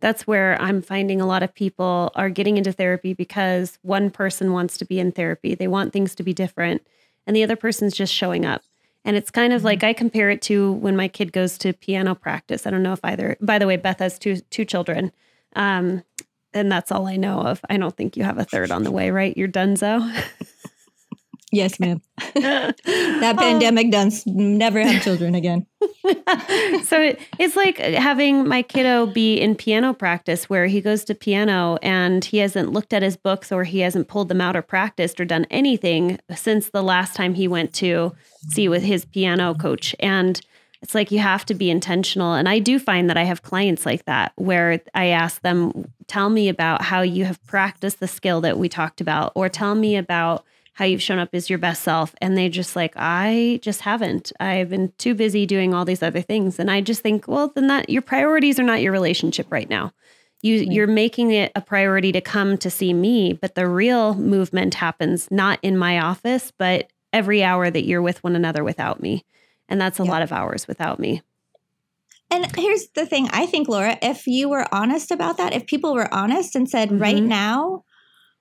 That's 0.00 0.26
where 0.26 0.60
I'm 0.60 0.82
finding 0.82 1.20
a 1.20 1.26
lot 1.26 1.42
of 1.42 1.54
people 1.54 2.12
are 2.14 2.28
getting 2.28 2.56
into 2.56 2.72
therapy 2.72 3.14
because 3.14 3.78
one 3.82 4.10
person 4.10 4.52
wants 4.52 4.76
to 4.78 4.84
be 4.84 4.98
in 4.98 5.12
therapy. 5.12 5.54
They 5.54 5.68
want 5.68 5.92
things 5.92 6.14
to 6.16 6.22
be 6.22 6.32
different, 6.34 6.86
and 7.26 7.34
the 7.34 7.42
other 7.42 7.56
person's 7.56 7.94
just 7.94 8.12
showing 8.12 8.44
up. 8.44 8.62
And 9.06 9.16
it's 9.16 9.30
kind 9.30 9.52
of 9.52 9.58
Mm-hmm. 9.60 9.66
like 9.66 9.84
I 9.84 9.92
compare 9.92 10.30
it 10.30 10.42
to 10.42 10.72
when 10.72 10.96
my 10.96 11.08
kid 11.08 11.32
goes 11.32 11.58
to 11.58 11.72
piano 11.72 12.14
practice. 12.14 12.66
I 12.66 12.70
don't 12.70 12.82
know 12.82 12.92
if 12.94 13.00
either. 13.04 13.36
By 13.40 13.58
the 13.58 13.66
way, 13.66 13.76
Beth 13.76 13.98
has 14.00 14.18
two 14.18 14.36
two 14.50 14.64
children, 14.64 15.12
um, 15.56 16.02
and 16.52 16.70
that's 16.70 16.92
all 16.92 17.06
I 17.06 17.16
know 17.16 17.40
of. 17.40 17.60
I 17.68 17.76
don't 17.76 17.96
think 17.96 18.16
you 18.16 18.24
have 18.24 18.38
a 18.38 18.44
third 18.44 18.70
on 18.70 18.82
the 18.82 18.90
way, 18.90 19.10
right? 19.10 19.36
You're 19.36 19.48
donezo. 19.48 20.10
Yes, 21.54 21.78
ma'am. 21.78 22.02
that 22.34 22.74
um, 22.86 23.36
pandemic 23.36 23.92
done 23.92 24.10
never 24.26 24.80
have 24.80 25.02
children 25.04 25.36
again. 25.36 25.66
so 26.82 27.00
it, 27.00 27.20
it's 27.38 27.54
like 27.54 27.78
having 27.78 28.48
my 28.48 28.60
kiddo 28.62 29.06
be 29.06 29.36
in 29.36 29.54
piano 29.54 29.94
practice 29.94 30.50
where 30.50 30.66
he 30.66 30.80
goes 30.80 31.04
to 31.04 31.14
piano 31.14 31.78
and 31.80 32.24
he 32.24 32.38
hasn't 32.38 32.72
looked 32.72 32.92
at 32.92 33.02
his 33.02 33.16
books 33.16 33.52
or 33.52 33.62
he 33.62 33.80
hasn't 33.80 34.08
pulled 34.08 34.28
them 34.28 34.40
out 34.40 34.56
or 34.56 34.62
practiced 34.62 35.20
or 35.20 35.24
done 35.24 35.46
anything 35.48 36.18
since 36.34 36.70
the 36.70 36.82
last 36.82 37.14
time 37.14 37.34
he 37.34 37.46
went 37.46 37.72
to 37.72 38.12
see 38.48 38.68
with 38.68 38.82
his 38.82 39.04
piano 39.04 39.54
coach 39.54 39.94
and 40.00 40.40
it's 40.82 40.94
like 40.94 41.10
you 41.10 41.18
have 41.20 41.46
to 41.46 41.54
be 41.54 41.70
intentional 41.70 42.34
and 42.34 42.46
i 42.46 42.58
do 42.58 42.78
find 42.78 43.08
that 43.08 43.16
i 43.16 43.22
have 43.22 43.42
clients 43.42 43.86
like 43.86 44.04
that 44.04 44.32
where 44.36 44.80
i 44.94 45.06
ask 45.06 45.40
them 45.40 45.90
tell 46.06 46.28
me 46.28 46.48
about 46.48 46.82
how 46.82 47.00
you 47.00 47.24
have 47.24 47.42
practiced 47.46 48.00
the 48.00 48.08
skill 48.08 48.42
that 48.42 48.58
we 48.58 48.68
talked 48.68 49.00
about 49.00 49.32
or 49.34 49.48
tell 49.48 49.74
me 49.74 49.96
about 49.96 50.44
how 50.74 50.84
you've 50.84 51.02
shown 51.02 51.18
up 51.18 51.30
as 51.32 51.48
your 51.48 51.58
best 51.58 51.82
self. 51.82 52.14
And 52.20 52.36
they 52.36 52.48
just 52.48 52.76
like 52.76 52.92
i 52.96 53.58
just 53.62 53.80
haven't. 53.80 54.32
I've 54.40 54.70
been 54.70 54.92
too 54.98 55.14
busy 55.14 55.46
doing 55.46 55.72
all 55.72 55.84
these 55.84 56.02
other 56.02 56.20
things. 56.20 56.58
And 56.58 56.70
i 56.70 56.80
just 56.80 57.00
think 57.00 57.26
well 57.26 57.48
then 57.54 57.68
that 57.68 57.88
your 57.90 58.02
priorities 58.02 58.58
are 58.58 58.64
not 58.64 58.82
your 58.82 58.92
relationship 58.92 59.46
right 59.50 59.68
now. 59.70 59.92
You 60.42 60.56
you're 60.56 60.86
making 60.86 61.30
it 61.30 61.52
a 61.54 61.60
priority 61.60 62.12
to 62.12 62.20
come 62.20 62.58
to 62.58 62.70
see 62.70 62.92
me 62.92 63.32
but 63.32 63.54
the 63.54 63.68
real 63.68 64.14
movement 64.14 64.74
happens 64.74 65.28
not 65.30 65.58
in 65.62 65.78
my 65.78 65.98
office 66.00 66.52
but 66.58 66.90
every 67.12 67.42
hour 67.44 67.70
that 67.70 67.86
you're 67.86 68.02
with 68.02 68.22
one 68.24 68.36
another 68.36 68.64
without 68.64 69.00
me. 69.00 69.24
And 69.68 69.80
that's 69.80 69.98
a 70.00 70.04
Yeah. 70.04 70.10
lot 70.10 70.22
of 70.22 70.32
hours 70.32 70.66
without 70.68 70.98
me. 70.98 71.22
And 72.30 72.46
here's 72.56 72.88
the 72.94 73.06
thing. 73.06 73.28
I 73.32 73.46
think, 73.46 73.68
Laura, 73.68 73.96
if 74.02 74.26
you 74.26 74.48
were 74.48 74.66
honest 74.74 75.12
about 75.12 75.36
that, 75.36 75.52
if 75.52 75.66
people 75.66 75.94
were 75.94 76.12
honest 76.12 76.56
and 76.56 76.68
said, 76.68 76.90
right 77.00 77.22
Mhm. 77.22 77.28
now, 77.28 77.84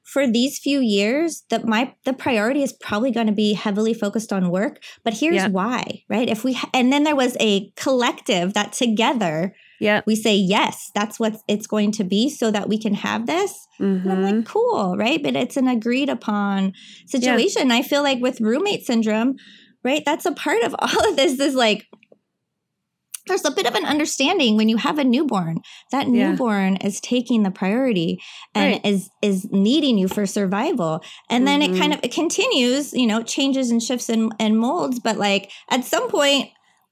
for 0.03 0.27
these 0.27 0.59
few 0.59 0.79
years, 0.79 1.43
that 1.49 1.65
my 1.65 1.93
the 2.05 2.13
priority 2.13 2.61
is 2.61 2.73
probably 2.73 3.11
going 3.11 3.27
to 3.27 3.33
be 3.33 3.53
heavily 3.53 3.93
focused 3.93 4.33
on 4.33 4.49
work. 4.49 4.83
But 5.03 5.15
here's 5.15 5.35
Yeah. 5.35 5.47
why, 5.47 6.03
right? 6.09 6.29
If 6.29 6.43
we 6.43 6.59
and 6.73 6.91
then 6.91 7.03
there 7.03 7.15
was 7.15 7.37
a 7.39 7.71
collective 7.75 8.53
that 8.53 8.73
together 8.73 9.55
yeah 9.79 10.01
we 10.05 10.15
say 10.15 10.35
yes, 10.35 10.91
that's 10.93 11.19
what 11.19 11.37
it's 11.47 11.67
going 11.67 11.91
to 11.93 12.03
be, 12.03 12.29
so 12.29 12.51
that 12.51 12.69
we 12.69 12.77
can 12.77 12.93
have 12.93 13.25
this. 13.25 13.53
And 14.03 14.11
I'm 14.11 14.21
like, 14.21 14.35
mm-hmm. 14.35 14.43
cool, 14.43 14.95
right? 14.97 15.21
But 15.21 15.35
it's 15.35 15.57
an 15.57 15.67
agreed 15.67 16.09
upon 16.09 16.73
situation. 17.07 17.71
I 17.71 17.81
feel 17.81 18.03
like 18.03 18.19
with 18.19 18.39
roommate 18.39 18.85
syndrome, 18.85 19.35
right? 19.83 20.03
That's 20.05 20.25
a 20.25 20.31
part 20.31 20.63
of 20.63 20.75
all 20.79 21.09
of 21.09 21.15
this. 21.15 21.39
Is 21.39 21.55
like 21.55 21.87
there's 23.27 23.45
a 23.45 23.51
bit 23.51 23.65
of 23.65 23.75
an 23.75 23.85
understanding 23.85 24.57
when 24.57 24.67
you 24.69 24.77
have 24.77 24.97
a 24.99 25.03
newborn 25.03 25.61
that 25.91 26.07
Yeah. 26.07 26.31
newborn 26.31 26.75
is 26.77 26.99
taking 26.99 27.43
the 27.43 27.51
priority 27.51 28.19
and 28.53 28.73
Right. 28.73 28.85
is 28.85 29.09
is 29.21 29.47
needing 29.51 29.97
you 29.97 30.07
for 30.07 30.25
survival 30.25 31.01
and 31.29 31.47
then 31.47 31.61
it 31.61 31.77
kind 31.79 31.93
of 31.93 31.99
it 32.03 32.11
continues 32.13 32.93
you 32.93 33.07
know 33.07 33.21
changes 33.23 33.71
and 33.71 33.81
shifts 33.81 34.09
and, 34.09 34.33
and 34.39 34.57
molds 34.59 34.99
but 34.99 35.17
like 35.17 35.51
at 35.69 35.85
some 35.85 36.09
point 36.09 36.49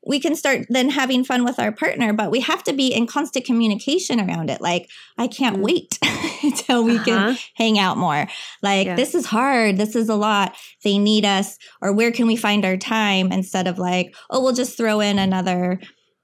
we 0.08 0.20
can 0.20 0.36
start 0.36 0.66
then 0.70 0.90
having 0.90 1.24
fun 1.24 1.44
with 1.46 1.60
our 1.60 1.72
partner 1.72 2.12
but 2.12 2.32
we 2.32 2.40
have 2.40 2.64
to 2.64 2.74
be 2.74 2.88
in 2.88 3.06
constant 3.06 3.46
communication 3.46 4.20
around 4.20 4.50
it 4.50 4.60
like 4.62 4.90
i 5.18 5.28
can't 5.28 5.58
Mm. 5.58 5.64
wait 5.64 6.00
until 6.44 6.84
we 6.84 6.98
can 7.00 7.14
Uh-huh. 7.20 7.36
hang 7.56 7.78
out 7.78 7.98
more 7.98 8.28
like 8.64 8.88
Yeah. 8.88 8.96
this 8.96 9.14
is 9.14 9.26
hard 9.28 9.78
this 9.78 9.96
is 9.96 10.10
a 10.10 10.16
lot 10.16 10.56
they 10.84 10.98
need 10.98 11.24
us 11.26 11.58
or 11.84 11.94
where 11.94 12.12
can 12.12 12.26
we 12.26 12.36
find 12.36 12.66
our 12.66 12.78
time 12.78 13.32
instead 13.32 13.68
of 13.68 13.78
like 13.78 14.16
oh 14.32 14.42
we'll 14.42 14.54
just 14.54 14.76
throw 14.78 15.02
in 15.02 15.20
another 15.20 15.80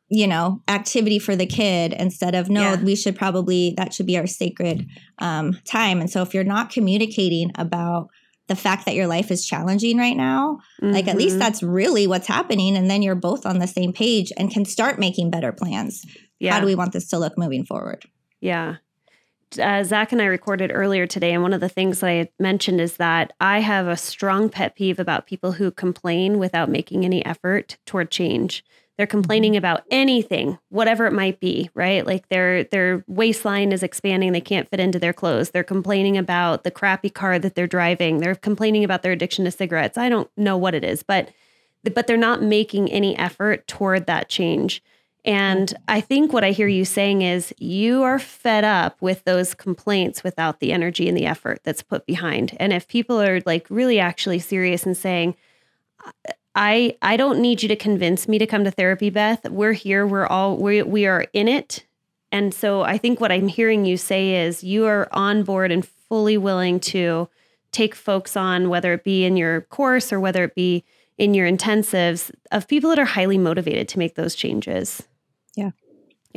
you 0.10 0.28
know 0.28 0.62
activity 0.67 1.20
for 1.20 1.36
the 1.36 1.46
kid 1.46 1.93
instead 1.93 2.34
of 2.36 2.50
no 2.50 2.62
Yeah. 2.62 2.82
we 2.82 2.96
should 2.96 3.15
probably 3.15 3.74
that 3.78 3.93
should 3.93 4.06
be 4.06 4.17
our 4.17 4.28
sacred 4.28 4.88
um, 5.20 5.58
time 5.65 6.00
and 6.00 6.10
so 6.10 6.22
if 6.22 6.34
you're 6.34 6.43
not 6.43 6.70
communicating 6.70 7.52
about 7.56 8.08
the 8.48 8.56
fact 8.56 8.86
that 8.86 8.96
your 8.96 9.08
life 9.08 9.30
is 9.32 9.46
challenging 9.46 9.98
right 9.98 10.15
now 10.15 10.60
like 10.82 11.08
at 11.10 11.17
least 11.17 11.36
Mhm. 11.36 11.39
that's 11.39 11.62
really 11.62 12.08
what's 12.08 12.28
happening 12.28 12.78
and 12.78 12.89
then 12.89 13.02
you're 13.02 13.15
both 13.15 13.46
on 13.46 13.60
the 13.60 13.67
same 13.67 13.91
page 13.91 14.32
and 14.38 14.50
can 14.50 14.63
start 14.63 14.98
making 15.00 15.30
better 15.30 15.52
plans 15.52 16.06
yeah 16.39 16.54
how 16.54 16.60
do 16.62 16.65
we 16.65 16.76
want 16.76 16.93
this 16.93 17.10
to 17.10 17.20
look 17.20 17.38
moving 17.38 17.65
forward 17.65 18.06
Yeah. 18.39 18.76
Uh, 19.62 19.82
Zach 19.84 20.12
and 20.12 20.22
I 20.22 20.26
recorded 20.26 20.72
earlier 20.74 21.08
today, 21.08 21.32
and 21.34 21.41
one 21.41 21.54
of 21.54 21.62
the 21.62 21.70
things 21.70 22.04
I 22.04 22.28
mentioned 22.38 22.82
is 22.82 22.98
that 22.98 23.32
I 23.39 23.62
have 23.62 23.88
a 23.88 23.96
strong 23.96 24.50
pet 24.50 24.76
peeve 24.76 25.00
about 25.00 25.26
people 25.26 25.54
who 25.54 25.72
complain 25.72 26.38
without 26.38 26.70
making 26.70 27.06
any 27.06 27.26
effort 27.26 27.78
toward 27.86 28.12
change. 28.12 28.62
They're 28.98 29.08
complaining 29.08 29.54
mm-hmm. 29.54 29.60
about 29.60 29.84
anything, 29.92 30.58
whatever 30.70 31.06
it 31.06 31.14
might 31.14 31.40
be, 31.40 31.70
right? 31.74 32.06
Like 32.06 32.28
their 32.30 32.64
their 32.64 33.04
waistline 33.08 33.72
is 33.72 33.84
expanding, 33.84 34.32
they 34.32 34.42
can't 34.42 34.70
fit 34.70 34.80
into 34.80 35.00
their 35.00 35.14
clothes. 35.14 35.52
They're 35.52 35.64
complaining 35.64 36.18
about 36.18 36.64
the 36.64 36.72
crappy 36.72 37.10
car 37.10 37.38
that 37.40 37.56
they're 37.56 37.68
driving. 37.68 38.18
They're 38.18 38.36
complaining 38.36 38.84
about 38.84 39.04
their 39.04 39.12
addiction 39.12 39.46
to 39.46 39.52
cigarettes. 39.52 39.98
I 39.98 40.10
don't 40.10 40.30
know 40.36 40.58
what 40.58 40.76
it 40.76 40.84
is, 40.84 41.04
but 41.04 41.30
but 41.94 42.08
they're 42.08 42.18
not 42.18 42.42
making 42.42 42.92
any 42.92 43.16
effort 43.18 43.68
toward 43.68 44.08
that 44.08 44.30
change. 44.30 44.84
And 45.24 45.70
mm-hmm. 45.70 45.84
I 45.88 46.02
think 46.02 46.34
what 46.34 46.44
I 46.44 46.52
hear 46.52 46.68
you 46.68 46.86
saying 46.86 47.22
is 47.22 47.54
you 47.60 48.02
are 48.04 48.18
fed 48.18 48.64
up 48.64 49.00
with 49.02 49.24
those 49.26 49.54
complaints 49.54 50.24
without 50.24 50.60
the 50.60 50.72
energy 50.72 51.08
and 51.08 51.18
the 51.18 51.26
effort 51.26 51.60
that's 51.64 51.84
put 51.84 52.06
behind. 52.06 52.56
And 52.60 52.74
if 52.74 52.88
people 52.88 53.22
are 53.22 53.42
like 53.46 53.68
really 53.70 54.00
actually 54.00 54.40
serious 54.40 54.86
and 54.86 54.98
saying, 54.98 55.36
I 56.58 56.98
I 57.04 57.17
don't 57.17 57.39
need 57.39 57.62
you 57.62 57.70
to 57.70 57.76
convince 57.76 58.28
me 58.28 58.39
to 58.39 58.48
come 58.48 58.63
to 58.63 58.72
therapy, 58.72 59.12
Beth. 59.12 59.48
We're 59.48 59.74
here. 59.74 60.08
We're 60.08 60.26
all 60.26 60.58
we 60.58 60.82
we 60.82 61.06
are 61.06 61.28
in 61.32 61.48
it. 61.48 61.86
And 62.32 62.54
so 62.54 62.82
I 62.82 62.98
think 62.98 63.22
what 63.22 63.32
I'm 63.32 63.48
hearing 63.48 63.86
you 63.86 63.96
say 63.96 64.43
is 64.43 64.63
you 64.63 64.86
are 64.86 65.08
on 65.13 65.43
board 65.43 65.72
and 65.72 65.88
fully 65.88 66.38
willing 66.38 66.80
to 66.82 67.30
take 67.72 67.93
folks 67.93 68.36
on, 68.36 68.70
whether 68.70 68.91
it 68.93 69.04
be 69.04 69.24
in 69.24 69.38
your 69.38 69.62
course 69.62 70.12
or 70.12 70.20
whether 70.20 70.43
it 70.43 70.56
be 70.56 70.84
in 71.17 71.34
your 71.34 71.50
intensives, 71.50 72.32
of 72.52 72.67
people 72.67 72.89
that 72.89 73.00
are 73.00 73.06
highly 73.06 73.38
motivated 73.38 73.88
to 73.89 74.00
make 74.00 74.15
those 74.15 74.36
changes. 74.36 75.04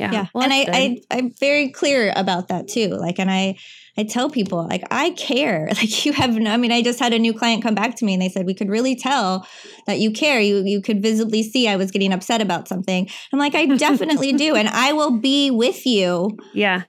Yeah. 0.01 0.11
Yeah. 0.11 0.25
Well, 0.33 0.43
and 0.43 0.51
I. 0.51 0.65
I 0.71 0.97
i'm 1.11 1.31
very 1.39 1.69
clear 1.69 2.11
about 2.15 2.47
that 2.47 2.67
too 2.67 2.87
like 2.87 3.19
and 3.19 3.29
i 3.29 3.55
i 3.97 4.03
tell 4.03 4.29
people 4.29 4.67
like 4.67 4.83
i 4.89 5.11
care 5.11 5.67
like 5.75 6.05
you 6.05 6.11
have 6.13 6.35
no 6.35 6.51
i 6.51 6.57
mean 6.57 6.71
i 6.71 6.81
just 6.81 6.99
had 6.99 7.13
a 7.13 7.19
new 7.19 7.33
client 7.33 7.61
come 7.61 7.75
back 7.75 7.95
to 7.97 8.05
me 8.05 8.13
and 8.13 8.21
they 8.21 8.29
said 8.29 8.47
we 8.47 8.55
could 8.55 8.69
really 8.69 8.95
tell 8.95 9.45
that 9.85 9.99
you 9.99 10.11
care 10.11 10.39
you 10.39 10.63
you 10.63 10.81
could 10.81 11.03
visibly 11.03 11.43
see 11.43 11.67
i 11.67 11.75
was 11.75 11.91
getting 11.91 12.11
upset 12.11 12.41
about 12.41 12.67
something 12.67 13.07
i'm 13.31 13.39
like 13.39 13.53
i 13.53 13.65
definitely 13.65 14.33
do 14.33 14.55
and 14.55 14.69
i 14.69 14.91
will 14.91 15.19
be 15.19 15.51
with 15.51 15.85
you 15.85 16.35
yeah. 16.53 16.83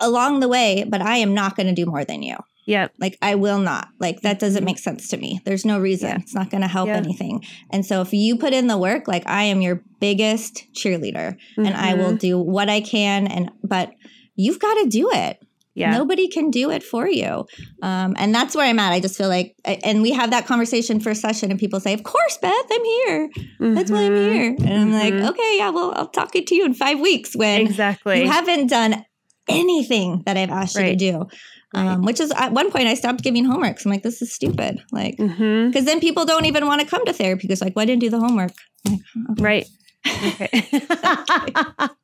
along 0.00 0.40
the 0.40 0.48
way 0.48 0.84
but 0.88 1.02
i 1.02 1.18
am 1.18 1.34
not 1.34 1.54
going 1.54 1.66
to 1.66 1.74
do 1.74 1.84
more 1.84 2.04
than 2.04 2.22
you 2.22 2.36
Yeah. 2.68 2.88
like 3.00 3.16
i 3.22 3.34
will 3.34 3.58
not 3.58 3.88
like 3.98 4.20
that 4.22 4.38
doesn't 4.38 4.64
make 4.64 4.78
sense 4.78 5.08
to 5.08 5.16
me 5.16 5.40
there's 5.46 5.64
no 5.64 5.80
reason 5.80 6.10
Yeah. 6.10 6.18
it's 6.22 6.34
not 6.34 6.50
going 6.50 6.60
to 6.60 6.68
help 6.68 6.88
Yeah. 6.88 6.96
anything 7.04 7.42
and 7.72 7.84
so 7.84 8.00
if 8.02 8.12
you 8.12 8.36
put 8.36 8.52
in 8.52 8.66
the 8.66 8.76
work 8.78 9.08
like 9.08 9.24
i 9.26 9.42
am 9.44 9.60
your 9.62 9.82
biggest 10.00 10.66
cheerleader 10.74 11.36
and 11.56 11.74
i 11.88 11.94
will 11.94 12.12
Mhm. 12.12 12.18
do 12.28 12.38
what 12.38 12.68
i 12.68 12.80
can 12.80 13.26
and 13.26 13.50
but 13.64 13.90
you've 14.36 14.60
got 14.60 14.74
to 14.82 14.86
do 14.88 15.10
it 15.12 15.38
Yeah. 15.74 15.92
nobody 16.00 16.26
can 16.28 16.50
do 16.50 16.70
it 16.76 16.82
for 16.82 17.08
you 17.08 17.46
um, 17.82 18.14
and 18.18 18.34
that's 18.34 18.54
where 18.56 18.66
i'm 18.70 18.78
at 18.78 18.92
i 18.92 19.00
just 19.00 19.16
feel 19.16 19.28
like 19.28 19.54
and 19.64 20.02
we 20.02 20.10
have 20.12 20.30
that 20.32 20.44
conversation 20.46 21.00
first 21.00 21.20
session 21.22 21.50
and 21.50 21.58
people 21.58 21.80
say 21.80 21.94
of 21.94 22.02
course 22.02 22.36
beth 22.42 22.68
i'm 22.76 22.84
here 22.84 23.30
that's 23.76 23.90
why 23.90 24.02
i'm 24.08 24.12
Mhm. 24.12 24.32
here 24.34 24.56
and 24.66 24.74
i'm 24.82 24.92
like 24.92 25.14
okay 25.30 25.52
yeah 25.60 25.70
well 25.70 25.92
i'll 25.96 26.08
talk 26.20 26.36
it 26.36 26.46
to 26.48 26.54
you 26.54 26.64
in 26.66 26.74
five 26.74 26.98
weeks 27.00 27.34
when 27.34 27.60
Exactly. 27.62 28.20
you 28.22 28.28
haven't 28.28 28.66
done 28.68 29.04
anything 29.50 30.22
that 30.26 30.36
I've 30.36 30.50
asked 30.50 30.76
you 30.76 30.84
to 30.84 30.94
do. 30.96 31.26
Um, 31.74 32.02
which 32.02 32.18
is 32.18 32.30
at 32.32 32.52
one 32.52 32.70
point 32.70 32.88
I 32.88 32.94
stopped 32.94 33.22
giving 33.22 33.44
homeworks. 33.44 33.84
I'm 33.84 33.90
like, 33.90 34.02
this 34.02 34.22
is 34.22 34.32
stupid. 34.32 34.82
Like, 34.90 35.16
because 35.18 35.84
then 35.84 36.00
people 36.00 36.24
don't 36.24 36.46
even 36.46 36.66
want 36.66 36.80
to 36.80 36.86
come 36.86 37.04
to 37.04 37.12
therapy 37.12 37.42
because 37.46 37.60
like, 37.60 37.76
well, 37.76 37.82
I 37.82 37.86
didn't 37.86 38.00
do 38.00 38.10
the 38.10 38.18
homework. 38.20 38.52
Like, 38.86 39.00
okay. 39.32 39.42
Right. 39.42 39.66
Okay. 40.08 41.98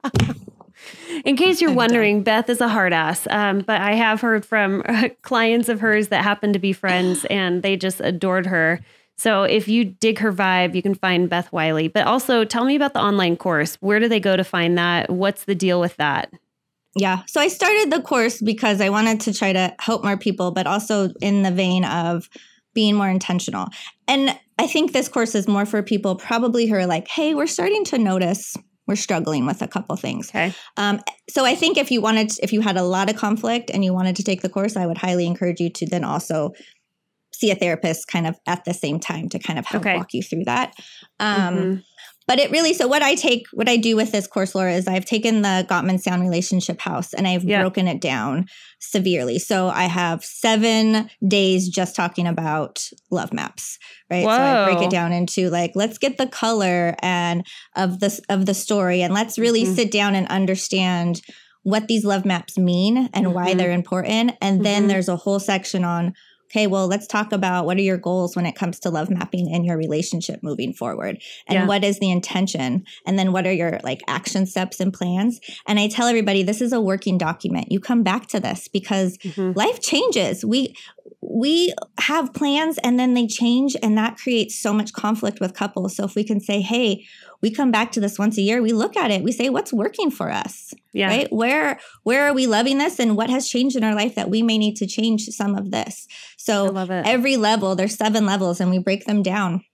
In 1.24 1.36
case 1.36 1.60
you're 1.60 1.70
I'm 1.70 1.76
wondering, 1.76 2.22
Beth 2.22 2.50
is 2.50 2.60
a 2.60 2.68
hard 2.68 2.92
ass. 2.92 3.26
Um, 3.30 3.60
but 3.60 3.80
I 3.80 3.94
have 3.94 4.20
heard 4.20 4.44
from 4.44 4.82
clients 5.22 5.68
of 5.70 5.80
hers 5.80 6.08
that 6.08 6.22
happen 6.24 6.52
to 6.52 6.58
be 6.58 6.72
friends 6.72 7.24
and 7.30 7.62
they 7.62 7.76
just 7.76 8.00
adored 8.00 8.46
her 8.46 8.80
So 9.16 9.44
if 9.44 9.68
you 9.68 9.84
dig 9.84 10.18
her 10.18 10.32
vibe, 10.32 10.74
you 10.74 10.82
can 10.82 10.94
find 10.94 11.30
Beth 11.30 11.50
Wylie. 11.52 11.88
But 11.88 12.06
also 12.06 12.44
tell 12.44 12.64
me 12.64 12.74
about 12.74 12.92
the 12.94 13.00
online 13.00 13.36
course. 13.36 13.76
Where 13.80 14.00
do 14.00 14.08
they 14.08 14.20
go 14.20 14.36
to 14.36 14.44
find 14.44 14.76
that? 14.76 15.08
What's 15.08 15.44
the 15.44 15.54
deal 15.54 15.80
with 15.80 15.96
that? 15.96 16.32
Yeah. 16.94 17.22
So 17.26 17.40
I 17.40 17.48
started 17.48 17.90
the 17.90 18.00
course 18.00 18.40
because 18.40 18.80
I 18.80 18.88
wanted 18.88 19.20
to 19.22 19.34
try 19.34 19.52
to 19.52 19.74
help 19.80 20.04
more 20.04 20.16
people, 20.16 20.52
but 20.52 20.66
also 20.66 21.10
in 21.20 21.42
the 21.42 21.50
vein 21.50 21.84
of 21.84 22.28
being 22.74 22.94
more 22.94 23.08
intentional. 23.08 23.68
And 24.08 24.38
I 24.58 24.66
think 24.66 24.92
this 24.92 25.08
course 25.08 25.34
is 25.34 25.48
more 25.48 25.66
for 25.66 25.82
people 25.82 26.16
probably 26.16 26.66
who 26.66 26.74
are 26.76 26.86
like, 26.86 27.08
hey, 27.08 27.34
we're 27.34 27.46
starting 27.46 27.84
to 27.86 27.98
notice 27.98 28.56
we're 28.86 28.96
struggling 28.96 29.46
with 29.46 29.62
a 29.62 29.66
couple 29.66 29.96
things. 29.96 30.28
Okay. 30.28 30.52
Um, 30.76 31.00
so 31.30 31.44
I 31.46 31.54
think 31.54 31.78
if 31.78 31.90
you 31.90 32.02
wanted, 32.02 32.32
if 32.42 32.52
you 32.52 32.60
had 32.60 32.76
a 32.76 32.82
lot 32.82 33.08
of 33.08 33.16
conflict 33.16 33.70
and 33.72 33.82
you 33.82 33.94
wanted 33.94 34.14
to 34.16 34.22
take 34.22 34.42
the 34.42 34.48
course, 34.50 34.76
I 34.76 34.86
would 34.86 34.98
highly 34.98 35.26
encourage 35.26 35.58
you 35.58 35.70
to 35.70 35.86
then 35.86 36.04
also 36.04 36.52
see 37.32 37.50
a 37.50 37.54
therapist 37.54 38.06
kind 38.08 38.26
of 38.26 38.36
at 38.46 38.64
the 38.64 38.74
same 38.74 39.00
time 39.00 39.28
to 39.30 39.38
kind 39.38 39.58
of 39.58 39.66
help 39.66 39.82
Okay. 39.82 39.96
walk 39.96 40.12
you 40.12 40.22
through 40.22 40.44
that. 40.44 40.74
Um, 41.18 41.54
Mhm. 41.54 41.82
But 42.26 42.38
it 42.38 42.50
really, 42.50 42.72
so 42.72 42.88
what 42.88 43.02
I 43.02 43.14
take, 43.14 43.46
what 43.52 43.68
I 43.68 43.76
do 43.76 43.96
with 43.96 44.10
this 44.12 44.26
course, 44.26 44.54
Laura, 44.54 44.72
is 44.72 44.88
I've 44.88 45.04
taken 45.04 45.42
the 45.42 45.66
Gottman 45.68 46.00
Sound 46.00 46.22
Relationship 46.22 46.80
House 46.80 47.12
and 47.12 47.28
I've 47.28 47.44
Yeah. 47.44 47.60
broken 47.60 47.86
it 47.86 48.00
down 48.00 48.46
severely. 48.80 49.38
So 49.38 49.68
I 49.68 49.84
have 49.84 50.24
seven 50.24 51.10
days 51.26 51.68
just 51.68 51.94
talking 51.94 52.26
about 52.26 52.88
love 53.10 53.32
maps, 53.34 53.78
right? 54.10 54.24
So 54.24 54.30
I 54.30 54.64
break 54.64 54.80
it 54.80 54.90
down 54.90 55.12
into 55.12 55.50
like, 55.50 55.72
let's 55.74 55.98
get 55.98 56.16
the 56.16 56.26
color 56.26 56.96
and 57.00 57.46
of 57.76 58.00
the 58.00 58.18
of 58.30 58.46
the 58.46 58.54
story, 58.54 59.02
and 59.02 59.12
let's 59.12 59.38
really 59.38 59.64
Mhm. 59.64 59.74
sit 59.74 59.90
down 59.90 60.14
and 60.14 60.26
understand 60.28 61.20
what 61.62 61.88
these 61.88 62.04
love 62.04 62.24
maps 62.26 62.58
mean 62.58 63.08
and 63.14 63.34
why 63.34 63.52
Mhm. 63.54 63.58
they're 63.58 63.72
important. 63.72 64.32
And 64.42 64.64
then 64.64 64.84
Mhm. 64.84 64.88
there's 64.88 65.08
a 65.08 65.16
whole 65.16 65.40
section 65.40 65.82
on 65.84 66.12
okay, 66.54 66.66
well, 66.68 66.86
let's 66.86 67.06
talk 67.08 67.32
about 67.32 67.66
what 67.66 67.76
are 67.78 67.82
your 67.82 67.96
goals 67.98 68.36
when 68.36 68.46
it 68.46 68.54
comes 68.54 68.78
to 68.80 68.90
love 68.90 69.10
mapping 69.10 69.50
in 69.50 69.64
your 69.64 69.76
relationship 69.76 70.40
moving 70.42 70.72
forward? 70.72 71.20
And 71.48 71.56
Yeah. 71.58 71.66
what 71.66 71.82
is 71.82 71.98
the 71.98 72.10
intention? 72.10 72.84
And 73.06 73.18
then 73.18 73.32
what 73.32 73.44
are 73.46 73.52
your 73.52 73.80
like 73.82 74.02
action 74.06 74.46
steps 74.46 74.78
and 74.78 74.92
plans? 74.92 75.40
And 75.66 75.80
i 75.80 75.88
tell 75.88 76.06
everybody 76.06 76.42
this 76.44 76.60
is 76.60 76.72
a 76.72 76.80
working 76.80 77.18
document. 77.18 77.72
You 77.72 77.80
come 77.80 78.02
back 78.04 78.28
to 78.28 78.40
this 78.40 78.68
because 78.68 79.18
Mhm. 79.18 79.56
life 79.56 79.80
changes. 79.80 80.44
We 80.44 80.74
we 81.34 81.74
have 81.98 82.32
plans 82.32 82.78
and 82.84 82.98
then 82.98 83.14
they 83.14 83.26
change 83.26 83.76
and 83.82 83.98
that 83.98 84.16
creates 84.16 84.54
so 84.54 84.72
much 84.72 84.92
conflict 84.92 85.40
with 85.40 85.52
couples 85.52 85.96
so 85.96 86.04
if 86.04 86.14
we 86.14 86.22
can 86.22 86.38
say 86.38 86.60
hey 86.60 87.04
we 87.42 87.50
come 87.50 87.72
back 87.72 87.90
to 87.90 87.98
this 87.98 88.20
once 88.20 88.38
a 88.38 88.40
year 88.40 88.62
we 88.62 88.72
look 88.72 88.96
at 88.96 89.10
it 89.10 89.20
we 89.20 89.32
say 89.32 89.48
what's 89.48 89.72
working 89.72 90.12
for 90.12 90.30
us 90.30 90.72
Yeah. 90.92 91.08
right 91.08 91.32
where 91.32 91.80
where 92.04 92.28
are 92.28 92.32
we 92.32 92.46
loving 92.46 92.78
this 92.78 93.00
and 93.00 93.16
what 93.16 93.30
has 93.30 93.48
changed 93.48 93.74
in 93.74 93.82
our 93.82 93.96
life 93.96 94.14
that 94.14 94.30
we 94.30 94.42
may 94.42 94.58
need 94.58 94.76
to 94.76 94.86
change 94.86 95.24
some 95.30 95.56
of 95.56 95.72
this 95.72 96.06
so 96.36 96.74
every 96.76 97.36
level 97.36 97.74
there's 97.74 97.96
seven 97.96 98.24
levels 98.26 98.60
and 98.60 98.70
we 98.70 98.78
break 98.78 99.04
them 99.06 99.22
down 99.22 99.64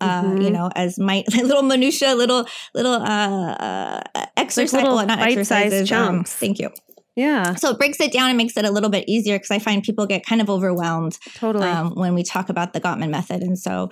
uh, 0.00 0.34
you 0.40 0.48
Mhm. 0.48 0.52
know, 0.52 0.70
as 0.74 0.98
my 1.10 1.22
little 1.32 1.62
minutia, 1.62 2.16
little 2.16 2.44
little 2.74 2.94
uh, 2.94 3.54
uh 3.54 4.26
exercise, 4.36 4.72
little 4.72 4.96
well, 4.96 5.06
not 5.06 5.20
exercises. 5.20 5.92
Um, 5.92 6.24
thank 6.24 6.58
you. 6.58 6.70
Yeah. 7.16 7.54
So 7.54 7.70
it 7.70 7.78
breaks 7.78 8.00
it 8.00 8.12
down 8.12 8.28
and 8.30 8.36
makes 8.38 8.56
it 8.56 8.64
a 8.64 8.70
little 8.70 8.90
bit 8.90 9.04
easier 9.08 9.36
because 9.36 9.50
I 9.50 9.58
find 9.58 9.82
people 9.82 10.06
get 10.06 10.24
kind 10.24 10.40
of 10.40 10.48
overwhelmed 10.48 11.18
Totally. 11.34 11.66
um, 11.68 11.94
when 11.94 12.14
we 12.14 12.22
talk 12.22 12.48
about 12.48 12.72
the 12.72 12.80
Gottman 12.80 13.10
method, 13.10 13.42
and 13.42 13.58
so 13.58 13.90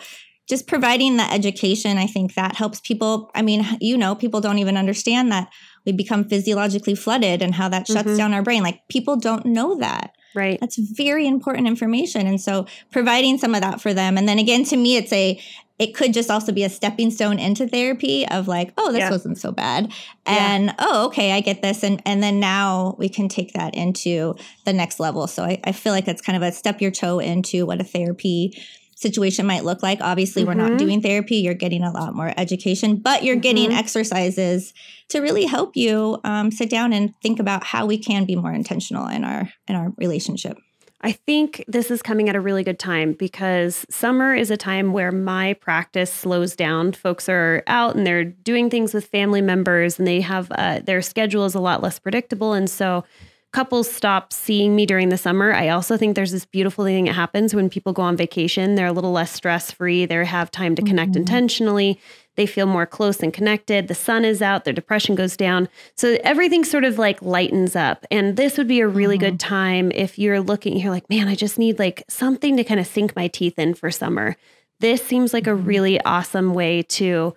just 0.49 0.67
providing 0.67 1.17
the 1.17 1.33
education, 1.33 1.97
I 1.97 2.07
think 2.07 2.35
that 2.35 2.57
helps 2.57 2.81
people. 2.81 3.31
I 3.35 3.43
mean, 3.43 3.65
you 3.81 3.97
know, 3.97 4.15
people 4.17 4.41
don't 4.41 4.59
even 4.59 4.77
understand 4.77 5.31
that 5.31 5.49
we 5.87 5.93
become 5.93 6.25
physiologically 6.25 6.95
flooded 6.97 7.41
and 7.41 7.55
how 7.55 7.69
that 7.69 7.87
shuts 7.87 8.09
Mhm. 8.11 8.17
down 8.17 8.35
our 8.35 8.43
brain. 8.43 8.63
Like 8.63 8.81
people 8.89 9.17
don't 9.17 9.47
know 9.47 9.77
that. 9.77 10.13
right. 10.35 10.59
That's 10.61 10.77
very 10.79 11.27
important 11.27 11.67
information. 11.67 12.27
And 12.29 12.41
so 12.41 12.67
providing 12.93 13.37
some 13.37 13.53
of 13.53 13.63
that 13.63 13.81
for 13.81 13.93
them. 13.93 14.17
And 14.17 14.29
then 14.29 14.39
again, 14.39 14.63
to 14.67 14.77
me, 14.77 14.97
it's 14.97 15.13
a, 15.13 15.41
it 15.81 15.95
could 15.95 16.13
just 16.13 16.31
also 16.31 16.53
be 16.53 16.63
a 16.63 16.69
stepping 16.69 17.11
stone 17.11 17.39
into 17.39 17.67
therapy 17.67 18.29
of 18.29 18.47
like, 18.47 18.73
oh, 18.79 18.93
this 18.93 19.01
Yeah. 19.01 19.11
wasn't 19.11 19.39
so 19.39 19.51
bad. 19.51 19.87
Yeah. 20.29 20.53
And 20.55 20.75
oh, 20.79 21.07
okay, 21.07 21.33
I 21.33 21.41
get 21.41 21.63
this. 21.63 21.83
And 21.83 22.01
and 22.05 22.23
then 22.23 22.39
now 22.39 22.95
we 22.99 23.09
can 23.09 23.29
take 23.29 23.55
that 23.55 23.75
into 23.75 24.35
the 24.67 24.73
next 24.73 25.01
level. 25.01 25.27
So 25.27 25.43
I, 25.43 25.59
I 25.65 25.73
feel 25.73 25.93
like 25.93 26.07
it's 26.07 26.23
kind 26.23 26.37
of 26.37 26.43
a 26.43 26.53
step 26.53 26.81
your 26.81 26.91
toe 26.91 27.19
into 27.19 27.65
what 27.67 27.81
a 27.81 27.85
therapy 27.85 28.53
situation 28.95 29.47
might 29.47 29.65
look 29.65 29.83
like. 29.83 29.99
Obviously, 30.03 30.45
we're 30.45 30.53
Mhm. 30.53 30.69
not 30.71 30.79
doing 30.79 31.01
therapy. 31.01 31.37
You're 31.37 31.55
getting 31.55 31.83
a 31.83 31.91
lot 31.91 32.15
more 32.15 32.35
education, 32.37 32.97
but 32.97 33.25
you're 33.25 33.37
getting 33.37 33.71
Mhm. 33.71 33.79
exercises 33.79 34.75
to 35.09 35.21
really 35.21 35.47
help 35.47 35.75
you 35.75 36.19
um, 36.25 36.51
sit 36.51 36.69
down 36.69 36.93
and 36.93 37.15
think 37.23 37.41
about 37.41 37.65
how 37.65 37.87
we 37.87 37.97
can 37.97 38.27
be 38.27 38.37
more 38.37 38.53
intentional 38.53 39.07
in 39.09 39.25
our 39.25 39.49
in 39.69 39.75
our 39.75 39.95
relationship. 39.97 40.59
I 41.03 41.13
think 41.13 41.65
this 41.67 41.91
is 41.91 42.03
coming 42.03 42.29
at 42.29 42.37
a 42.37 42.41
really 42.41 42.63
good 42.63 42.79
time 42.79 43.15
because 43.15 43.87
summer 43.89 44.35
is 44.35 44.51
a 44.51 44.57
time 44.57 44.93
where 44.93 45.11
my 45.11 45.55
practice 45.55 46.13
slows 46.13 46.55
down. 46.55 46.93
Folks 46.93 47.29
are 47.29 47.63
out 47.67 47.97
and 47.97 48.07
they're 48.07 48.25
doing 48.25 48.69
things 48.69 48.93
with 48.93 49.07
family 49.07 49.41
members 49.41 49.99
and 49.99 50.07
they 50.07 50.21
have 50.21 50.53
uh, 50.53 50.81
their 50.81 51.01
schedule 51.01 51.47
is 51.47 51.55
a 51.55 51.61
lot 51.61 51.83
less 51.83 51.99
predictable. 51.99 52.53
And 52.53 52.69
so 52.69 53.05
couples 53.53 53.91
stop 53.91 54.33
seeing 54.33 54.77
me 54.77 54.85
during 54.85 55.09
the 55.09 55.17
summer. 55.17 55.53
I 55.55 55.69
also 55.69 55.97
think 55.97 56.17
there's 56.17 56.33
this 56.33 56.45
beautiful 56.45 56.85
thing 56.85 57.07
that 57.07 57.15
happens 57.15 57.55
when 57.55 57.71
people 57.71 57.95
go 57.95 58.03
on 58.03 58.17
vacation. 58.17 58.75
They're 58.75 58.87
a 58.87 58.93
little 58.93 59.13
less 59.13 59.33
stress 59.33 59.71
free, 59.71 60.05
they 60.05 60.25
have 60.25 60.51
time 60.51 60.75
to 60.77 60.83
connect 60.83 61.17
intentionally. 61.17 61.99
They 62.37 62.47
feel 62.47 62.67
more 62.67 62.87
close 62.87 63.21
and 63.21 63.33
connected. 63.33 63.89
The 63.89 63.95
sun 63.95 64.25
is 64.25 64.41
out, 64.41 64.65
their 64.65 64.73
depression 64.73 65.15
goes 65.15 65.37
down. 65.37 65.69
So 65.97 66.19
everything 66.23 66.65
sort 66.65 66.85
of 66.85 66.99
like 66.99 67.21
lightens 67.21 67.77
up. 67.77 68.07
And 68.11 68.37
this 68.37 68.57
would 68.57 68.69
be 68.69 68.81
a 68.81 68.89
really 68.89 69.19
good 69.19 69.39
mm-hmm. 69.39 69.49
time 69.49 69.93
if 69.93 70.19
you're 70.19 70.41
looking, 70.41 70.77
you're 70.79 70.91
like, 70.91 71.11
man, 71.11 71.29
I 71.29 71.35
just 71.35 71.59
need 71.59 71.79
like 71.79 72.05
something 72.09 72.57
to 72.57 72.65
kind 72.65 72.81
of 72.81 72.87
sink 72.87 73.15
my 73.17 73.29
teeth 73.29 73.59
in 73.59 73.75
for 73.75 73.91
summer. 73.91 74.37
This 74.79 75.05
seems 75.05 75.33
like 75.33 75.47
a 75.47 75.51
mm-hmm. 75.51 75.67
really 75.67 76.01
awesome 76.03 76.55
way 76.55 76.83
to 76.83 77.35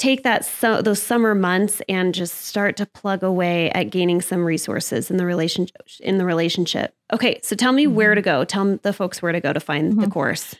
take 0.00 0.22
that 0.22 0.46
so 0.46 0.80
those 0.80 1.00
summer 1.00 1.34
months 1.34 1.82
and 1.88 2.14
just 2.14 2.34
start 2.46 2.76
to 2.78 2.86
plug 2.86 3.22
away 3.22 3.70
at 3.72 3.90
gaining 3.90 4.22
some 4.22 4.44
resources 4.44 5.10
in 5.10 5.18
the 5.18 5.26
relationship 5.26 5.76
in 6.00 6.18
the 6.18 6.24
relationship. 6.24 6.94
Okay, 7.12 7.38
so 7.42 7.54
tell 7.54 7.72
me 7.72 7.86
where 7.86 8.10
mm-hmm. 8.10 8.16
to 8.16 8.22
go. 8.22 8.44
Tell 8.44 8.78
the 8.78 8.92
folks 8.92 9.22
where 9.22 9.32
to 9.32 9.40
go 9.40 9.52
to 9.52 9.60
find 9.60 10.00
the 10.00 10.08
course. 10.08 10.56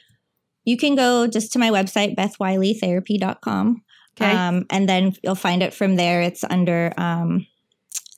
You 0.71 0.77
can 0.77 0.95
go 0.95 1.27
just 1.27 1.53
to 1.55 1.59
my 1.59 1.71
website, 1.71 2.15
bethwylietherapy.com. 2.15 3.83
Okay. 4.21 4.31
Um, 4.33 4.67
and 4.71 4.89
then 4.89 5.17
you'll 5.25 5.35
find 5.35 5.65
it 5.65 5.75
from 5.75 5.97
there. 5.97 6.23
It's 6.23 6.45
under 6.45 6.93
um, 6.97 7.47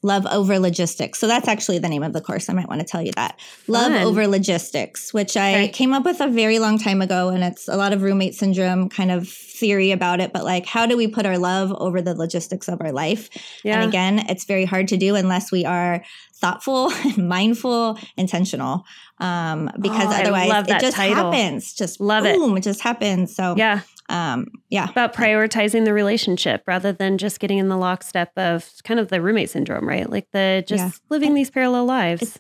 Love 0.03 0.27
Over 0.27 0.59
Logistics. 0.59 1.19
So 1.19 1.27
that's 1.27 1.49
actually 1.49 1.79
the 1.79 1.89
name 1.89 2.03
of 2.03 2.13
the 2.13 2.21
course. 2.21 2.51
I 2.51 2.53
might 2.53 2.69
want 2.69 2.81
to 2.81 2.87
tell 2.87 3.01
you 3.01 3.13
that. 3.13 3.41
Love 3.69 3.93
Fun. 3.93 4.03
Over 4.03 4.27
Logistics, 4.27 5.15
which 5.15 5.35
I 5.35 5.69
came 5.69 5.95
up 5.95 6.05
with 6.05 6.21
a 6.21 6.29
very 6.29 6.59
long 6.59 6.79
time 6.79 7.01
ago. 7.01 7.31
And 7.31 7.43
it's 7.43 7.69
a 7.69 7.77
lot 7.77 7.95
of 7.95 8.03
roommate 8.03 8.35
syndrome 8.35 8.91
kind 8.91 9.11
of 9.11 9.29
theory 9.29 9.93
about 9.93 10.21
it. 10.21 10.35
But 10.35 10.45
like, 10.45 10.67
how 10.67 10.85
do 10.85 10.97
we 10.97 11.07
put 11.07 11.25
our 11.25 11.39
love 11.39 11.73
over 11.73 12.03
the 12.03 12.15
logistics 12.15 12.69
of 12.69 12.83
our 12.83 12.93
life? 12.93 13.31
Yeah. 13.65 13.81
And 13.81 13.89
again, 13.89 14.27
it's 14.29 14.45
very 14.45 14.67
hard 14.67 14.89
to 14.89 14.99
do 14.99 15.15
unless 15.15 15.51
we 15.51 15.65
are 15.65 16.05
thoughtful, 16.35 16.93
mindful, 17.17 17.99
intentional. 18.17 18.85
Um, 19.23 19.71
because 19.81 20.09
Oh, 20.15 20.21
otherwise 20.21 20.65
it 20.69 20.81
just 20.81 20.97
title. 20.97 21.31
happens. 21.33 21.73
Just 21.75 22.01
Love 22.01 22.25
it. 22.27 22.37
boom, 22.37 22.57
it 22.57 22.63
just 22.63 22.81
happens. 22.81 23.35
So 23.35 23.55
yeah. 23.57 23.81
um, 24.09 24.49
yeah. 24.69 24.91
About 24.91 25.15
prioritizing 25.15 25.85
the 25.85 25.93
relationship 25.95 26.63
rather 26.67 26.93
than 26.93 27.19
just 27.19 27.39
getting 27.41 27.59
in 27.59 27.69
the 27.69 27.77
lockstep 27.77 28.33
of 28.37 28.69
kind 28.85 28.99
of 29.01 29.09
the 29.09 29.21
roommate 29.23 29.49
syndrome, 29.51 29.89
right? 29.89 30.11
Like 30.11 30.27
the 30.33 30.65
just 30.67 30.83
Yeah. 30.83 30.91
living 31.09 31.35
these 31.35 31.51
parallel 31.51 31.85
lives. 31.87 32.39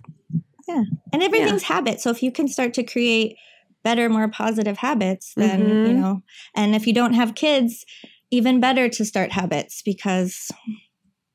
Yeah. 0.69 0.83
And 1.13 1.23
everything's 1.23 1.63
habit. 1.65 2.01
So 2.01 2.11
if 2.11 2.23
you 2.23 2.33
can 2.33 2.49
start 2.49 2.75
to 2.75 2.83
create 2.83 3.37
better, 3.85 4.09
more 4.09 4.29
positive 4.29 4.79
habits, 4.79 5.33
then, 5.37 5.61
you 5.87 5.93
Mhm. 5.93 5.97
know, 5.97 6.23
and 6.55 6.75
if 6.75 6.87
you 6.87 6.93
don't 6.93 7.15
have 7.15 7.35
kids, 7.35 7.85
even 8.31 8.61
better 8.61 8.89
to 8.89 9.05
start 9.05 9.33
habits 9.33 9.83
because 9.83 10.51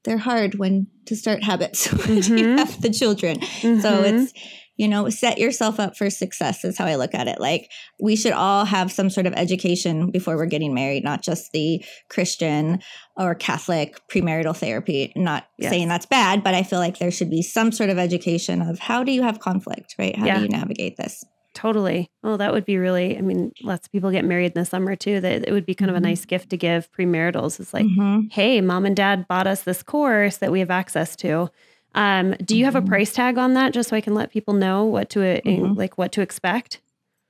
they're 0.04 0.18
hard 0.18 0.56
when 0.56 0.88
to 1.06 1.16
start 1.16 1.43
habits 1.43 1.88
when 1.91 2.16
you 2.18 2.22
Mhm. 2.24 2.58
have 2.60 2.82
the 2.82 2.89
children. 2.89 3.41
So 3.41 4.04
Mhm. 4.04 4.06
it's, 4.24 4.34
you 4.78 4.88
know, 4.88 5.09
set 5.09 5.38
yourself 5.39 5.80
up 5.80 5.97
for 5.97 6.09
success 6.09 6.63
is 6.63 6.78
how 6.78 6.86
I 6.86 6.95
look 6.95 7.13
at 7.15 7.28
it. 7.28 7.39
Like 7.39 7.69
we 7.99 8.15
should 8.15 8.32
all 8.34 8.63
have 8.65 8.91
some 8.91 9.09
sort 9.09 9.25
of 9.25 9.34
education 9.34 10.11
before 10.11 10.38
we're 10.38 10.45
getting 10.45 10.73
married, 10.73 11.03
not 11.03 11.21
just 11.23 11.51
the 11.51 11.84
Christian 12.09 12.80
or 13.15 13.36
Catholic 13.36 13.99
premarital 14.07 14.55
therapy. 14.55 15.11
Not 15.15 15.47
Yes. 15.57 15.71
saying 15.71 15.88
that's 15.88 16.05
bad, 16.05 16.43
but 16.43 16.53
I 16.53 16.63
feel 16.63 16.80
like 16.80 16.99
there 16.99 17.11
should 17.11 17.30
be 17.30 17.41
some 17.41 17.71
sort 17.71 17.89
of 17.89 17.97
education 17.97 18.61
of 18.61 18.80
how 18.80 19.03
do 19.03 19.11
you 19.11 19.23
have 19.23 19.39
conflict, 19.39 19.95
right? 19.97 20.15
How 20.15 20.25
Yeah. 20.28 20.36
do 20.38 20.41
you 20.43 20.49
navigate 20.49 20.97
this? 20.97 21.23
Totally. 21.55 22.07
Oh, 22.23 22.38
that 22.38 22.53
would 22.53 22.65
be 22.65 22.78
really, 22.78 23.17
I 23.17 23.21
mean, 23.21 23.51
lots 23.63 23.88
of 23.88 23.91
people 23.91 24.11
get 24.11 24.23
married 24.23 24.51
in 24.55 24.61
the 24.61 24.65
summer 24.65 24.95
too. 24.95 25.19
That 25.21 25.47
it 25.47 25.51
would 25.51 25.65
be 25.65 25.73
kind 25.73 25.89
of 25.89 25.97
a 25.97 25.99
Mhm. 25.99 26.03
nice 26.03 26.23
gift 26.25 26.51
to 26.51 26.57
give 26.57 26.88
premaritals. 26.91 27.59
It's 27.59 27.73
like, 27.73 27.88
Mhm. 27.88 28.32
hey, 28.32 28.61
mom 28.61 28.86
and 28.86 28.95
dad 28.95 29.28
bought 29.28 29.47
us 29.47 29.63
this 29.63 29.82
course 29.82 30.38
that 30.38 30.51
we 30.51 30.59
have 30.59 30.69
access 30.69 31.15
to. 31.15 31.49
Um, 31.95 32.35
do 32.45 32.55
you 32.57 32.65
have 32.65 32.75
a 32.75 32.81
Mhm. 32.81 32.88
price 32.88 33.13
tag 33.13 33.38
on 33.38 33.53
that 33.55 33.73
just 33.73 33.89
so 33.89 33.95
I 33.95 34.01
can 34.01 34.13
let 34.13 34.31
people 34.31 34.53
know 34.53 34.85
what 34.85 35.09
to 35.11 35.21
uh, 35.25 35.41
Mhm. 35.41 35.75
like 35.77 35.97
what 35.97 36.11
to 36.13 36.21
expect? 36.21 36.79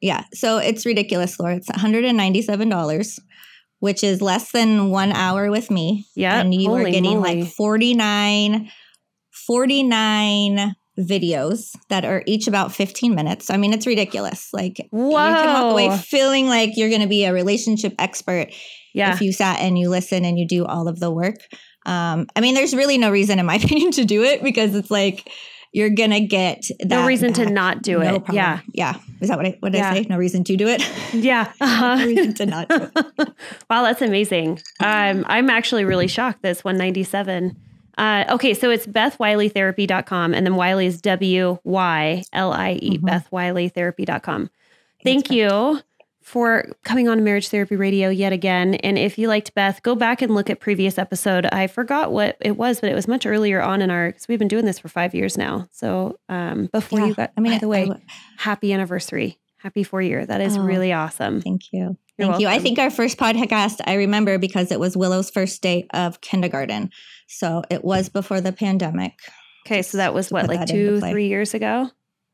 Yeah. 0.02 0.24
So 0.34 0.58
it's 0.58 0.86
ridiculous, 0.86 1.40
Laura. 1.40 1.56
It's 1.56 1.70
$197, 1.70 3.20
which 3.80 4.04
is 4.04 4.22
less 4.22 4.52
than 4.52 4.90
one 4.92 5.12
hour 5.12 5.50
with 5.50 5.72
me. 5.72 6.06
Yeah, 6.16 6.40
And 6.42 6.54
you 6.54 6.72
are 6.74 6.84
getting 6.84 7.20
moly. 7.20 7.42
like 7.44 7.52
49 7.54 8.70
49 9.32 10.76
videos 11.00 11.72
that 11.90 12.04
are 12.04 12.24
each 12.26 12.48
about 12.48 12.74
15 12.74 13.14
minutes. 13.16 13.50
I 13.50 13.58
mean, 13.58 13.72
it's 13.72 13.86
ridiculous. 13.88 14.50
Like 14.52 14.86
Whoa. 14.92 15.10
you 15.10 15.36
can 15.36 15.54
walk 15.64 15.72
away 15.72 15.96
feeling 15.98 16.48
like 16.48 16.72
you're 16.76 16.90
going 16.90 17.02
to 17.02 17.08
be 17.08 17.24
a 17.24 17.32
relationship 17.34 17.94
expert 18.00 18.48
Yeah. 18.94 19.14
if 19.14 19.22
you 19.22 19.32
sat 19.32 19.60
and 19.62 19.78
you 19.78 19.90
listen 19.90 20.26
and 20.26 20.38
you 20.40 20.48
do 20.48 20.66
all 20.66 20.88
of 20.88 21.00
the 21.00 21.12
work. 21.12 21.38
Um, 21.88 22.28
I 22.36 22.42
mean, 22.42 22.54
there's 22.54 22.76
really 22.76 22.98
no 23.00 23.10
reason, 23.10 23.40
in 23.40 23.46
my 23.46 23.56
opinion, 23.64 23.92
to 23.92 24.06
do 24.06 24.22
it 24.24 24.44
because 24.44 24.76
it's 24.76 24.92
like 24.92 25.32
you're 25.74 25.90
gonna 25.90 26.22
get 26.22 26.64
that 26.80 26.88
no 26.90 27.06
reason 27.06 27.34
to 27.34 27.46
not 27.50 27.82
do 27.82 28.00
No 28.00 28.16
it. 28.16 28.26
problem. 28.26 28.36
Yeah. 28.36 28.60
yeah. 28.74 28.96
Is 29.22 29.30
that 29.30 29.38
what 29.38 29.46
I 29.48 29.58
what 29.60 29.72
did 29.72 29.80
Yeah. 29.80 29.92
I 29.92 29.94
say? 29.96 30.08
No 30.10 30.18
reason 30.18 30.44
to 30.46 30.56
do 30.56 30.68
it. 30.68 30.82
Yeah. 31.14 31.52
no 31.62 31.66
Uh-huh. 31.68 32.06
reason 32.06 32.34
to 32.36 32.46
not 32.46 32.70
do 32.70 32.76
it. 32.96 33.30
wow, 33.70 33.84
that's 33.84 34.02
amazing. 34.02 34.60
Um, 34.80 35.26
I'm 35.28 35.50
actually 35.50 35.84
really 35.86 36.08
shocked 36.08 36.40
that's 36.42 36.64
197. 36.64 37.56
Uh, 37.98 38.26
okay, 38.30 38.54
so 38.54 38.70
it's 38.70 38.86
bethwylietherapy.com 38.88 40.34
and 40.34 40.46
then 40.46 40.56
Wylie 40.56 40.86
is 40.86 41.02
W 41.02 41.58
Y 41.64 42.24
L 42.34 42.54
I 42.54 42.80
E, 42.82 42.98
Mhm. 43.00 43.02
bethwylietherapy.com. 43.32 44.50
Thank 45.04 45.32
you 45.32 45.80
for 46.28 46.66
coming 46.84 47.08
on 47.08 47.24
Marriage 47.24 47.48
Therapy 47.48 47.78
Radio 47.78 48.10
yet 48.10 48.34
again. 48.34 48.76
And 48.76 48.98
if 48.98 49.18
you 49.18 49.30
liked 49.30 49.56
Beth, 49.56 49.82
go 49.82 49.96
back 49.96 50.22
and 50.22 50.36
look 50.36 50.50
at 50.50 50.60
previous 50.60 50.98
episode. 50.98 51.46
I 51.46 51.68
forgot 51.68 52.12
what 52.12 52.36
it 52.42 52.58
was, 52.58 52.82
but 52.82 52.92
it 52.92 52.96
was 52.96 53.08
much 53.08 53.26
earlier 53.26 53.62
on 53.62 53.82
in 53.82 53.90
our 53.90 54.10
because 54.10 54.28
we've 54.28 54.38
been 54.38 54.50
doing 54.50 54.66
this 54.66 54.78
for 54.78 54.90
five 54.90 55.16
years 55.16 55.38
now. 55.38 55.70
So 55.72 56.20
um, 56.28 56.66
before 56.74 57.00
Yeah, 57.00 57.06
you 57.06 57.14
got, 57.14 57.32
I 57.38 57.40
mean, 57.40 57.54
by 57.54 57.60
the 57.60 57.66
I- 57.68 57.70
way, 57.70 57.92
happy 58.38 58.74
anniversary, 58.74 59.40
happy 59.60 59.84
four 59.84 60.02
year. 60.02 60.26
That 60.26 60.42
is 60.42 60.58
Oh, 60.58 60.64
really 60.64 60.92
awesome. 60.92 61.40
Thank 61.40 61.72
you. 61.72 61.98
You're 62.18 62.28
Thank 62.28 62.42
you. 62.42 62.48
I 62.50 62.60
think 62.60 62.78
our 62.78 62.90
first 62.90 63.18
podcast 63.18 63.80
I 63.88 63.94
remember 63.94 64.38
because 64.38 64.70
it 64.70 64.82
was 64.82 64.98
Willow's 64.98 65.30
first 65.30 65.62
day 65.62 65.88
of 65.94 66.20
kindergarten. 66.20 66.90
So 67.28 67.62
it 67.70 67.86
was 67.86 68.10
before 68.10 68.42
the 68.42 68.52
pandemic. 68.52 69.14
Okay, 69.66 69.82
so 69.82 69.98
that 69.98 70.14
was 70.14 70.30
what, 70.30 70.48
like 70.50 70.68
two, 70.68 71.00
three 71.00 71.28
years 71.28 71.54
ago? 71.54 71.90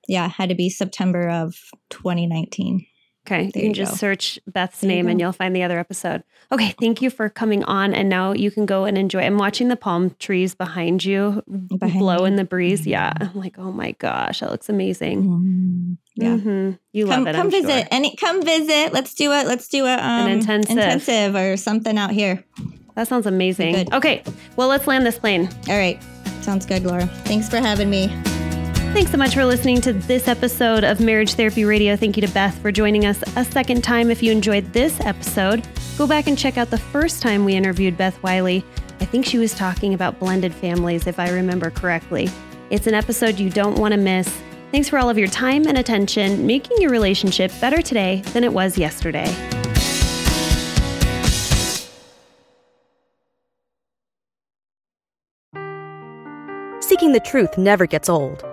Yeah, 0.08 0.28
had 0.30 0.50
to 0.50 0.56
be 0.56 0.70
September 0.72 1.30
of 1.30 1.56
2019. 1.92 2.88
Okay, 3.26 3.46
you 3.46 3.52
can 3.54 3.62
you 3.64 3.74
just 3.74 3.98
search 3.98 4.38
Beth's 4.48 4.82
There 4.82 4.90
name 4.90 5.08
and 5.08 5.18
you'll 5.20 5.32
find 5.32 5.56
the 5.56 5.64
other 5.64 5.80
episode. 5.80 6.24
Okay, 6.52 6.76
thank 6.80 7.02
you 7.02 7.10
for 7.10 7.30
coming 7.30 7.64
on. 7.64 7.94
And 7.94 8.10
now 8.10 8.34
you 8.34 8.52
can 8.52 8.66
go 8.66 8.84
and 8.84 8.98
enjoy. 8.98 9.22
I'm 9.22 9.38
watching 9.38 9.70
the 9.70 9.78
palm 9.78 10.14
trees 10.20 10.54
behind 10.54 11.06
you 11.06 11.42
Behind 11.48 12.00
blow 12.00 12.26
in 12.26 12.36
the 12.36 12.44
breeze. 12.44 12.86
Yeah, 12.86 13.14
I'm 13.20 13.34
like, 13.36 13.58
oh 13.58 13.72
my 13.72 13.92
gosh, 13.94 14.42
that 14.42 14.52
looks 14.52 14.68
amazing. 14.68 15.24
Mm, 15.24 15.98
Yeah. 16.16 16.36
Mhm. 16.38 16.80
you 16.92 17.06
come 17.08 17.24
love 17.24 17.28
it. 17.34 17.36
come 17.38 17.46
I'm 17.48 17.52
visit 17.52 17.70
sure. 17.80 17.88
any 17.92 18.16
come 18.18 18.44
visit 18.44 18.92
let's 18.94 19.14
do 19.14 19.32
it 19.32 19.48
let's 19.48 19.68
do 19.70 19.86
a 19.86 19.96
um, 19.98 20.28
intensive. 20.30 20.72
intensive 20.78 21.36
or 21.36 21.56
something 21.58 21.98
out 21.98 22.12
here 22.12 22.44
That 22.96 23.08
sounds 23.08 23.26
amazing. 23.26 23.74
Good. 23.74 23.94
Okay, 23.94 24.22
well, 24.58 24.68
let's 24.68 24.86
land 24.86 25.06
this 25.06 25.18
plane. 25.18 25.48
all 25.70 25.78
right 25.78 25.98
sounds 26.42 26.66
good 26.66 26.84
laura 26.84 27.08
thanks 27.26 27.48
for 27.50 27.58
having 27.58 27.90
me 27.90 28.08
Thanks 28.94 29.10
so 29.10 29.18
much 29.18 29.34
for 29.34 29.44
listening 29.44 29.82
to 29.82 29.92
this 29.92 30.28
episode 30.28 30.84
of 30.84 31.00
Marriage 31.00 31.34
Therapy 31.34 31.66
Radio. 31.66 31.96
Thank 31.96 32.16
you 32.16 32.22
to 32.22 32.32
Beth 32.32 32.56
for 32.60 32.72
joining 32.72 33.08
us 33.08 33.24
a 33.36 33.44
second 33.44 33.84
time. 33.84 34.12
If 34.12 34.22
you 34.22 34.32
enjoyed 34.32 34.72
this 34.72 35.00
episode, 35.00 35.68
go 35.98 36.06
back 36.06 36.28
and 36.28 36.38
check 36.38 36.60
out 36.60 36.70
the 36.70 36.78
first 36.78 37.20
time 37.20 37.44
we 37.44 37.56
interviewed 37.56 37.98
Beth 37.98 38.22
Wylie. 38.22 38.64
I 39.00 39.06
think 39.06 39.26
she 39.26 39.40
was 39.40 39.56
talking 39.56 39.96
about 39.96 40.20
blended 40.20 40.54
families, 40.54 41.08
if 41.08 41.18
I 41.18 41.32
remember 41.32 41.72
correctly. 41.72 42.30
It's 42.70 42.86
an 42.86 42.94
episode 42.94 43.40
you 43.40 43.50
don't 43.50 43.80
want 43.80 43.94
to 43.94 43.98
miss. 43.98 44.28
Thanks 44.72 44.90
for 44.90 45.00
all 45.00 45.10
of 45.10 45.18
your 45.18 45.28
time 45.28 45.66
and 45.66 45.80
attention, 45.80 46.46
making 46.46 46.78
your 46.80 46.92
relationship 46.92 47.52
better 47.60 47.82
today 47.82 48.22
than 48.34 48.44
it 48.44 48.54
was 48.54 48.78
yesterday. 48.78 49.26
Seeking 56.80 57.12
the 57.12 57.22
truth 57.26 57.58
never 57.58 57.88
gets 57.88 58.08
old. 58.08 58.53